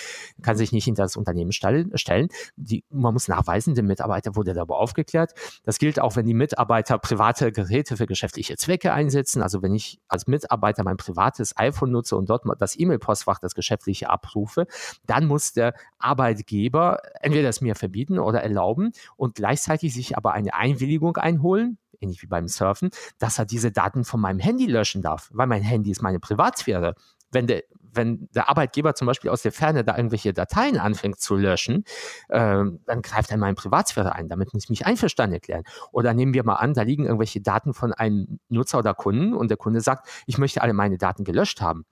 kann 0.43 0.57
sich 0.57 0.73
nicht 0.73 0.85
hinter 0.85 1.03
das 1.03 1.17
Unternehmen 1.17 1.53
stellen. 1.53 2.29
Die, 2.57 2.85
man 2.91 3.13
muss 3.13 3.29
nachweisen, 3.29 3.75
der 3.75 3.85
Mitarbeiter 3.85 4.37
wurde 4.37 4.55
darüber 4.55 4.79
aufgeklärt. 4.79 5.33
Das 5.65 5.79
gilt 5.79 6.01
auch, 6.01 6.17
wenn 6.17 6.27
die 6.27 6.35
Mitarbeiter 6.35 6.99
private 6.99 7.53
Geräte 7.53 7.97
für 7.97 8.07
geschäftliche 8.07 8.57
Zwecke 8.57 8.93
einsetzen. 8.93 9.43
Also 9.43 9.63
wenn 9.63 9.75
ich 9.75 10.01
als 10.09 10.27
Mitarbeiter 10.27 10.85
mein 10.85 10.97
privates 10.97 11.57
iPhone 11.57 11.91
nutze, 11.93 12.12
nutze 12.13 12.17
und 12.17 12.31
dort 12.31 12.61
das 12.61 12.79
E-Mail-Postfach, 12.79 13.39
das 13.39 13.55
geschäftliche 13.55 14.11
abrufe, 14.11 14.67
dann 15.07 15.27
muss 15.27 15.53
der 15.53 15.75
Arbeitgeber 15.99 17.01
entweder 17.21 17.49
es 17.49 17.61
mir 17.61 17.75
verbieten 17.75 18.19
oder 18.19 18.43
erlauben 18.43 18.93
und 19.17 19.35
gleichzeitig 19.35 19.95
sich 19.95 20.17
aber 20.17 20.33
eine 20.33 20.55
Einwilligung 20.55 21.17
einholen, 21.17 21.79
ähnlich 22.01 22.23
wie 22.23 22.27
beim 22.27 22.49
Surfen, 22.49 22.91
dass 23.19 23.39
er 23.39 23.47
diese 23.47 23.73
Daten 23.73 24.05
von 24.05 24.21
meinem 24.21 24.41
Handy 24.41 24.67
löschen 24.67 25.03
darf, 25.03 25.31
weil 25.33 25.47
mein 25.47 25.63
Handy 25.63 25.91
ist 25.91 26.03
meine 26.03 26.21
Privatsphäre. 26.21 26.95
Wenn 27.33 27.47
der, 27.47 27.65
wenn 27.81 28.29
der 28.35 28.49
Arbeitgeber 28.49 28.95
zum 28.95 29.07
Beispiel 29.07 29.31
aus 29.31 29.43
der 29.43 29.53
Ferne 29.53 29.85
da 29.85 29.97
irgendwelche 29.97 30.33
Dateien 30.33 30.79
anfängt 30.79 31.21
zu 31.21 31.37
löschen, 31.37 31.85
äh, 32.29 32.39
dann 32.39 33.03
greift 33.03 33.31
er 33.31 33.35
in 33.35 33.41
meine 33.41 33.55
Privatsphäre 33.55 34.15
ein. 34.15 34.29
Damit 34.29 34.55
muss 34.55 34.65
ich 34.65 34.71
mich 34.71 34.87
einverstanden 34.87 35.35
erklären. 35.35 35.65
Oder 35.91 36.15
nehmen 36.15 36.35
wir 36.35 36.45
mal 36.45 36.57
an, 36.57 36.75
da 36.75 36.83
liegen 36.83 37.05
irgendwelche 37.05 37.41
Daten 37.41 37.75
von 37.75 37.93
einem 37.93 38.39
Nutzer 38.49 38.79
oder 38.79 38.95
Kunden 38.95 39.35
und 39.35 39.49
der 39.49 39.57
Kunde 39.57 39.81
sagt, 39.81 40.09
ich 40.27 40.39
möchte 40.39 40.63
alle 40.63 40.73
meine 40.73 40.99
Daten 40.99 41.25
gelöscht 41.25 41.61
haben. 41.61 41.85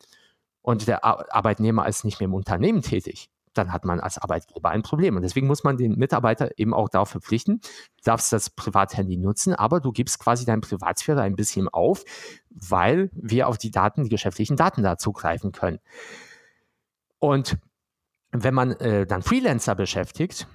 Und 0.63 0.87
der 0.87 1.05
Arbeitnehmer 1.05 1.89
ist 1.89 2.05
nicht 2.05 2.21
mehr 2.21 2.27
im 2.27 2.35
Unternehmen 2.35 2.83
tätig 2.83 3.31
dann 3.55 3.73
hat 3.73 3.85
man 3.85 4.01
als 4.01 4.19
Arbeitgeber 4.19 4.71
ein 4.71 4.83
Problem. 4.83 5.17
Und 5.17 5.23
deswegen 5.23 5.47
muss 5.47 5.65
man 5.65 5.77
den 5.77 5.97
Mitarbeiter 5.97 6.59
eben 6.59 6.75
auch 6.75 6.89
darauf 6.89 7.11
verpflichten, 7.11 7.61
du 7.61 8.03
darfst 8.05 8.33
das 8.33 8.51
Privathandy 8.51 9.17
nutzen, 9.17 9.55
aber 9.55 9.81
du 9.81 9.93
gibst 9.93 10.19
quasi 10.19 10.45
deine 10.45 10.61
Privatsphäre 10.61 11.23
ein 11.23 11.37
bisschen 11.37 11.69
auf, 11.69 12.05
weil 12.51 13.11
wir 13.13 13.49
auf 13.49 13.59
die 13.59 13.71
Daten, 13.71 14.05
die 14.05 14.11
geschäftlichen 14.11 14.57
Daten 14.57 14.83
da 14.83 14.99
zugreifen 14.99 15.53
können. 15.53 15.79
Und 17.19 17.59
wenn 18.33 18.55
man 18.55 18.73
äh, 18.73 19.07
dann 19.07 19.23
Freelancer 19.23 19.75
beschäftigt, 19.75 20.47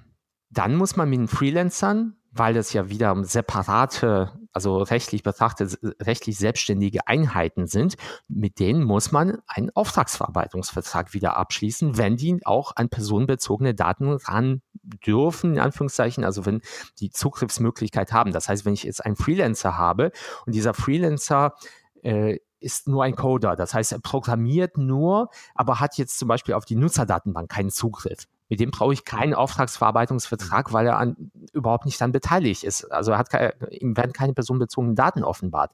dann 0.50 0.76
muss 0.76 0.96
man 0.96 1.10
mit 1.10 1.18
den 1.18 1.28
Freelancern 1.28 2.16
weil 2.38 2.56
es 2.56 2.72
ja 2.72 2.88
wieder 2.88 3.16
separate, 3.24 4.32
also 4.56 4.78
rechtlich 4.78 5.22
betrachtet, 5.22 5.78
rechtlich 6.00 6.38
selbstständige 6.38 7.06
Einheiten 7.06 7.66
sind, 7.66 7.96
mit 8.26 8.58
denen 8.58 8.84
muss 8.84 9.12
man 9.12 9.42
einen 9.46 9.68
Auftragsverarbeitungsvertrag 9.74 11.12
wieder 11.12 11.36
abschließen, 11.36 11.98
wenn 11.98 12.16
die 12.16 12.40
auch 12.46 12.72
an 12.74 12.88
personenbezogene 12.88 13.74
Daten 13.74 14.14
ran 14.14 14.62
dürfen, 15.06 15.52
in 15.52 15.60
Anführungszeichen, 15.60 16.24
also 16.24 16.46
wenn 16.46 16.62
die 17.00 17.10
Zugriffsmöglichkeit 17.10 18.14
haben. 18.14 18.32
Das 18.32 18.48
heißt, 18.48 18.64
wenn 18.64 18.72
ich 18.72 18.84
jetzt 18.84 19.04
einen 19.04 19.16
Freelancer 19.16 19.76
habe 19.76 20.10
und 20.46 20.54
dieser 20.54 20.72
Freelancer 20.72 21.54
äh, 22.02 22.38
ist 22.58 22.88
nur 22.88 23.04
ein 23.04 23.14
Coder. 23.14 23.56
Das 23.56 23.74
heißt, 23.74 23.92
er 23.92 24.00
programmiert 24.00 24.78
nur, 24.78 25.28
aber 25.54 25.80
hat 25.80 25.98
jetzt 25.98 26.18
zum 26.18 26.28
Beispiel 26.28 26.54
auf 26.54 26.64
die 26.64 26.76
Nutzerdatenbank 26.76 27.50
keinen 27.50 27.70
Zugriff. 27.70 28.26
Mit 28.48 28.60
dem 28.60 28.70
brauche 28.70 28.92
ich 28.92 29.04
keinen 29.04 29.34
Auftragsverarbeitungsvertrag, 29.34 30.72
weil 30.72 30.86
er 30.86 30.98
an, 30.98 31.30
überhaupt 31.52 31.84
nicht 31.84 32.00
dann 32.00 32.12
beteiligt 32.12 32.64
ist. 32.64 32.84
Also 32.92 33.12
er 33.12 33.18
hat 33.18 33.30
keine, 33.30 33.54
ihm 33.70 33.96
werden 33.96 34.12
keine 34.12 34.34
personenbezogenen 34.34 34.94
Daten 34.94 35.24
offenbart. 35.24 35.72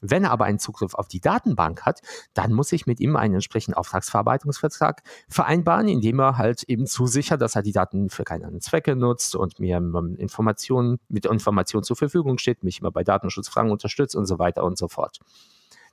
Wenn 0.00 0.24
er 0.24 0.30
aber 0.30 0.46
einen 0.46 0.58
Zugriff 0.58 0.94
auf 0.94 1.08
die 1.08 1.20
Datenbank 1.20 1.82
hat, 1.82 2.00
dann 2.32 2.52
muss 2.52 2.72
ich 2.72 2.86
mit 2.86 3.00
ihm 3.00 3.16
einen 3.16 3.34
entsprechenden 3.34 3.76
Auftragsverarbeitungsvertrag 3.76 5.02
vereinbaren, 5.28 5.88
indem 5.88 6.20
er 6.20 6.38
halt 6.38 6.62
eben 6.64 6.86
zusichert, 6.86 7.42
dass 7.42 7.54
er 7.54 7.62
die 7.62 7.72
Daten 7.72 8.08
für 8.08 8.24
keine 8.24 8.46
anderen 8.46 8.62
Zwecke 8.62 8.96
nutzt 8.96 9.36
und 9.36 9.60
mir 9.60 9.76
Informationen 9.76 10.98
mit 11.08 11.26
Informationen 11.26 11.84
zur 11.84 11.96
Verfügung 11.96 12.38
steht, 12.38 12.64
mich 12.64 12.80
immer 12.80 12.90
bei 12.90 13.04
Datenschutzfragen 13.04 13.70
unterstützt 13.70 14.16
und 14.16 14.26
so 14.26 14.38
weiter 14.38 14.64
und 14.64 14.78
so 14.78 14.88
fort. 14.88 15.20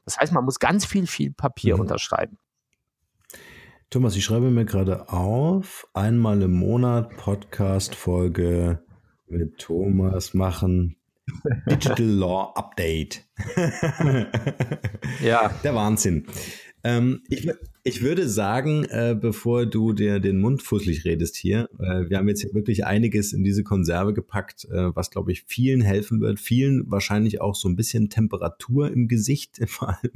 Das 0.05 0.17
heißt, 0.17 0.31
man 0.31 0.45
muss 0.45 0.59
ganz 0.59 0.85
viel, 0.85 1.05
viel 1.05 1.33
Papier 1.33 1.75
mhm. 1.75 1.81
unterschreiben. 1.81 2.37
Thomas, 3.89 4.17
ich 4.17 4.25
schreibe 4.25 4.51
mir 4.51 4.65
gerade 4.65 5.07
auf, 5.07 5.87
einmal 5.93 6.41
im 6.41 6.51
Monat 6.51 7.15
Podcast-Folge 7.15 8.83
mit 9.29 9.59
Thomas 9.59 10.33
machen. 10.33 10.97
Digital 11.69 12.05
Law 12.05 12.53
Update. 12.55 13.23
ja. 15.23 15.53
Der 15.63 15.73
Wahnsinn. 15.73 16.25
Ähm, 16.83 17.21
ich, 17.29 17.49
ich, 17.85 18.01
würde 18.01 18.27
sagen, 18.27 18.83
äh, 18.89 19.15
bevor 19.17 19.65
du 19.65 19.93
dir 19.93 20.19
den 20.19 20.41
Mund 20.41 20.63
fusselig 20.63 21.05
redest 21.05 21.37
hier, 21.37 21.69
äh, 21.79 22.09
wir 22.09 22.17
haben 22.17 22.27
jetzt 22.27 22.53
wirklich 22.53 22.85
einiges 22.85 23.31
in 23.31 23.45
diese 23.45 23.63
Konserve 23.63 24.13
gepackt, 24.13 24.65
äh, 24.65 24.93
was, 24.97 25.11
glaube 25.11 25.31
ich, 25.31 25.43
vielen 25.43 25.79
helfen 25.79 26.19
wird. 26.19 26.41
Vielen 26.41 26.91
wahrscheinlich 26.91 27.39
auch 27.39 27.55
so 27.55 27.69
ein 27.69 27.77
bisschen 27.77 28.09
Temperatur 28.09 28.91
im 28.91 29.07
Gesicht 29.07 29.61
vor 29.69 29.97
allem 29.97 30.11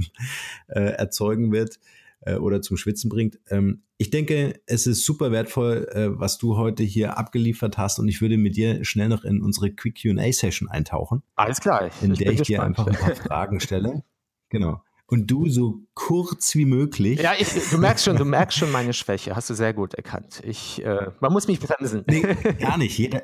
äh, 0.68 0.92
erzeugen 0.92 1.54
wird 1.54 1.80
äh, 2.22 2.36
oder 2.36 2.62
zum 2.62 2.78
Schwitzen 2.78 3.10
bringt. 3.10 3.40
Ähm, 3.50 3.84
ich 3.98 4.10
denke, 4.10 4.60
es 4.66 4.88
ist 4.88 5.06
super 5.06 5.32
wertvoll, 5.32 5.88
äh, 5.92 6.20
was 6.20 6.38
du 6.38 6.58
heute 6.58 6.84
hier 6.84 7.18
abgeliefert 7.18 7.78
hast 7.78 8.00
und 8.00 8.08
ich 8.08 8.22
würde 8.22 8.38
mit 8.38 8.56
dir 8.56 8.84
schnell 8.84 9.10
noch 9.10 9.24
in 9.24 9.42
unsere 9.42 9.72
Quick 9.72 10.02
Q&A-Session 10.02 10.70
eintauchen. 10.70 11.24
Alles 11.36 11.60
klar. 11.60 11.88
Ich, 11.88 12.02
in 12.02 12.14
der 12.14 12.32
ich 12.32 12.42
dir 12.42 12.64
einfach 12.64 12.88
ein 12.88 12.96
paar 12.96 13.16
Fragen 13.16 13.60
stelle. 13.60 14.04
Genau. 14.54 14.82
Und 15.06 15.32
du 15.32 15.48
so 15.48 15.80
kurz 15.94 16.56
wie 16.56 16.66
möglich. 16.66 17.22
Ja, 17.22 17.32
ich, 17.40 17.48
du 17.70 17.78
merkst 17.78 18.04
schon, 18.04 18.18
du 18.18 18.26
merkst 18.26 18.58
schon 18.58 18.70
meine 18.70 18.92
Schwäche. 18.92 19.34
Hast 19.34 19.50
du 19.50 19.54
sehr 19.54 19.74
gut 19.74 19.94
erkannt. 19.94 20.42
Ich, 20.46 20.84
äh, 20.86 21.08
man 21.22 21.32
muss 21.32 21.48
mich 21.48 21.62
bremsen. 21.62 22.04
Nee, 22.08 22.22
gar 22.60 22.78
nicht. 22.78 22.98
Jeder, 22.98 23.24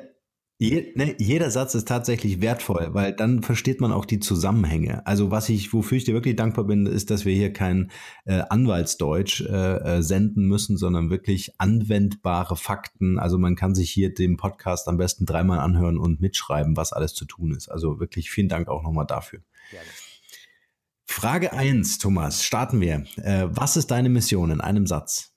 je, 0.58 0.92
ne, 0.96 1.14
jeder 1.18 1.50
Satz 1.50 1.74
ist 1.74 1.86
tatsächlich 1.86 2.40
wertvoll, 2.40 2.88
weil 2.92 3.12
dann 3.12 3.42
versteht 3.42 3.80
man 3.80 3.92
auch 3.92 4.04
die 4.04 4.18
Zusammenhänge. 4.18 5.06
Also 5.06 5.30
was 5.30 5.48
ich, 5.48 5.72
wofür 5.72 5.96
ich 5.96 6.04
dir 6.04 6.14
wirklich 6.14 6.36
dankbar 6.36 6.64
bin, 6.64 6.86
ist, 6.86 7.10
dass 7.10 7.24
wir 7.24 7.34
hier 7.34 7.52
kein 7.52 7.90
äh, 8.24 8.42
Anwaltsdeutsch 8.48 9.42
äh, 9.42 9.98
äh, 9.98 10.02
senden 10.02 10.46
müssen, 10.46 10.76
sondern 10.76 11.10
wirklich 11.10 11.52
anwendbare 11.58 12.56
Fakten. 12.56 13.18
Also 13.18 13.38
man 13.38 13.54
kann 13.54 13.74
sich 13.74 13.90
hier 13.90 14.12
den 14.12 14.36
Podcast 14.36 14.88
am 14.88 14.96
besten 14.96 15.26
dreimal 15.26 15.60
anhören 15.60 15.96
und 15.96 16.20
mitschreiben, 16.20 16.76
was 16.76 16.92
alles 16.92 17.14
zu 17.14 17.24
tun 17.24 17.52
ist. 17.52 17.68
Also 17.68 18.00
wirklich 18.00 18.30
vielen 18.30 18.48
Dank 18.48 18.68
auch 18.68 18.82
nochmal 18.82 19.06
dafür. 19.06 19.40
Gerne. 19.70 19.88
Frage 21.04 21.52
1, 21.52 21.98
Thomas, 21.98 22.44
starten 22.44 22.80
wir. 22.80 23.04
Äh, 23.16 23.46
was 23.48 23.76
ist 23.76 23.90
deine 23.90 24.08
Mission 24.08 24.50
in 24.50 24.60
einem 24.60 24.86
Satz? 24.86 25.32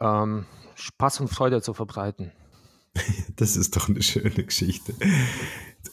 Ähm, 0.00 0.46
Spaß 0.74 1.20
und 1.20 1.28
Freude 1.28 1.62
zu 1.62 1.74
verbreiten. 1.74 2.32
Das 3.36 3.56
ist 3.56 3.76
doch 3.76 3.88
eine 3.88 4.02
schöne 4.02 4.44
Geschichte. 4.44 4.94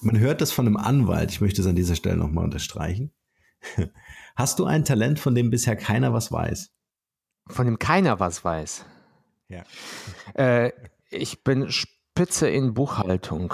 Man 0.01 0.19
hört 0.19 0.41
das 0.41 0.51
von 0.51 0.67
einem 0.67 0.77
Anwalt. 0.77 1.31
Ich 1.31 1.41
möchte 1.41 1.61
es 1.61 1.67
an 1.67 1.75
dieser 1.75 1.95
Stelle 1.95 2.17
nochmal 2.17 2.43
unterstreichen. 2.43 3.11
Hast 4.35 4.59
du 4.59 4.65
ein 4.65 4.85
Talent, 4.85 5.19
von 5.19 5.35
dem 5.35 5.49
bisher 5.49 5.75
keiner 5.75 6.13
was 6.13 6.31
weiß? 6.31 6.71
Von 7.47 7.65
dem 7.65 7.79
keiner 7.79 8.19
was 8.19 8.43
weiß? 8.43 8.85
Ja. 9.47 9.63
Äh, 10.35 10.71
ich 11.09 11.43
bin 11.43 11.71
Spitze 11.71 12.49
in 12.49 12.73
Buchhaltung. 12.73 13.53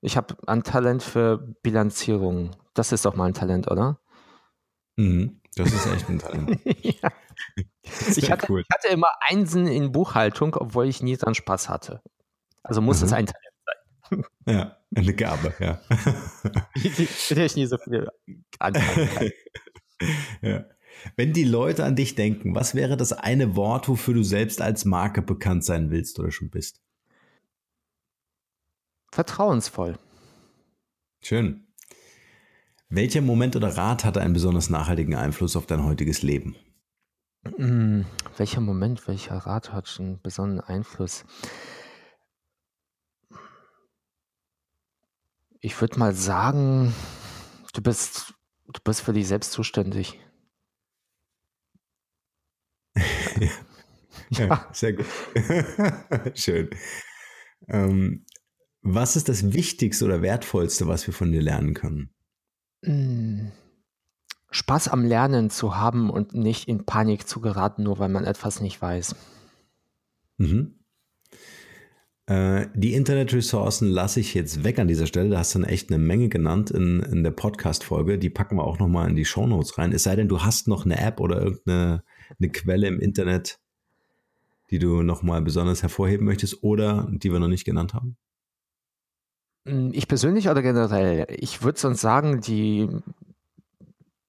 Ich 0.00 0.16
habe 0.16 0.36
ein 0.46 0.62
Talent 0.62 1.02
für 1.02 1.38
Bilanzierung. 1.62 2.56
Das 2.74 2.92
ist 2.92 3.04
doch 3.04 3.14
mal 3.14 3.26
ein 3.26 3.34
Talent, 3.34 3.70
oder? 3.70 4.00
Mhm, 4.96 5.40
das 5.56 5.72
ist 5.72 5.86
echt 5.86 6.08
ein 6.08 6.18
Talent. 6.18 6.60
ja. 6.82 7.10
Ich 8.16 8.30
hatte, 8.30 8.46
cool. 8.50 8.62
ich 8.62 8.74
hatte, 8.74 8.88
immer 8.88 9.12
Einsen 9.28 9.66
in 9.66 9.92
Buchhaltung, 9.92 10.54
obwohl 10.56 10.86
ich 10.86 11.02
nie 11.02 11.16
dran 11.16 11.34
Spaß 11.34 11.68
hatte. 11.68 12.02
Also 12.62 12.80
muss 12.80 13.00
mhm. 13.00 13.06
es 13.06 13.12
ein 13.12 13.26
Talent 13.26 13.50
sein. 14.10 14.24
Ja, 14.46 14.76
eine 14.94 15.14
Gabe, 15.14 15.54
ja. 15.60 15.80
Hätte 16.74 17.44
ich 17.44 17.56
nie 17.56 17.66
so 17.66 17.78
viel 17.78 18.08
anfangen 18.58 19.32
ja. 20.42 20.64
Wenn 21.16 21.32
die 21.32 21.44
Leute 21.44 21.84
an 21.84 21.96
dich 21.96 22.14
denken, 22.14 22.54
was 22.54 22.74
wäre 22.74 22.96
das 22.96 23.12
eine 23.12 23.56
Wort, 23.56 23.88
wofür 23.88 24.14
du 24.14 24.22
selbst 24.22 24.60
als 24.60 24.84
Marke 24.84 25.22
bekannt 25.22 25.64
sein 25.64 25.90
willst 25.90 26.18
oder 26.18 26.30
schon 26.30 26.50
bist? 26.50 26.82
Vertrauensvoll. 29.12 29.98
Schön. 31.22 31.66
Welcher 32.88 33.20
Moment 33.20 33.54
oder 33.56 33.76
Rat 33.76 34.04
hatte 34.04 34.20
einen 34.20 34.34
besonders 34.34 34.68
nachhaltigen 34.68 35.14
Einfluss 35.14 35.56
auf 35.56 35.66
dein 35.66 35.84
heutiges 35.84 36.22
Leben? 36.22 36.56
Hm, 37.44 38.04
welcher 38.36 38.60
Moment, 38.60 39.06
welcher 39.06 39.36
Rat 39.36 39.72
hat 39.72 39.96
einen 39.98 40.20
besonderen 40.20 40.60
Einfluss? 40.60 41.24
Ich 45.60 45.78
würde 45.80 45.98
mal 45.98 46.14
sagen, 46.14 46.94
du 47.74 47.82
bist, 47.82 48.34
du 48.66 48.80
bist 48.82 49.02
für 49.02 49.12
dich 49.12 49.28
selbst 49.28 49.52
zuständig. 49.52 50.18
ja, 53.36 53.48
ja, 54.30 54.68
sehr 54.72 54.94
gut. 54.94 55.06
Schön. 56.34 56.70
Ähm, 57.68 58.26
Was 58.82 59.16
ist 59.16 59.28
das 59.28 59.52
Wichtigste 59.52 60.04
oder 60.06 60.22
Wertvollste, 60.22 60.88
was 60.88 61.06
wir 61.06 61.14
von 61.14 61.32
dir 61.32 61.42
lernen 61.42 61.74
können? 61.74 62.14
Hm. 62.84 63.52
Spaß 64.50 64.88
am 64.88 65.04
Lernen 65.04 65.50
zu 65.50 65.76
haben 65.76 66.10
und 66.10 66.34
nicht 66.34 66.66
in 66.68 66.84
Panik 66.84 67.28
zu 67.28 67.40
geraten, 67.40 67.84
nur 67.84 67.98
weil 67.98 68.08
man 68.08 68.24
etwas 68.24 68.60
nicht 68.60 68.80
weiß. 68.82 69.14
Mhm. 70.38 70.79
Äh, 72.30 72.68
die 72.74 72.94
Internetressourcen 72.94 73.88
lasse 73.88 74.20
ich 74.20 74.34
jetzt 74.34 74.62
weg 74.62 74.78
an 74.78 74.86
dieser 74.86 75.08
Stelle. 75.08 75.30
Da 75.30 75.38
hast 75.38 75.56
du 75.56 75.62
echt 75.62 75.90
eine 75.90 75.98
Menge 75.98 76.28
genannt 76.28 76.70
in, 76.70 77.00
in 77.00 77.24
der 77.24 77.32
Podcast-Folge. 77.32 78.18
Die 78.18 78.30
packen 78.30 78.56
wir 78.56 78.62
auch 78.62 78.78
nochmal 78.78 79.10
in 79.10 79.16
die 79.16 79.24
Shownotes 79.24 79.78
rein. 79.78 79.92
Es 79.92 80.04
sei 80.04 80.14
denn, 80.14 80.28
du 80.28 80.40
hast 80.40 80.68
noch 80.68 80.84
eine 80.84 81.00
App 81.00 81.18
oder 81.18 81.42
irgendeine 81.42 82.04
eine 82.38 82.48
Quelle 82.50 82.86
im 82.86 83.00
Internet, 83.00 83.58
die 84.70 84.78
du 84.78 85.02
nochmal 85.02 85.42
besonders 85.42 85.82
hervorheben 85.82 86.24
möchtest 86.24 86.62
oder 86.62 87.08
die 87.10 87.32
wir 87.32 87.40
noch 87.40 87.48
nicht 87.48 87.64
genannt 87.64 87.94
haben. 87.94 88.16
Hm, 89.66 89.90
ich 89.92 90.06
persönlich 90.06 90.48
oder 90.48 90.62
generell? 90.62 91.26
Ich 91.30 91.64
würde 91.64 91.80
sonst 91.80 92.00
sagen, 92.00 92.40
die 92.40 92.88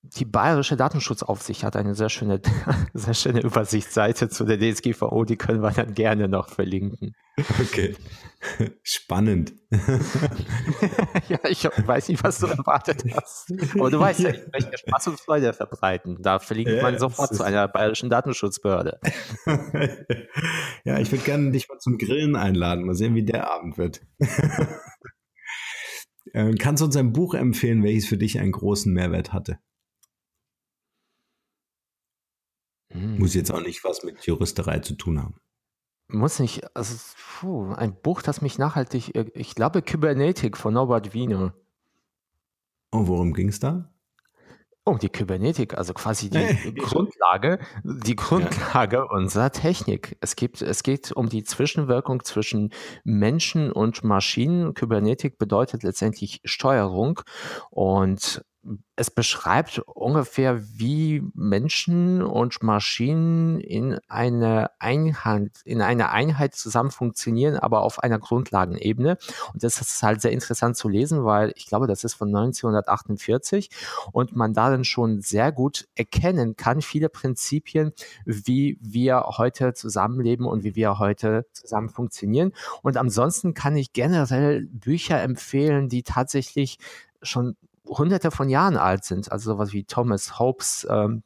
die 0.02 0.26
Bayerische 0.26 0.76
Datenschutzaufsicht 0.76 1.64
hat 1.64 1.76
eine 1.76 1.96
sehr 1.96 2.10
schöne, 2.10 2.42
sehr 2.96 3.14
schöne 3.14 3.42
Übersichtsseite 3.42 4.28
zu 4.28 4.44
der 4.44 4.58
DSGVO, 4.58 5.24
die 5.24 5.38
können 5.38 5.62
wir 5.62 5.72
dann 5.72 5.94
gerne 5.94 6.28
noch 6.28 6.50
verlinken. 6.50 7.16
Okay. 7.60 7.96
Spannend. 8.82 9.54
ja, 11.30 11.40
ich 11.48 11.64
weiß 11.64 12.10
nicht, 12.10 12.24
was 12.24 12.40
du 12.40 12.48
erwartet 12.48 13.04
hast. 13.16 13.54
Aber 13.76 13.92
du 13.92 14.00
weißt 14.00 14.22
ja, 14.22 14.30
ich 14.32 14.42
möchte 14.52 14.78
Spaß 14.80 15.08
und 15.10 15.20
Freude 15.20 15.54
verbreiten. 15.54 16.18
Da 16.22 16.40
verlinkt 16.40 16.72
ja, 16.72 16.82
man 16.82 16.98
sofort 16.98 17.36
zu 17.36 17.44
einer 17.44 17.68
bayerischen 17.68 18.10
Datenschutzbehörde. 18.10 19.00
ja, 20.86 21.00
ich 21.00 21.12
würde 21.12 21.24
gerne 21.24 21.52
dich 21.52 21.70
mal 21.70 21.78
zum 21.78 22.00
Grillen 22.00 22.36
einladen. 22.36 22.86
Mal 22.86 22.96
sehen, 22.96 23.14
wie 23.14 23.24
der 23.24 23.52
Abend 23.52 23.78
wird. 23.78 24.02
Äh, 26.34 26.54
kannst 26.54 26.80
du 26.80 26.86
uns 26.86 26.96
ein 26.96 27.12
Buch 27.12 27.34
empfehlen, 27.34 27.84
welches 27.84 28.06
für 28.06 28.16
dich 28.16 28.40
einen 28.40 28.52
großen 28.54 28.94
Mehrwert 28.94 29.34
hatte? 29.34 29.60
Hm. 32.94 33.18
Muss 33.18 33.34
jetzt 33.34 33.52
auch 33.52 33.60
nicht 33.60 33.84
was 33.84 34.04
mit 34.04 34.24
Juristerei 34.26 34.80
zu 34.80 34.94
tun 34.96 35.22
haben. 35.22 35.42
Muss 36.12 36.40
nicht, 36.40 36.76
also 36.76 36.96
puh, 37.40 37.74
ein 37.74 37.96
Buch, 37.96 38.22
das 38.22 38.42
mich 38.42 38.58
nachhaltig, 38.58 39.16
äh, 39.16 39.26
ich 39.34 39.56
glaube 39.56 39.82
Kybernetik 39.82 40.58
von 40.58 40.74
Norbert 40.74 41.14
Wiener. 41.14 41.54
Und 42.92 43.08
worum 43.08 43.34
ging 43.34 43.50
es 43.50 43.60
da? 43.60 43.90
Um 44.84 44.98
die 44.98 45.10
Kybernetik, 45.10 45.78
also 45.78 45.94
quasi 45.94 46.30
die 46.30 46.40
hey. 46.40 46.74
Grundlage, 46.74 47.60
die 47.84 48.16
Grundlage 48.16 48.98
ja. 48.98 49.04
unserer 49.04 49.52
Technik. 49.52 50.18
Es 50.22 50.36
gibt, 50.36 50.62
es 50.62 50.84
geht 50.84 51.12
um 51.12 51.30
die 51.30 51.44
Zwischenwirkung 51.44 52.24
zwischen 52.24 52.74
Menschen 53.04 53.72
und 53.72 54.04
Maschinen. 54.04 54.74
Kybernetik 54.74 55.38
bedeutet 55.38 55.84
letztendlich 55.84 56.42
Steuerung 56.44 57.22
und 57.70 58.44
es 58.96 59.10
beschreibt 59.10 59.80
ungefähr, 59.80 60.62
wie 60.78 61.24
Menschen 61.34 62.22
und 62.22 62.62
Maschinen 62.62 63.60
in 63.60 63.98
eine 64.08 64.70
Einheit, 64.80 65.62
in 65.66 65.82
einer 65.82 66.12
Einheit 66.12 66.54
zusammen 66.54 66.92
funktionieren, 66.92 67.58
aber 67.58 67.82
auf 67.82 68.04
einer 68.04 68.20
Grundlagenebene. 68.20 69.18
Und 69.54 69.64
das 69.64 69.82
ist 69.82 70.04
halt 70.04 70.22
sehr 70.22 70.32
interessant 70.32 70.78
zu 70.78 70.90
lesen, 70.90 71.26
weil 71.26 71.52
ich 71.56 71.66
glaube, 71.66 71.88
das 71.88 72.04
ist 72.04 72.14
von 72.14 72.28
1948 72.28 73.72
und 74.12 74.36
man 74.36 74.54
darin 74.54 74.84
schon 74.84 75.22
sehr 75.22 75.52
gut 75.52 75.88
erkennen 75.96 76.56
kann, 76.56 76.82
viele 76.84 77.10
Prinzipien, 77.10 77.94
wie 78.26 78.78
wir 78.80 79.24
heute 79.38 79.74
zusammenleben 79.74 80.46
und 80.46 80.64
wie 80.64 80.76
wir 80.76 81.00
heute 81.00 81.48
zusammen 81.54 81.90
funktionieren. 81.90 82.54
Und 82.84 82.98
ansonsten 82.98 83.56
kann 83.56 83.76
ich 83.76 83.94
generell 83.94 84.68
Bücher 84.68 85.20
empfehlen, 85.24 85.90
die 85.90 86.04
tatsächlich 86.04 86.78
schon 87.24 87.56
hunderte 87.98 88.32
von 88.32 88.50
Jahren 88.50 88.78
alt 88.78 89.04
sind, 89.04 89.32
also 89.32 89.54
sowas 89.54 89.74
wie 89.74 89.84
Thomas 89.84 90.40
Hobbes, 90.40 90.88
ähm, 90.90 91.24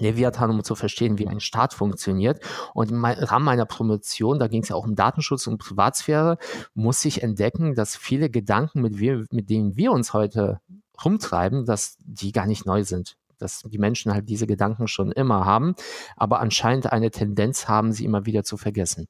Leviathan, 0.00 0.50
um 0.50 0.62
zu 0.62 0.74
verstehen, 0.74 1.18
wie 1.18 1.28
ein 1.28 1.40
Staat 1.40 1.74
funktioniert. 1.74 2.40
Und 2.74 2.90
im 2.90 3.04
Rahmen 3.04 3.44
meiner 3.44 3.66
Promotion, 3.66 4.38
da 4.38 4.48
ging 4.48 4.62
es 4.62 4.68
ja 4.68 4.76
auch 4.76 4.86
um 4.86 4.94
Datenschutz 4.94 5.46
und 5.46 5.58
Privatsphäre, 5.58 6.38
muss 6.74 7.04
ich 7.04 7.22
entdecken, 7.22 7.74
dass 7.74 7.96
viele 7.96 8.30
Gedanken, 8.30 8.80
mit, 8.80 8.98
wir, 8.98 9.24
mit 9.30 9.50
denen 9.50 9.76
wir 9.76 9.92
uns 9.92 10.12
heute 10.12 10.60
rumtreiben, 11.04 11.64
dass 11.64 11.96
die 12.00 12.32
gar 12.32 12.46
nicht 12.46 12.66
neu 12.66 12.84
sind. 12.84 13.16
Dass 13.38 13.62
die 13.62 13.78
Menschen 13.78 14.12
halt 14.12 14.28
diese 14.28 14.46
Gedanken 14.46 14.88
schon 14.88 15.12
immer 15.12 15.44
haben, 15.44 15.74
aber 16.16 16.40
anscheinend 16.40 16.92
eine 16.92 17.10
Tendenz 17.10 17.68
haben, 17.68 17.92
sie 17.92 18.04
immer 18.04 18.26
wieder 18.26 18.42
zu 18.42 18.56
vergessen. 18.56 19.06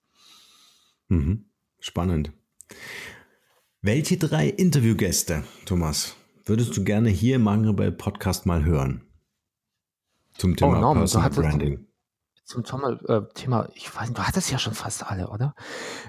Mhm. 1.08 1.46
Spannend. 1.80 2.32
Welche 3.80 4.18
drei 4.18 4.48
Interviewgäste, 4.48 5.44
Thomas, 5.64 6.17
würdest 6.48 6.76
du 6.76 6.84
gerne 6.84 7.10
hier 7.10 7.36
im 7.36 7.42
Mangelbell 7.42 7.92
Podcast 7.92 8.46
mal 8.46 8.64
hören? 8.64 9.04
Zum 10.36 10.56
Thema 10.56 10.78
oh, 10.78 10.80
Norman, 10.80 11.02
Personal 11.02 11.30
Branding. 11.30 11.86
Zum 12.44 12.64
Thema, 12.64 12.98
äh, 13.08 13.22
Thema, 13.34 13.68
ich 13.74 13.94
weiß 13.94 14.08
nicht, 14.08 14.18
du 14.18 14.22
hattest 14.22 14.50
ja 14.50 14.58
schon 14.58 14.72
fast 14.72 15.10
alle, 15.10 15.28
oder? 15.28 15.54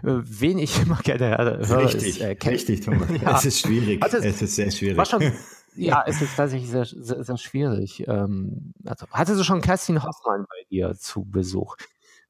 Äh, 0.03 0.21
wen 0.23 0.57
ich 0.57 0.81
immer 0.81 0.97
gerne 1.03 1.37
höre, 1.37 1.79
richtig, 1.79 2.21
ist, 2.21 2.21
äh, 2.21 2.37
Richtig, 2.49 2.81
Thomas. 2.81 3.09
ja. 3.21 3.37
Es 3.37 3.45
ist 3.45 3.59
schwierig. 3.59 4.01
Hattest, 4.01 4.25
es 4.25 4.41
ist 4.41 4.55
sehr 4.55 4.71
schwierig. 4.71 5.07
Schon, 5.07 5.33
ja, 5.75 6.03
es 6.07 6.21
ist 6.21 6.35
tatsächlich 6.37 6.69
sehr, 6.69 6.85
sehr, 6.85 7.23
sehr 7.23 7.37
schwierig. 7.37 8.07
Ähm, 8.07 8.73
also, 8.85 9.07
hattest 9.11 9.39
du 9.39 9.43
schon 9.43 9.61
Kerstin 9.61 10.01
Hoffmann 10.01 10.45
bei 10.47 10.65
dir 10.69 10.95
zu 10.95 11.25
Besuch? 11.25 11.75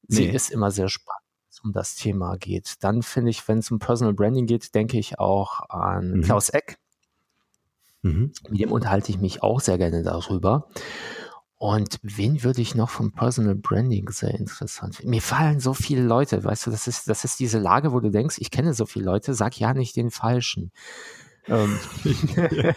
Sie 0.08 0.26
nee. 0.26 0.34
ist 0.34 0.50
immer 0.50 0.70
sehr 0.70 0.88
spannend 0.88 1.20
um 1.62 1.72
das 1.72 1.94
Thema 1.94 2.36
geht. 2.36 2.82
Dann 2.82 3.02
finde 3.02 3.30
ich, 3.30 3.46
wenn 3.46 3.58
es 3.58 3.70
um 3.70 3.78
Personal 3.78 4.14
Branding 4.14 4.46
geht, 4.46 4.74
denke 4.74 4.98
ich 4.98 5.18
auch 5.18 5.60
an 5.68 6.12
mhm. 6.12 6.22
Klaus 6.22 6.48
Eck, 6.48 6.78
Mhm. 8.02 8.32
Mit 8.48 8.60
dem 8.60 8.72
unterhalte 8.72 9.10
ich 9.10 9.18
mich 9.18 9.42
auch 9.42 9.60
sehr 9.60 9.78
gerne 9.78 10.02
darüber. 10.02 10.68
Und 11.56 11.98
wen 12.02 12.42
würde 12.42 12.62
ich 12.62 12.74
noch 12.74 12.88
vom 12.88 13.12
Personal 13.12 13.54
Branding 13.54 14.08
sehr 14.08 14.32
interessant 14.32 14.96
finden? 14.96 15.10
Mir 15.10 15.20
fallen 15.20 15.60
so 15.60 15.74
viele 15.74 16.02
Leute, 16.02 16.42
weißt 16.42 16.66
du, 16.66 16.70
das 16.70 16.86
ist, 16.86 17.06
das 17.06 17.24
ist 17.24 17.38
diese 17.38 17.58
Lage, 17.58 17.92
wo 17.92 18.00
du 18.00 18.10
denkst, 18.10 18.36
ich 18.38 18.50
kenne 18.50 18.72
so 18.72 18.86
viele 18.86 19.04
Leute, 19.04 19.34
sag 19.34 19.60
ja 19.60 19.74
nicht 19.74 19.94
den 19.96 20.10
Falschen. 20.10 20.72
Ähm, 21.46 21.78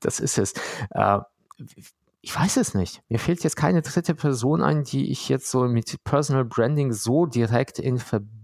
das 0.00 0.20
ist 0.20 0.36
es. 0.36 0.52
Äh, 0.90 1.20
ich 2.20 2.38
weiß 2.38 2.58
es 2.58 2.74
nicht. 2.74 3.02
Mir 3.08 3.18
fehlt 3.18 3.42
jetzt 3.44 3.56
keine 3.56 3.80
dritte 3.80 4.14
Person 4.14 4.62
ein, 4.62 4.84
die 4.84 5.10
ich 5.10 5.30
jetzt 5.30 5.50
so 5.50 5.64
mit 5.64 6.04
Personal 6.04 6.44
Branding 6.44 6.92
so 6.92 7.24
direkt 7.24 7.78
in 7.78 7.98
Verbindung 7.98 8.43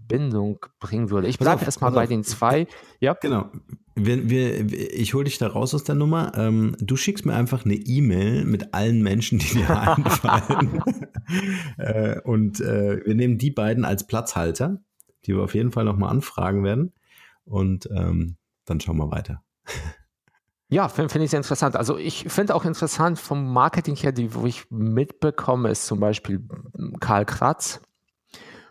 bringen 0.79 1.09
würde. 1.09 1.27
Ich 1.27 1.39
bleibe 1.39 1.65
erstmal 1.65 1.91
bei 1.91 2.07
den 2.07 2.23
zwei. 2.23 2.67
Ja. 2.99 3.13
Genau. 3.21 3.49
Wir, 3.95 4.29
wir, 4.29 4.93
ich 4.93 5.13
hole 5.13 5.25
dich 5.25 5.37
da 5.37 5.47
raus 5.47 5.75
aus 5.75 5.83
der 5.83 5.95
Nummer. 5.95 6.31
Ähm, 6.35 6.75
du 6.79 6.95
schickst 6.95 7.25
mir 7.25 7.33
einfach 7.33 7.65
eine 7.65 7.75
E-Mail 7.75 8.45
mit 8.45 8.73
allen 8.73 9.01
Menschen, 9.01 9.39
die 9.39 9.47
dir 9.47 9.69
einfallen. 9.97 10.83
äh, 11.77 12.19
und 12.21 12.61
äh, 12.61 13.05
wir 13.05 13.15
nehmen 13.15 13.37
die 13.37 13.51
beiden 13.51 13.85
als 13.85 14.07
Platzhalter, 14.07 14.81
die 15.25 15.35
wir 15.35 15.43
auf 15.43 15.55
jeden 15.55 15.71
Fall 15.71 15.85
nochmal 15.85 16.09
anfragen 16.09 16.63
werden. 16.63 16.93
Und 17.43 17.89
ähm, 17.95 18.37
dann 18.65 18.79
schauen 18.79 18.97
wir 18.97 19.11
weiter. 19.11 19.43
Ja, 20.69 20.87
finde 20.87 21.09
find 21.09 21.25
ich 21.25 21.31
sehr 21.31 21.39
interessant. 21.39 21.75
Also 21.75 21.97
ich 21.97 22.25
finde 22.29 22.55
auch 22.55 22.63
interessant 22.63 23.19
vom 23.19 23.51
Marketing 23.51 23.97
her, 23.97 24.13
die, 24.13 24.33
wo 24.33 24.45
ich 24.45 24.71
mitbekomme, 24.71 25.69
ist 25.69 25.85
zum 25.85 25.99
Beispiel 25.99 26.47
Karl 27.01 27.25
Kratz 27.25 27.81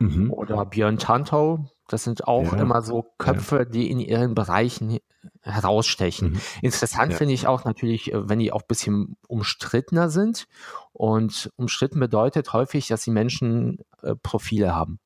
mhm. 0.01 0.33
oder 0.33 0.65
Björn 0.67 0.99
Tantow. 0.99 1.61
Das 1.89 2.05
sind 2.05 2.27
auch 2.27 2.53
ja. 2.53 2.61
immer 2.61 2.83
so 2.83 3.07
Köpfe, 3.19 3.59
ja. 3.59 3.65
die 3.65 3.91
in 3.91 3.99
ihren 3.99 4.35
Bereichen 4.35 4.99
herausstechen. 5.43 6.33
Mhm. 6.33 6.41
Interessant 6.63 7.13
ja. 7.13 7.19
finde 7.19 7.35
ich 7.35 7.47
auch 7.47 7.65
natürlich, 7.65 8.13
äh, 8.13 8.29
wenn 8.29 8.39
die 8.39 8.53
auch 8.53 8.63
ein 8.63 8.69
bisschen 8.69 9.17
umstrittener 9.29 10.09
sind. 10.09 10.47
Und 10.93 11.51
umstritten 11.57 12.01
bedeutet 12.01 12.53
häufig, 12.53 12.89
dass 12.89 13.03
die 13.03 13.11
Menschen 13.11 13.79
äh, 14.03 14.15
Profile 14.15 14.75
haben. 14.75 14.99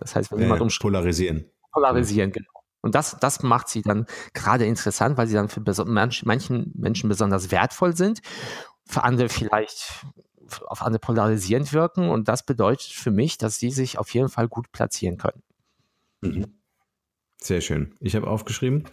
Das 0.00 0.14
heißt, 0.14 0.30
wenn 0.32 0.40
jemand 0.40 0.60
umstritten 0.60 0.92
polarisieren. 0.92 1.50
Polarisieren, 1.72 2.32
genau. 2.32 2.50
Und 2.80 2.94
das, 2.94 3.16
das 3.20 3.42
macht 3.42 3.68
sie 3.68 3.82
dann 3.82 4.06
gerade 4.34 4.64
interessant, 4.64 5.16
weil 5.16 5.26
sie 5.26 5.34
dann 5.34 5.48
für 5.48 5.62
manchen 5.84 6.72
Menschen 6.76 7.08
besonders 7.08 7.50
wertvoll 7.50 7.96
sind, 7.96 8.20
für 8.86 9.02
andere 9.02 9.28
vielleicht 9.28 10.06
auf 10.66 10.82
andere 10.82 11.00
polarisierend 11.00 11.72
wirken. 11.72 12.10
Und 12.10 12.28
das 12.28 12.44
bedeutet 12.44 12.88
für 12.88 13.10
mich, 13.10 13.38
dass 13.38 13.58
sie 13.58 13.70
sich 13.70 13.98
auf 13.98 14.12
jeden 14.14 14.28
Fall 14.28 14.48
gut 14.48 14.72
platzieren 14.72 15.16
können. 15.16 15.42
Mhm. 16.20 16.46
Sehr 17.40 17.60
schön. 17.60 17.94
Ich 18.00 18.16
habe 18.16 18.26
aufgeschrieben. 18.26 18.84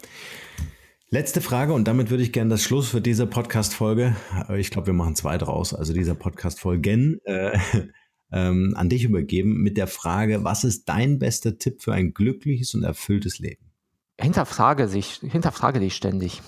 Letzte 1.10 1.40
Frage 1.40 1.74
und 1.74 1.88
damit 1.88 2.10
würde 2.10 2.24
ich 2.24 2.34
gerne 2.34 2.50
das 2.50 2.64
Schluss 2.64 2.90
für 2.90 3.00
diese 3.00 3.28
Podcast-Folge, 3.28 4.16
ich 4.58 4.72
glaube, 4.72 4.88
wir 4.88 4.94
machen 4.94 5.16
zwei 5.16 5.38
draus, 5.38 5.74
also 5.74 5.94
dieser 5.94 6.16
Podcast-Folgen, 6.16 7.20
äh, 7.26 7.58
ähm, 8.32 8.74
an 8.76 8.90
dich 8.90 9.04
übergeben 9.04 9.62
mit 9.62 9.78
der 9.78 9.88
Frage, 9.88 10.44
was 10.44 10.64
ist 10.64 10.90
dein 10.90 11.20
bester 11.20 11.58
Tipp 11.58 11.82
für 11.82 11.94
ein 11.94 12.14
glückliches 12.14 12.74
und 12.74 12.84
erfülltes 12.84 13.40
Leben? 13.40 13.72
Hinterfrage, 14.20 14.88
sich, 14.88 15.20
hinterfrage 15.22 15.80
dich 15.80 15.96
ständig. 15.96 16.42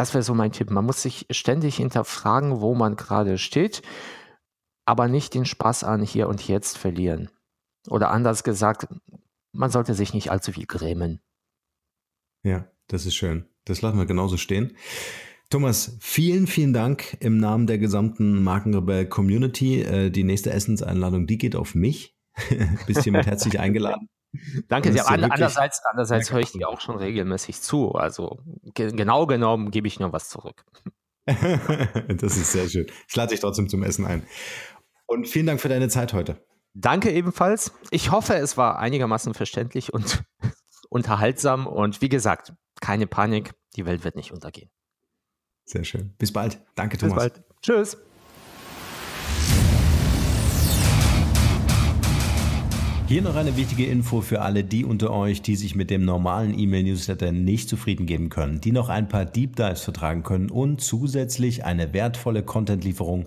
Das 0.00 0.14
wäre 0.14 0.22
so 0.22 0.32
mein 0.32 0.50
Tipp. 0.50 0.70
Man 0.70 0.86
muss 0.86 1.02
sich 1.02 1.26
ständig 1.28 1.76
hinterfragen, 1.76 2.62
wo 2.62 2.74
man 2.74 2.96
gerade 2.96 3.36
steht, 3.36 3.82
aber 4.86 5.08
nicht 5.08 5.34
den 5.34 5.44
Spaß 5.44 5.84
an 5.84 6.02
hier 6.02 6.26
und 6.26 6.48
jetzt 6.48 6.78
verlieren. 6.78 7.28
Oder 7.86 8.10
anders 8.10 8.42
gesagt, 8.42 8.88
man 9.52 9.70
sollte 9.70 9.92
sich 9.92 10.14
nicht 10.14 10.30
allzu 10.30 10.52
viel 10.52 10.64
grämen. 10.64 11.20
Ja, 12.42 12.66
das 12.86 13.04
ist 13.04 13.14
schön. 13.14 13.44
Das 13.66 13.82
lassen 13.82 13.98
wir 13.98 14.06
genauso 14.06 14.38
stehen. 14.38 14.74
Thomas, 15.50 15.98
vielen, 16.00 16.46
vielen 16.46 16.72
Dank 16.72 17.18
im 17.20 17.36
Namen 17.36 17.66
der 17.66 17.76
gesamten 17.76 18.42
Markenrebell 18.42 19.06
Community. 19.06 19.82
Äh, 19.82 20.08
die 20.08 20.24
nächste 20.24 20.50
Essenseinladung, 20.50 21.26
die 21.26 21.36
geht 21.36 21.54
auf 21.54 21.74
mich. 21.74 22.16
Bist 22.86 23.02
hiermit 23.02 23.26
herzlich 23.26 23.60
eingeladen. 23.60 24.08
Danke 24.68 24.92
sehr. 24.92 25.08
An, 25.08 25.24
andererseits, 25.24 25.82
andererseits 25.90 26.32
höre 26.32 26.40
ich 26.40 26.52
dir 26.52 26.68
auch 26.68 26.80
schon 26.80 26.96
regelmäßig 26.96 27.60
zu. 27.60 27.92
Also 27.92 28.38
ge 28.74 28.92
genau 28.92 29.26
genommen 29.26 29.70
gebe 29.70 29.88
ich 29.88 29.98
nur 29.98 30.12
was 30.12 30.28
zurück. 30.28 30.64
das 31.26 32.36
ist 32.36 32.52
sehr 32.52 32.68
schön. 32.68 32.86
Ich 33.08 33.16
lade 33.16 33.30
dich 33.30 33.40
trotzdem 33.40 33.68
zum 33.68 33.82
Essen 33.82 34.06
ein. 34.06 34.26
Und 35.06 35.28
vielen 35.28 35.46
Dank 35.46 35.60
für 35.60 35.68
deine 35.68 35.88
Zeit 35.88 36.12
heute. 36.12 36.44
Danke 36.74 37.10
ebenfalls. 37.10 37.72
Ich 37.90 38.10
hoffe, 38.12 38.34
es 38.34 38.56
war 38.56 38.78
einigermaßen 38.78 39.34
verständlich 39.34 39.92
und 39.92 40.22
unterhaltsam. 40.88 41.66
Und 41.66 42.00
wie 42.00 42.08
gesagt, 42.08 42.52
keine 42.80 43.06
Panik, 43.06 43.52
die 43.76 43.86
Welt 43.86 44.04
wird 44.04 44.16
nicht 44.16 44.32
untergehen. 44.32 44.70
Sehr 45.64 45.84
schön. 45.84 46.14
Bis 46.18 46.32
bald. 46.32 46.60
Danke, 46.74 46.98
Thomas. 46.98 47.14
Bis 47.14 47.32
bald. 47.32 47.44
Tschüss. 47.62 47.96
Hier 53.10 53.22
noch 53.22 53.34
eine 53.34 53.56
wichtige 53.56 53.86
Info 53.86 54.20
für 54.20 54.40
alle 54.40 54.62
die 54.62 54.84
unter 54.84 55.10
euch, 55.10 55.42
die 55.42 55.56
sich 55.56 55.74
mit 55.74 55.90
dem 55.90 56.04
normalen 56.04 56.56
E-Mail-Newsletter 56.56 57.32
nicht 57.32 57.68
zufrieden 57.68 58.06
geben 58.06 58.28
können, 58.28 58.60
die 58.60 58.70
noch 58.70 58.88
ein 58.88 59.08
paar 59.08 59.24
Deep 59.24 59.56
Dives 59.56 59.80
vertragen 59.80 60.22
können 60.22 60.48
und 60.48 60.80
zusätzlich 60.80 61.64
eine 61.64 61.92
wertvolle 61.92 62.44
Content-Lieferung 62.44 63.26